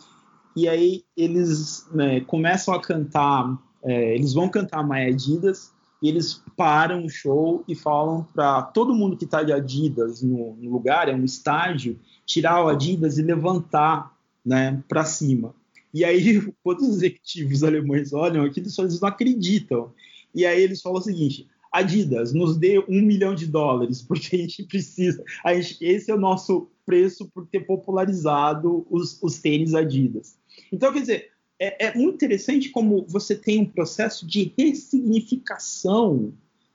E 0.57 0.69
aí 0.69 1.05
eles 1.17 1.87
né, 1.93 2.21
começam 2.21 2.73
a 2.73 2.81
cantar. 2.81 3.59
É, 3.83 4.15
eles 4.15 4.33
vão 4.33 4.49
cantar 4.49 4.87
My 4.87 5.07
Adidas 5.07 5.73
e 6.03 6.09
eles 6.09 6.43
param 6.57 7.05
o 7.05 7.09
show 7.09 7.63
e 7.69 7.75
falam 7.75 8.27
para 8.35 8.63
todo 8.63 8.95
mundo 8.95 9.17
que 9.17 9.25
está 9.25 9.43
de 9.43 9.53
Adidas 9.53 10.23
no, 10.23 10.57
no, 10.57 10.71
lugar, 10.71 11.09
é 11.09 11.15
um 11.15 11.25
estádio, 11.25 11.99
tirar 12.25 12.65
o 12.65 12.69
Adidas 12.69 13.19
e 13.19 13.23
levantar 13.23 14.15
né, 14.45 14.83
para 14.89 15.05
cima. 15.05 15.55
E 15.93 16.05
aí, 16.05 16.41
quando 16.65 16.81
os 16.81 16.97
executivos 16.97 17.63
alemães 17.63 18.13
olham 18.13 18.45
aquilo, 18.45 18.67
eles 18.79 19.01
não 19.01 19.09
acreditam. 19.09 19.93
E 20.35 20.47
aí 20.47 20.63
eles 20.63 20.81
falam 20.81 20.99
o 20.99 21.03
seguinte: 21.03 21.49
Adidas, 21.73 22.33
nos 22.33 22.57
dê 22.57 22.79
um 22.79 23.03
milhão 23.03 23.35
de 23.35 23.47
dólares, 23.47 24.03
porque 24.03 24.37
a 24.37 24.39
gente 24.39 24.65
precisa. 24.65 25.25
A 25.45 25.55
gente, 25.55 25.85
esse 25.85 26.11
é 26.11 26.15
o 26.15 26.21
nosso 26.21 26.69
preço 26.85 27.31
por 27.33 27.47
ter 27.47 27.61
popularizado 27.61 28.87
os, 28.91 29.23
os 29.23 29.39
tênis 29.39 29.75
Adidas. 29.75 30.37
Então, 30.73 30.93
quer 30.93 31.01
dizer, 31.01 31.31
é, 31.59 31.87
é, 31.87 31.95
muito 31.95 32.15
interessante 32.15 32.71
como 32.71 33.05
você 33.07 33.37
tem 33.37 33.61
um 33.61 33.67
processo 33.67 34.27
de 34.27 34.53
ressignificação 34.59 36.33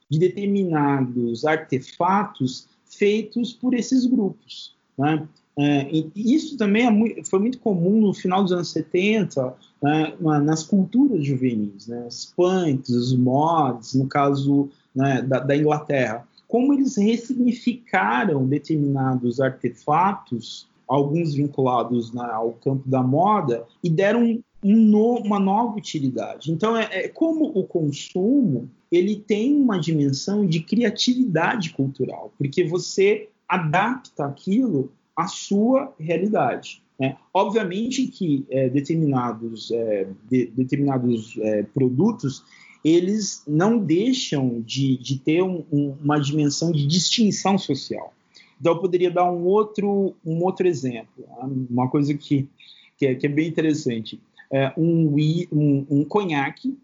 de 0.08 0.18
determinados 0.18 1.44
artefatos 1.44 2.68
feitos 2.86 3.52
por 3.52 3.74
esses 3.74 4.06
grupos. 4.06 4.74
Né? 4.96 5.28
É, 5.58 5.88
isso 6.14 6.56
também 6.58 6.86
é 6.86 6.90
muito, 6.90 7.24
foi 7.28 7.38
muito 7.38 7.58
comum 7.58 8.02
no 8.02 8.12
final 8.12 8.42
dos 8.42 8.52
anos 8.52 8.70
70 8.72 9.54
né, 9.82 10.14
nas 10.20 10.62
culturas 10.62 11.24
juvenis, 11.24 11.86
né? 11.86 12.04
os 12.06 12.26
punks, 12.36 12.90
os 12.90 13.16
mods, 13.16 13.94
no 13.94 14.06
caso 14.06 14.68
né, 14.94 15.22
da, 15.22 15.38
da 15.38 15.56
Inglaterra. 15.56 16.26
Como 16.46 16.74
eles 16.74 16.96
ressignificaram 16.96 18.46
determinados 18.46 19.40
artefatos 19.40 20.68
alguns 20.86 21.34
vinculados 21.34 22.12
né, 22.12 22.24
ao 22.32 22.52
campo 22.52 22.88
da 22.88 23.02
moda, 23.02 23.64
e 23.82 23.90
deram 23.90 24.22
um 24.22 24.42
no, 24.62 25.18
uma 25.18 25.38
nova 25.38 25.76
utilidade. 25.76 26.50
Então, 26.50 26.76
é, 26.76 26.88
é, 26.90 27.08
como 27.08 27.44
o 27.44 27.64
consumo 27.64 28.68
ele 28.90 29.16
tem 29.16 29.54
uma 29.54 29.78
dimensão 29.78 30.46
de 30.46 30.60
criatividade 30.60 31.70
cultural, 31.70 32.32
porque 32.38 32.64
você 32.64 33.28
adapta 33.48 34.24
aquilo 34.24 34.90
à 35.16 35.26
sua 35.26 35.94
realidade. 35.98 36.82
Né? 36.98 37.16
Obviamente 37.32 38.06
que 38.06 38.46
é, 38.50 38.68
determinados, 38.68 39.70
é, 39.70 40.08
de, 40.28 40.46
determinados 40.46 41.36
é, 41.38 41.62
produtos 41.62 42.44
eles 42.84 43.42
não 43.48 43.78
deixam 43.78 44.60
de, 44.60 44.96
de 44.98 45.18
ter 45.18 45.42
um, 45.42 45.64
um, 45.72 45.96
uma 46.00 46.20
dimensão 46.20 46.70
de 46.70 46.86
distinção 46.86 47.58
social. 47.58 48.14
Então, 48.60 48.74
eu 48.74 48.78
poderia 48.78 49.10
dar 49.10 49.30
um 49.30 49.44
outro, 49.44 50.14
um 50.24 50.42
outro 50.44 50.68
exemplo, 50.68 51.24
né? 51.26 51.66
uma 51.68 51.90
coisa 51.90 52.14
que, 52.14 52.48
que, 52.96 53.06
é, 53.06 53.14
que 53.14 53.26
é 53.26 53.28
bem 53.28 53.48
interessante 53.48 54.20
é, 54.52 54.72
um, 54.76 55.14
um, 55.52 55.86
um 55.90 56.04
conhaque 56.04 56.78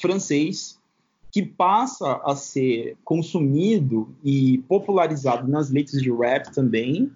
francês 0.00 0.78
que 1.30 1.42
passa 1.42 2.20
a 2.24 2.34
ser 2.36 2.96
consumido 3.04 4.14
e 4.22 4.58
popularizado 4.68 5.48
nas 5.48 5.70
letras 5.70 6.02
de 6.02 6.10
rap 6.10 6.52
também, 6.52 7.10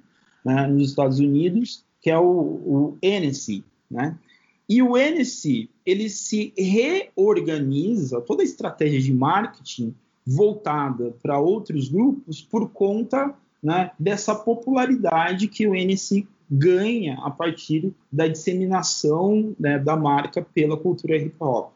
né, 0.47 0.69
nos 0.69 0.91
Estados 0.91 1.19
Unidos, 1.19 1.85
que 2.01 2.09
é 2.09 2.17
o, 2.17 2.25
o 2.25 2.99
né? 3.91 4.17
E 4.69 4.81
o 4.81 4.97
Hennessy, 4.97 5.69
ele 5.85 6.09
se 6.09 6.53
reorganiza, 6.57 8.21
toda 8.21 8.43
a 8.43 8.45
estratégia 8.45 9.01
de 9.01 9.13
marketing 9.13 9.93
voltada 10.25 11.15
para 11.23 11.39
outros 11.39 11.89
grupos 11.89 12.43
por 12.43 12.69
conta 12.71 13.35
né, 13.63 13.91
dessa 13.99 14.35
popularidade 14.35 15.49
que 15.49 15.67
o 15.67 15.75
Hennessy 15.75 16.27
ganha 16.49 17.19
a 17.23 17.31
partir 17.31 17.93
da 18.11 18.29
disseminação 18.29 19.55
né, 19.59 19.79
da 19.79 19.97
marca 19.97 20.43
pela 20.43 20.77
cultura 20.77 21.17
hip 21.17 21.35
hop. 21.41 21.73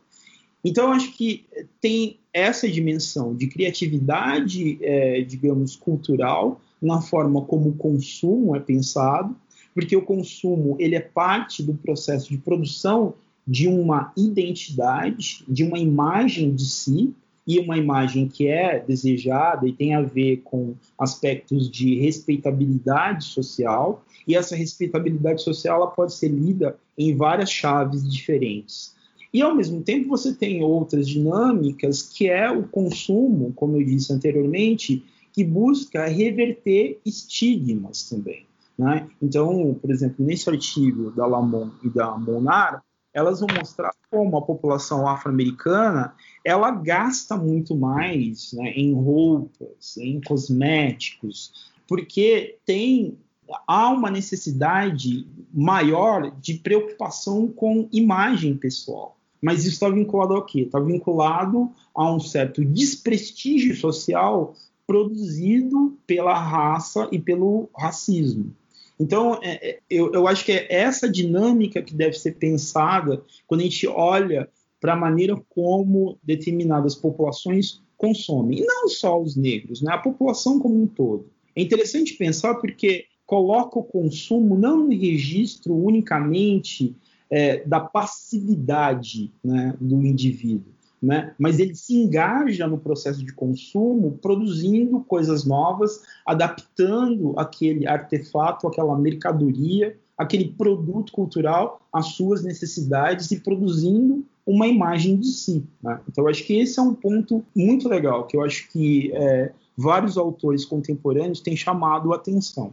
Então, 0.64 0.92
acho 0.92 1.12
que 1.16 1.44
tem 1.80 2.18
essa 2.32 2.68
dimensão 2.68 3.34
de 3.34 3.48
criatividade, 3.48 4.78
é, 4.80 5.22
digamos, 5.22 5.74
cultural, 5.74 6.60
na 6.80 7.00
forma 7.00 7.42
como 7.42 7.70
o 7.70 7.74
consumo 7.74 8.56
é 8.56 8.60
pensado, 8.60 9.36
porque 9.74 9.96
o 9.96 10.02
consumo 10.02 10.76
ele 10.78 10.94
é 10.94 11.00
parte 11.00 11.62
do 11.62 11.74
processo 11.74 12.30
de 12.30 12.38
produção 12.38 13.14
de 13.46 13.68
uma 13.68 14.12
identidade, 14.16 15.44
de 15.48 15.64
uma 15.64 15.78
imagem 15.78 16.54
de 16.54 16.64
si, 16.64 17.14
e 17.46 17.58
uma 17.58 17.76
imagem 17.76 18.28
que 18.28 18.46
é 18.46 18.78
desejada 18.78 19.66
e 19.66 19.72
tem 19.72 19.94
a 19.94 20.02
ver 20.02 20.42
com 20.44 20.74
aspectos 20.96 21.68
de 21.68 21.98
respeitabilidade 21.98 23.24
social, 23.24 24.04
e 24.28 24.36
essa 24.36 24.54
respeitabilidade 24.54 25.42
social 25.42 25.78
ela 25.78 25.90
pode 25.90 26.14
ser 26.14 26.28
lida 26.28 26.76
em 26.96 27.16
várias 27.16 27.50
chaves 27.50 28.08
diferentes. 28.08 28.94
E 29.32 29.42
ao 29.42 29.54
mesmo 29.54 29.82
tempo 29.82 30.08
você 30.08 30.32
tem 30.32 30.62
outras 30.62 31.08
dinâmicas 31.08 32.02
que 32.02 32.28
é 32.28 32.50
o 32.50 32.64
consumo, 32.64 33.52
como 33.56 33.76
eu 33.76 33.84
disse 33.84 34.12
anteriormente, 34.12 35.02
que 35.32 35.44
busca 35.44 36.06
reverter 36.06 37.00
estigmas 37.04 38.08
também. 38.08 38.46
Né? 38.78 39.08
Então, 39.20 39.74
por 39.80 39.90
exemplo, 39.90 40.24
nesse 40.24 40.48
artigo 40.48 41.10
da 41.10 41.26
Lamon 41.26 41.70
e 41.82 41.88
da 41.90 42.16
Monar, 42.16 42.82
elas 43.12 43.40
vão 43.40 43.48
mostrar 43.58 43.92
como 44.10 44.36
a 44.36 44.42
população 44.42 45.06
afro-americana 45.06 46.14
ela 46.44 46.70
gasta 46.70 47.36
muito 47.36 47.76
mais 47.76 48.52
né, 48.52 48.70
em 48.70 48.94
roupas, 48.94 49.96
em 49.98 50.20
cosméticos, 50.20 51.70
porque 51.86 52.58
tem 52.64 53.18
há 53.66 53.90
uma 53.90 54.10
necessidade 54.10 55.26
maior 55.52 56.30
de 56.40 56.54
preocupação 56.54 57.48
com 57.48 57.88
imagem 57.92 58.56
pessoal. 58.56 59.16
Mas 59.42 59.60
isso 59.60 59.74
está 59.74 59.88
vinculado 59.88 60.34
ao 60.34 60.44
quê? 60.44 60.62
Está 60.62 60.78
vinculado 60.78 61.70
a 61.94 62.12
um 62.12 62.20
certo 62.20 62.64
desprestígio 62.64 63.74
social 63.74 64.54
produzido 64.90 65.96
pela 66.04 66.34
raça 66.34 67.08
e 67.12 67.18
pelo 67.20 67.70
racismo. 67.78 68.52
Então, 68.98 69.38
é, 69.40 69.70
é, 69.70 69.78
eu, 69.88 70.10
eu 70.12 70.26
acho 70.26 70.44
que 70.44 70.50
é 70.50 70.66
essa 70.68 71.08
dinâmica 71.08 71.80
que 71.80 71.94
deve 71.94 72.18
ser 72.18 72.32
pensada 72.32 73.22
quando 73.46 73.60
a 73.60 73.62
gente 73.62 73.86
olha 73.86 74.48
para 74.80 74.94
a 74.94 74.96
maneira 74.96 75.40
como 75.48 76.18
determinadas 76.24 76.96
populações 76.96 77.80
consomem. 77.96 78.58
E 78.58 78.64
não 78.64 78.88
só 78.88 79.22
os 79.22 79.36
negros, 79.36 79.80
né? 79.80 79.92
a 79.92 79.98
população 79.98 80.58
como 80.58 80.82
um 80.82 80.88
todo. 80.88 81.26
É 81.54 81.62
interessante 81.62 82.14
pensar 82.14 82.56
porque 82.56 83.04
coloca 83.24 83.78
o 83.78 83.84
consumo 83.84 84.58
não 84.58 84.88
no 84.88 84.90
registro 84.90 85.72
unicamente 85.72 86.96
é, 87.30 87.62
da 87.64 87.78
passividade 87.78 89.30
né, 89.44 89.72
do 89.80 90.04
indivíduo, 90.04 90.72
né? 91.02 91.34
mas 91.38 91.58
ele 91.58 91.74
se 91.74 91.94
engaja 91.94 92.66
no 92.66 92.78
processo 92.78 93.24
de 93.24 93.32
consumo, 93.32 94.18
produzindo 94.20 95.00
coisas 95.00 95.44
novas, 95.44 96.02
adaptando 96.26 97.34
aquele 97.38 97.86
artefato, 97.86 98.66
aquela 98.66 98.96
mercadoria, 98.98 99.96
aquele 100.16 100.50
produto 100.52 101.12
cultural 101.12 101.80
às 101.92 102.08
suas 102.08 102.44
necessidades 102.44 103.30
e 103.30 103.40
produzindo 103.40 104.24
uma 104.46 104.66
imagem 104.66 105.16
de 105.16 105.28
si. 105.28 105.64
Né? 105.82 105.98
Então, 106.08 106.24
eu 106.24 106.30
acho 106.30 106.44
que 106.44 106.58
esse 106.58 106.78
é 106.78 106.82
um 106.82 106.94
ponto 106.94 107.44
muito 107.56 107.88
legal, 107.88 108.26
que 108.26 108.36
eu 108.36 108.44
acho 108.44 108.68
que 108.68 109.10
é, 109.14 109.52
vários 109.76 110.18
autores 110.18 110.64
contemporâneos 110.64 111.40
têm 111.40 111.56
chamado 111.56 112.12
a 112.12 112.16
atenção. 112.16 112.72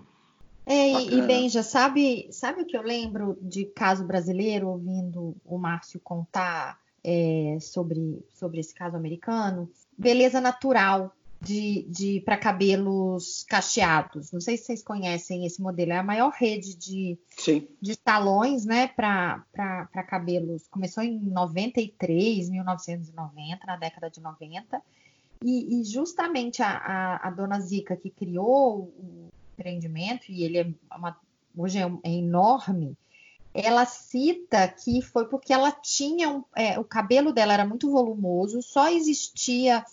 É, 0.65 1.01
e, 1.01 1.19
e 1.19 1.21
Benja, 1.21 1.63
sabe, 1.63 2.27
sabe 2.29 2.63
o 2.63 2.65
que 2.65 2.75
eu 2.75 2.81
lembro 2.81 3.37
de 3.41 3.63
caso 3.63 4.03
brasileiro, 4.03 4.67
ouvindo 4.67 5.33
o 5.45 5.57
Márcio 5.57 5.97
contar 6.03 6.77
é, 7.03 7.57
sobre, 7.61 8.25
sobre 8.33 8.59
esse 8.59 8.73
caso 8.73 8.95
americano? 8.95 9.69
Beleza 9.97 10.41
natural 10.41 11.13
de, 11.39 11.85
de 11.89 12.21
para 12.21 12.37
cabelos 12.37 13.45
cacheados. 13.47 14.31
Não 14.31 14.41
sei 14.41 14.57
se 14.57 14.65
vocês 14.65 14.83
conhecem 14.83 15.45
esse 15.45 15.61
modelo. 15.61 15.93
É 15.93 15.97
a 15.97 16.03
maior 16.03 16.31
rede 16.31 16.75
de, 16.75 17.17
Sim. 17.37 17.67
de 17.81 17.95
salões 17.95 18.65
né, 18.65 18.87
para 18.87 19.43
cabelos. 20.07 20.67
Começou 20.67 21.03
em 21.03 21.19
93, 21.19 22.49
1990, 22.49 23.65
na 23.65 23.77
década 23.77 24.09
de 24.09 24.19
90. 24.19 24.81
E, 25.43 25.79
e 25.79 25.83
justamente 25.83 26.63
a, 26.63 26.69
a, 26.69 27.27
a, 27.27 27.29
dona 27.29 27.59
Zica 27.59 27.95
que 27.95 28.09
criou 28.09 28.91
o 28.97 29.29
empreendimento, 29.53 30.31
e 30.31 30.43
ele 30.43 30.57
é 30.57 30.67
uma, 30.95 31.15
hoje 31.55 31.77
é, 31.77 31.85
é 32.03 32.11
enorme, 32.11 32.97
ela 33.57 33.85
cita 33.85 34.67
que 34.67 35.01
foi 35.01 35.25
porque 35.27 35.51
ela 35.51 35.71
tinha 35.71 36.29
um, 36.29 36.43
é, 36.55 36.79
o 36.79 36.83
cabelo 36.83 37.33
dela 37.33 37.53
era 37.53 37.65
muito 37.65 37.89
volumoso, 37.89 38.61
só 38.61 38.89
existia 38.89 39.83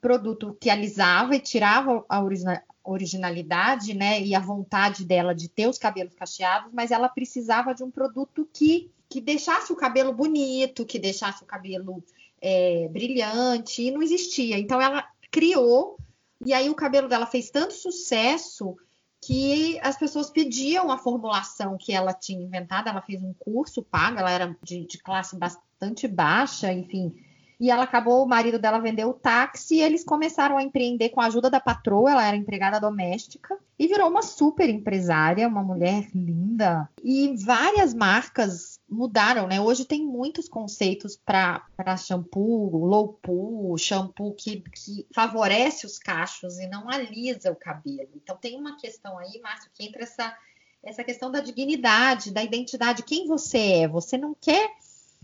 produto 0.00 0.56
que 0.58 0.70
alisava 0.70 1.36
e 1.36 1.40
tirava 1.40 2.04
a 2.08 2.22
origina, 2.22 2.62
originalidade, 2.82 3.94
né, 3.94 4.20
e 4.20 4.34
a 4.34 4.40
vontade 4.40 5.04
dela 5.04 5.34
de 5.34 5.48
ter 5.48 5.68
os 5.68 5.78
cabelos 5.78 6.14
cacheados, 6.14 6.72
mas 6.72 6.90
ela 6.90 7.08
precisava 7.08 7.74
de 7.74 7.84
um 7.84 7.90
produto 7.90 8.48
que 8.52 8.90
que 9.12 9.20
deixasse 9.20 9.70
o 9.70 9.76
cabelo 9.76 10.10
bonito, 10.10 10.86
que 10.86 10.98
deixasse 10.98 11.42
o 11.42 11.46
cabelo 11.46 12.02
é, 12.40 12.88
brilhante, 12.88 13.82
e 13.82 13.90
não 13.90 14.02
existia. 14.02 14.58
Então 14.58 14.80
ela 14.80 15.06
criou, 15.30 15.98
e 16.42 16.54
aí 16.54 16.70
o 16.70 16.74
cabelo 16.74 17.08
dela 17.08 17.26
fez 17.26 17.50
tanto 17.50 17.74
sucesso 17.74 18.74
que 19.22 19.78
as 19.80 19.96
pessoas 19.96 20.28
pediam 20.28 20.90
a 20.90 20.98
formulação 20.98 21.78
que 21.78 21.92
ela 21.92 22.12
tinha 22.12 22.42
inventado. 22.42 22.88
Ela 22.88 23.00
fez 23.00 23.22
um 23.22 23.32
curso 23.38 23.82
pago, 23.82 24.18
ela 24.18 24.30
era 24.30 24.56
de, 24.62 24.84
de 24.84 24.98
classe 24.98 25.36
bastante 25.36 26.08
baixa, 26.08 26.72
enfim. 26.72 27.14
E 27.60 27.70
ela 27.70 27.84
acabou, 27.84 28.24
o 28.24 28.28
marido 28.28 28.58
dela 28.58 28.80
vendeu 28.80 29.10
o 29.10 29.14
táxi 29.14 29.76
e 29.76 29.80
eles 29.80 30.02
começaram 30.02 30.58
a 30.58 30.62
empreender 30.64 31.10
com 31.10 31.20
a 31.20 31.26
ajuda 31.26 31.48
da 31.48 31.60
patroa, 31.60 32.10
ela 32.10 32.26
era 32.26 32.36
empregada 32.36 32.80
doméstica 32.80 33.56
e 33.78 33.86
virou 33.86 34.10
uma 34.10 34.22
super 34.22 34.68
empresária, 34.68 35.46
uma 35.46 35.62
mulher 35.62 36.08
linda. 36.12 36.88
E 37.04 37.36
várias 37.36 37.94
marcas 37.94 38.80
mudaram, 38.92 39.46
né? 39.46 39.60
Hoje 39.60 39.84
tem 39.84 40.04
muitos 40.04 40.48
conceitos 40.48 41.16
para 41.16 41.96
shampoo, 41.96 42.76
low 42.76 43.14
pool, 43.22 43.76
shampoo 43.78 44.34
que, 44.34 44.60
que 44.60 45.06
favorece 45.14 45.86
os 45.86 45.98
cachos 45.98 46.58
e 46.58 46.66
não 46.66 46.88
alisa 46.90 47.50
o 47.50 47.56
cabelo. 47.56 48.10
Então 48.14 48.36
tem 48.36 48.56
uma 48.56 48.76
questão 48.76 49.18
aí, 49.18 49.40
Márcio, 49.40 49.70
que 49.74 49.84
entra 49.84 50.02
essa, 50.02 50.36
essa 50.82 51.02
questão 51.02 51.30
da 51.30 51.40
dignidade, 51.40 52.30
da 52.30 52.42
identidade, 52.42 53.02
quem 53.02 53.26
você 53.26 53.58
é. 53.58 53.88
Você 53.88 54.18
não 54.18 54.34
quer 54.34 54.70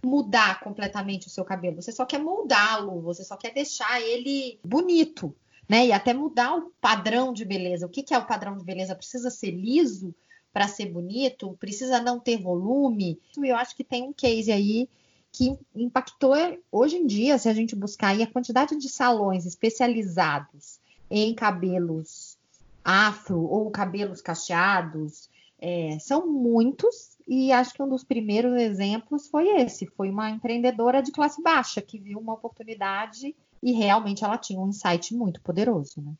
mudar 0.02 0.60
completamente 0.60 1.26
o 1.26 1.30
seu 1.30 1.44
cabelo, 1.44 1.82
você 1.82 1.92
só 1.92 2.06
quer 2.06 2.18
moldá-lo, 2.18 3.00
você 3.00 3.24
só 3.24 3.36
quer 3.36 3.52
deixar 3.52 4.00
ele 4.00 4.58
bonito, 4.64 5.34
né? 5.68 5.86
E 5.86 5.92
até 5.92 6.14
mudar 6.14 6.54
o 6.56 6.72
padrão 6.80 7.32
de 7.32 7.44
beleza. 7.44 7.86
O 7.86 7.90
que, 7.90 8.02
que 8.02 8.14
é 8.14 8.18
o 8.18 8.26
padrão 8.26 8.56
de 8.56 8.64
beleza? 8.64 8.94
Precisa 8.94 9.28
ser 9.28 9.50
liso? 9.50 10.14
Para 10.52 10.68
ser 10.68 10.86
bonito, 10.86 11.56
precisa 11.58 12.00
não 12.00 12.18
ter 12.18 12.40
volume. 12.40 13.20
Eu 13.36 13.56
acho 13.56 13.76
que 13.76 13.84
tem 13.84 14.02
um 14.02 14.12
case 14.12 14.50
aí 14.50 14.88
que 15.30 15.56
impactou 15.74 16.34
hoje 16.72 16.96
em 16.96 17.06
dia, 17.06 17.38
se 17.38 17.48
a 17.48 17.54
gente 17.54 17.76
buscar 17.76 18.08
aí 18.08 18.22
a 18.22 18.26
quantidade 18.26 18.76
de 18.76 18.88
salões 18.88 19.46
especializados 19.46 20.80
em 21.10 21.34
cabelos 21.34 22.36
afro 22.84 23.42
ou 23.42 23.70
cabelos 23.70 24.22
cacheados, 24.22 25.28
é, 25.60 25.98
são 25.98 26.26
muitos 26.26 27.18
e 27.26 27.52
acho 27.52 27.74
que 27.74 27.82
um 27.82 27.88
dos 27.88 28.04
primeiros 28.04 28.54
exemplos 28.54 29.26
foi 29.28 29.48
esse, 29.60 29.86
foi 29.86 30.08
uma 30.08 30.30
empreendedora 30.30 31.02
de 31.02 31.12
classe 31.12 31.42
baixa 31.42 31.82
que 31.82 31.98
viu 31.98 32.18
uma 32.18 32.34
oportunidade 32.34 33.34
e 33.62 33.72
realmente 33.72 34.24
ela 34.24 34.38
tinha 34.38 34.60
um 34.60 34.68
insight 34.68 35.14
muito 35.14 35.40
poderoso, 35.42 36.00
né? 36.00 36.14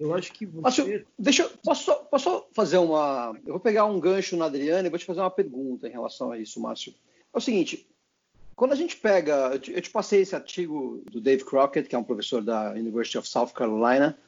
Eu 0.00 0.14
acho 0.14 0.32
que 0.32 0.46
você. 0.46 0.60
Márcio, 0.62 1.06
deixa 1.18 1.42
eu. 1.42 1.50
Posso, 1.62 1.94
posso 2.10 2.46
fazer 2.52 2.78
uma. 2.78 3.38
Eu 3.44 3.52
vou 3.52 3.60
pegar 3.60 3.84
um 3.84 4.00
gancho 4.00 4.36
na 4.36 4.46
Adriana 4.46 4.86
e 4.86 4.90
vou 4.90 4.98
te 4.98 5.04
fazer 5.04 5.20
uma 5.20 5.30
pergunta 5.30 5.86
em 5.86 5.92
relação 5.92 6.32
a 6.32 6.38
isso, 6.38 6.58
Márcio. 6.58 6.94
É 7.32 7.36
o 7.36 7.40
seguinte: 7.40 7.86
quando 8.56 8.72
a 8.72 8.76
gente 8.76 8.96
pega. 8.96 9.50
Eu 9.52 9.58
te, 9.58 9.72
eu 9.72 9.80
te 9.80 9.90
passei 9.90 10.22
esse 10.22 10.34
artigo 10.34 11.02
do 11.10 11.20
Dave 11.20 11.44
Crockett, 11.44 11.88
que 11.88 11.94
é 11.94 11.98
um 11.98 12.04
professor 12.04 12.42
da 12.42 12.72
University 12.72 13.18
of 13.18 13.28
South 13.28 13.48
Carolina, 13.54 14.18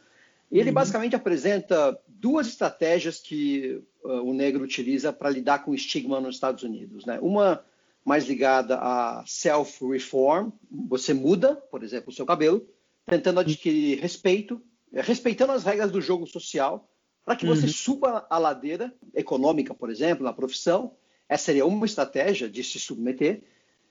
e 0.50 0.58
ele 0.58 0.68
uhum. 0.68 0.74
basicamente 0.74 1.16
apresenta 1.16 1.98
duas 2.06 2.46
estratégias 2.46 3.18
que 3.18 3.82
uh, 4.04 4.22
o 4.22 4.34
negro 4.34 4.62
utiliza 4.62 5.12
para 5.12 5.30
lidar 5.30 5.64
com 5.64 5.70
o 5.70 5.74
estigma 5.74 6.20
nos 6.20 6.36
Estados 6.36 6.62
Unidos. 6.62 7.06
Né? 7.06 7.18
Uma 7.22 7.64
mais 8.04 8.26
ligada 8.26 8.78
a 8.78 9.24
self-reform, 9.26 10.50
você 10.70 11.14
muda, 11.14 11.56
por 11.56 11.82
exemplo, 11.82 12.10
o 12.10 12.12
seu 12.14 12.26
cabelo, 12.26 12.66
tentando 13.06 13.40
adquirir 13.40 14.00
respeito 14.00 14.60
respeitando 14.92 15.52
as 15.52 15.64
regras 15.64 15.90
do 15.90 16.00
jogo 16.00 16.26
social, 16.26 16.88
para 17.24 17.36
que 17.36 17.46
você 17.46 17.66
uhum. 17.66 17.72
suba 17.72 18.26
a 18.28 18.38
ladeira 18.38 18.92
econômica, 19.14 19.74
por 19.74 19.90
exemplo, 19.90 20.24
na 20.24 20.32
profissão. 20.32 20.96
Essa 21.28 21.44
seria 21.44 21.64
uma 21.64 21.86
estratégia 21.86 22.48
de 22.48 22.62
se 22.62 22.78
submeter. 22.78 23.42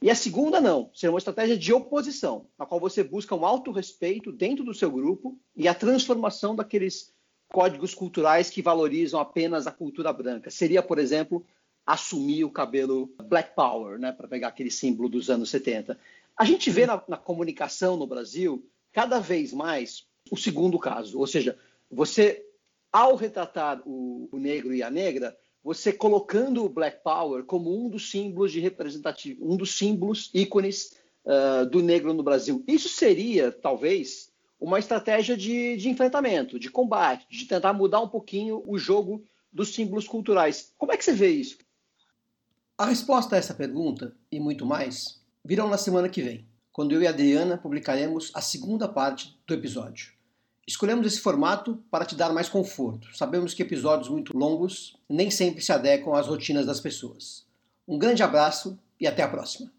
E 0.01 0.09
a 0.09 0.15
segunda, 0.15 0.59
não. 0.59 0.89
Seria 0.93 1.11
uma 1.11 1.19
estratégia 1.19 1.57
de 1.57 1.73
oposição, 1.73 2.47
na 2.57 2.65
qual 2.65 2.79
você 2.79 3.03
busca 3.03 3.35
um 3.35 3.45
alto 3.45 3.71
respeito 3.71 4.31
dentro 4.31 4.63
do 4.63 4.73
seu 4.73 4.91
grupo 4.91 5.39
e 5.55 5.67
a 5.67 5.73
transformação 5.73 6.55
daqueles 6.55 7.13
códigos 7.51 7.93
culturais 7.93 8.49
que 8.49 8.61
valorizam 8.61 9.19
apenas 9.19 9.67
a 9.67 9.71
cultura 9.71 10.11
branca. 10.11 10.49
Seria, 10.49 10.81
por 10.81 10.97
exemplo, 10.99 11.45
assumir 11.85 12.43
o 12.43 12.51
cabelo 12.51 13.13
Black 13.23 13.55
Power, 13.55 13.99
né, 13.99 14.11
para 14.11 14.27
pegar 14.27 14.49
aquele 14.49 14.71
símbolo 14.71 15.09
dos 15.09 15.29
anos 15.29 15.49
70. 15.49 15.97
A 16.37 16.45
gente 16.45 16.69
vê 16.69 16.85
na, 16.85 17.01
na 17.07 17.17
comunicação 17.17 17.97
no 17.97 18.07
Brasil 18.07 18.65
cada 18.91 19.19
vez 19.19 19.53
mais 19.53 20.05
o 20.31 20.37
segundo 20.37 20.79
caso, 20.79 21.19
ou 21.19 21.27
seja, 21.27 21.57
você, 21.91 22.43
ao 22.91 23.15
retratar 23.17 23.81
o, 23.85 24.29
o 24.31 24.39
negro 24.39 24.73
e 24.73 24.81
a 24.81 24.89
negra, 24.89 25.37
você 25.61 25.91
colocando 25.91 26.63
o 26.63 26.69
Black 26.69 27.03
Power 27.03 27.43
como 27.43 27.77
um 27.77 27.89
dos 27.89 28.09
símbolos 28.09 28.51
de 28.51 28.61
representativo, 28.61 29.45
um 29.45 29.57
dos 29.57 29.77
símbolos 29.77 30.31
ícones 30.33 30.93
uh, 31.25 31.65
do 31.69 31.83
negro 31.83 32.13
no 32.13 32.23
Brasil. 32.23 32.63
Isso 32.65 32.87
seria, 32.87 33.51
talvez, 33.51 34.31
uma 34.59 34.79
estratégia 34.79 35.35
de, 35.35 35.75
de, 35.75 35.89
enfrentamento, 35.89 36.57
de 36.57 36.69
combate, 36.71 37.27
de 37.29 37.45
tentar 37.45 37.73
mudar 37.73 37.99
um 37.99 38.07
pouquinho 38.07 38.63
o 38.65 38.77
jogo 38.77 39.23
dos 39.51 39.73
símbolos 39.73 40.07
culturais. 40.07 40.73
Como 40.77 40.93
é 40.93 40.97
que 40.97 41.03
você 41.03 41.13
vê 41.13 41.29
isso? 41.29 41.57
A 42.77 42.85
resposta 42.85 43.35
a 43.35 43.37
essa 43.37 43.53
pergunta 43.53 44.15
e 44.31 44.39
muito 44.39 44.65
mais 44.65 45.21
virão 45.43 45.67
na 45.67 45.77
semana 45.77 46.07
que 46.07 46.21
vem, 46.21 46.47
quando 46.71 46.93
eu 46.93 47.01
e 47.01 47.07
a 47.07 47.09
Adriana 47.09 47.57
publicaremos 47.57 48.31
a 48.33 48.41
segunda 48.41 48.87
parte 48.87 49.37
do 49.45 49.53
episódio. 49.53 50.20
Escolhemos 50.67 51.05
esse 51.07 51.19
formato 51.19 51.83
para 51.89 52.05
te 52.05 52.15
dar 52.15 52.31
mais 52.31 52.47
conforto. 52.47 53.07
Sabemos 53.15 53.53
que 53.53 53.63
episódios 53.63 54.09
muito 54.09 54.37
longos 54.37 54.95
nem 55.09 55.31
sempre 55.31 55.61
se 55.61 55.71
adequam 55.71 56.15
às 56.15 56.27
rotinas 56.27 56.65
das 56.65 56.79
pessoas. 56.79 57.45
Um 57.87 57.97
grande 57.97 58.23
abraço 58.23 58.77
e 58.99 59.07
até 59.07 59.23
a 59.23 59.27
próxima. 59.27 59.71